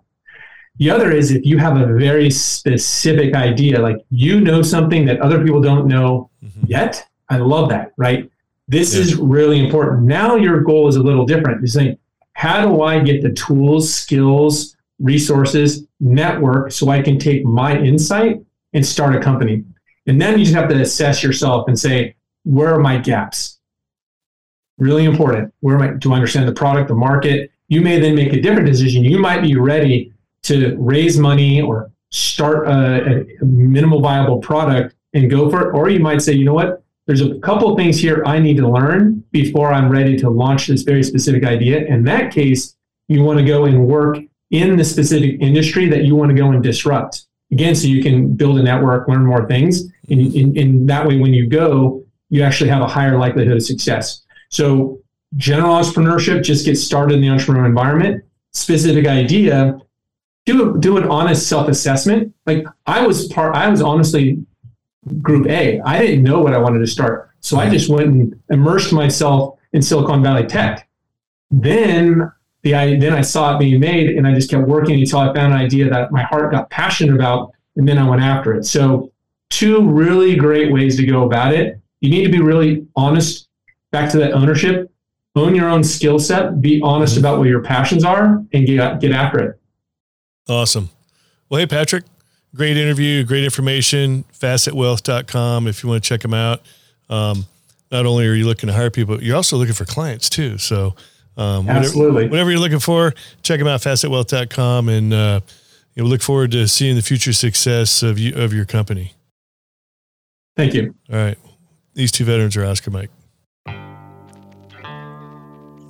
The 0.78 0.90
other 0.90 1.12
is 1.12 1.32
if 1.32 1.46
you 1.46 1.58
have 1.58 1.78
a 1.78 1.86
very 1.94 2.30
specific 2.30 3.36
idea, 3.36 3.80
like 3.82 3.98
you 4.10 4.42
know 4.42 4.62
something 4.62 5.06
that 5.06 5.20
other 5.22 5.44
people 5.44 5.62
don't 5.62 5.88
know 5.88 6.30
Mhm. 6.44 6.70
yet. 6.70 7.04
I 7.30 7.38
love 7.38 7.70
that, 7.70 7.92
right? 7.98 8.30
This 8.68 8.94
Yeah. 8.96 9.02
is 9.02 9.16
really 9.16 9.64
important. 9.64 10.04
Now 10.04 10.36
your 10.36 10.62
goal 10.62 10.88
is 10.88 10.96
a 10.96 11.04
little 11.04 11.26
different. 11.26 11.62
You're 11.62 11.68
saying, 11.68 11.98
how 12.34 12.66
do 12.68 12.82
I 12.82 13.00
get 13.00 13.22
the 13.22 13.32
tools, 13.32 13.94
skills, 13.94 14.76
resources, 15.00 15.86
network 16.00 16.72
so 16.72 16.90
I 16.90 17.02
can 17.02 17.18
take 17.18 17.46
my 17.46 17.78
insight 17.80 18.40
and 18.74 18.86
start 18.86 19.16
a 19.16 19.20
company? 19.20 19.64
And 20.08 20.22
then 20.22 20.40
you 20.40 20.46
just 20.46 20.56
have 20.56 20.70
to 20.70 20.82
assess 20.82 21.24
yourself 21.24 21.68
and 21.68 21.78
say, 21.78 22.16
where 22.44 22.74
are 22.74 22.80
my 22.80 22.98
gaps? 22.98 23.60
Really 24.78 25.06
important. 25.06 25.54
Where 25.60 25.76
am 25.76 25.82
I? 25.82 26.10
I 26.10 26.16
understand 26.16 26.48
the 26.48 26.54
product, 26.54 26.88
the 26.88 26.96
market? 26.96 27.52
You 27.68 27.82
may 27.82 28.00
then 28.00 28.16
make 28.16 28.34
a 28.34 28.42
different 28.42 28.66
decision. 28.66 29.04
You 29.04 29.20
might 29.20 29.42
be 29.42 29.56
ready 29.56 30.14
to 30.44 30.76
raise 30.80 31.20
money 31.20 31.62
or 31.62 31.92
start 32.10 32.68
a, 32.68 33.26
a 33.42 33.46
minimal 33.46 34.02
viable 34.02 34.40
product 34.40 34.96
and 35.14 35.30
go 35.30 35.50
for 35.50 35.70
it. 35.70 35.76
Or 35.76 35.90
you 35.90 36.00
might 36.00 36.22
say, 36.22 36.34
you 36.34 36.46
know 36.46 36.54
what? 36.54 36.84
there's 37.08 37.22
a 37.22 37.40
couple 37.40 37.76
things 37.76 38.00
here 38.00 38.24
I 38.26 38.40
need 38.40 38.58
to 38.58 38.70
learn 38.70 39.24
before 39.32 39.74
I'm 39.74 39.90
ready 39.90 40.16
to 40.18 40.30
launch 40.30 40.68
this 40.68 40.84
very 40.84 41.04
specific 41.04 41.44
idea. 41.44 41.86
In 41.86 42.04
that 42.06 42.32
case, 42.32 42.76
you 43.08 43.24
want 43.24 43.40
to 43.40 43.46
go 43.46 43.66
and 43.66 43.86
work 43.86 44.18
in 44.52 44.76
the 44.76 44.84
specific 44.84 45.42
industry 45.42 45.90
that 45.90 46.04
you 46.04 46.16
want 46.16 46.30
to 46.30 46.36
go 46.36 46.52
and 46.52 46.62
disrupt. 46.62 47.26
Again, 47.52 47.76
so 47.76 47.88
you 47.88 48.02
can 48.02 48.34
build 48.36 48.58
a 48.60 48.64
network, 48.64 49.08
learn 49.08 49.26
more 49.26 49.48
things. 49.48 49.84
And 50.10 50.20
mm-hmm. 50.20 50.38
in, 50.38 50.58
in 50.58 50.86
that 50.88 51.06
way, 51.06 51.18
when 51.18 51.34
you 51.34 51.48
go, 51.48 52.04
you 52.30 52.44
actually 52.44 52.70
have 52.70 52.82
a 52.82 52.88
higher 52.88 53.18
likelihood 53.18 53.58
of 53.58 53.64
success. 53.64 54.22
So 54.50 55.02
general 55.36 55.76
entrepreneurship, 55.76 56.44
just 56.44 56.66
get 56.66 56.78
started 56.78 57.16
in 57.16 57.22
the 57.22 57.28
entrepreneurial 57.28 57.66
environment. 57.66 58.24
Specific 58.54 59.08
idea, 59.08 59.80
do 60.46 60.78
do 60.80 60.98
an 60.98 61.06
honest 61.06 61.48
self 61.48 61.68
assessment. 61.68 62.34
Like 62.46 62.66
I 62.86 63.06
was 63.06 63.28
part, 63.28 63.56
I 63.56 63.70
was 63.70 63.82
honestly 63.82 64.44
group 65.22 65.48
A. 65.48 65.80
I 65.82 66.00
didn't 66.00 66.24
know 66.24 66.42
what 66.42 66.54
I 66.54 66.58
wanted 66.58 66.80
to 66.80 66.88
start, 66.88 67.32
so 67.40 67.58
I 67.58 67.64
mm-hmm. 67.66 67.74
just 67.74 67.90
went 67.90 68.08
and 68.08 68.40
immersed 68.50 68.92
myself 68.92 69.58
in 69.74 69.82
Silicon 69.82 70.22
Valley 70.22 70.46
tech. 70.46 70.90
Then 71.50 72.32
the 72.64 72.76
I 72.76 73.00
then 73.00 73.14
I 73.14 73.22
saw 73.22 73.56
it 73.56 73.60
being 73.60 73.80
made, 73.80 74.10
and 74.10 74.28
I 74.28 74.34
just 74.34 74.50
kept 74.50 74.68
working 74.68 75.00
until 75.00 75.20
I 75.20 75.34
found 75.34 75.54
an 75.54 75.60
idea 75.60 75.90
that 75.90 76.12
my 76.12 76.24
heart 76.24 76.52
got 76.52 76.70
passionate 76.70 77.16
about, 77.16 77.52
and 77.76 77.88
then 77.88 77.98
I 77.98 78.08
went 78.08 78.22
after 78.22 78.54
it. 78.54 78.66
So 78.66 79.12
two 79.50 79.90
really 79.90 80.36
great 80.36 80.72
ways 80.72 80.98
to 80.98 81.06
go 81.06 81.26
about 81.26 81.54
it. 81.54 81.80
You 82.02 82.10
need 82.10 82.24
to 82.24 82.32
be 82.32 82.42
really 82.42 82.88
honest. 82.96 83.48
Back 83.92 84.10
to 84.12 84.18
that 84.20 84.32
ownership. 84.32 84.90
Own 85.36 85.56
your 85.56 85.70
own 85.70 85.84
skill 85.84 86.20
set. 86.20 86.62
Be 86.62 86.82
honest 86.82 87.18
about 87.18 87.40
what 87.40 87.48
your 87.48 87.62
passions 87.62 88.04
are, 88.04 88.44
and 88.54 88.66
get 88.66 89.00
get 89.00 89.12
after 89.12 89.40
it. 89.40 89.60
Awesome. 90.48 90.90
Well, 91.50 91.60
hey, 91.60 91.68
Patrick, 91.68 92.06
great 92.56 92.78
interview, 92.78 93.24
great 93.24 93.44
information. 93.44 94.24
Facetwealth.com 94.34 95.68
if 95.68 95.84
you 95.84 95.90
want 95.90 96.04
to 96.04 96.08
check 96.08 96.22
them 96.22 96.34
out. 96.34 96.62
Um, 97.10 97.46
not 97.92 98.06
only 98.06 98.26
are 98.26 98.34
you 98.34 98.46
looking 98.46 98.68
to 98.68 98.74
hire 98.74 98.90
people, 98.90 99.22
you're 99.22 99.36
also 99.36 99.58
looking 99.58 99.74
for 99.74 99.86
clients 99.86 100.30
too. 100.30 100.58
So, 100.58 100.96
um, 101.42 101.70
Absolutely. 101.70 102.14
Whatever, 102.14 102.32
whatever, 102.32 102.52
you're 102.52 102.60
looking 102.60 102.80
for, 102.80 103.14
check 103.44 103.60
them 103.60 103.68
out, 103.68 103.82
facetwealth.com. 103.82 104.90
And 104.90 105.14
uh, 105.14 105.42
you 105.96 106.04
know, 106.04 106.10
look 106.10 106.22
forward 106.22 106.52
to 106.52 106.68
seeing 106.68 106.96
the 106.96 107.02
future 107.02 107.34
success 107.34 108.04
of 108.04 108.20
you, 108.20 108.36
of 108.36 108.54
your 108.54 108.66
company. 108.66 109.14
Thank 110.56 110.74
you. 110.74 110.96
All 111.12 111.18
right. 111.18 111.38
These 111.94 112.12
two 112.12 112.26
veterans 112.26 112.56
are 112.56 112.66
Oscar 112.66 112.92
Mike. 112.92 113.10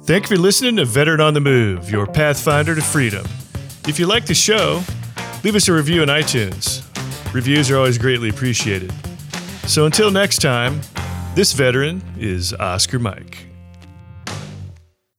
Thank 0.03 0.23
you 0.23 0.35
for 0.35 0.41
listening 0.41 0.77
to 0.77 0.85
Veteran 0.85 1.21
on 1.21 1.35
the 1.35 1.39
Move, 1.39 1.91
your 1.91 2.07
pathfinder 2.07 2.73
to 2.73 2.81
freedom. 2.81 3.25
If 3.87 3.99
you 3.99 4.07
like 4.07 4.25
the 4.25 4.33
show, 4.33 4.83
leave 5.43 5.55
us 5.55 5.67
a 5.67 5.73
review 5.73 6.01
on 6.01 6.07
iTunes. 6.07 6.83
Reviews 7.33 7.69
are 7.69 7.77
always 7.77 7.97
greatly 7.97 8.29
appreciated. 8.29 8.91
So 9.67 9.85
until 9.85 10.11
next 10.11 10.39
time, 10.39 10.81
this 11.35 11.53
veteran 11.53 12.01
is 12.17 12.53
Oscar 12.53 12.99
Mike. 12.99 13.50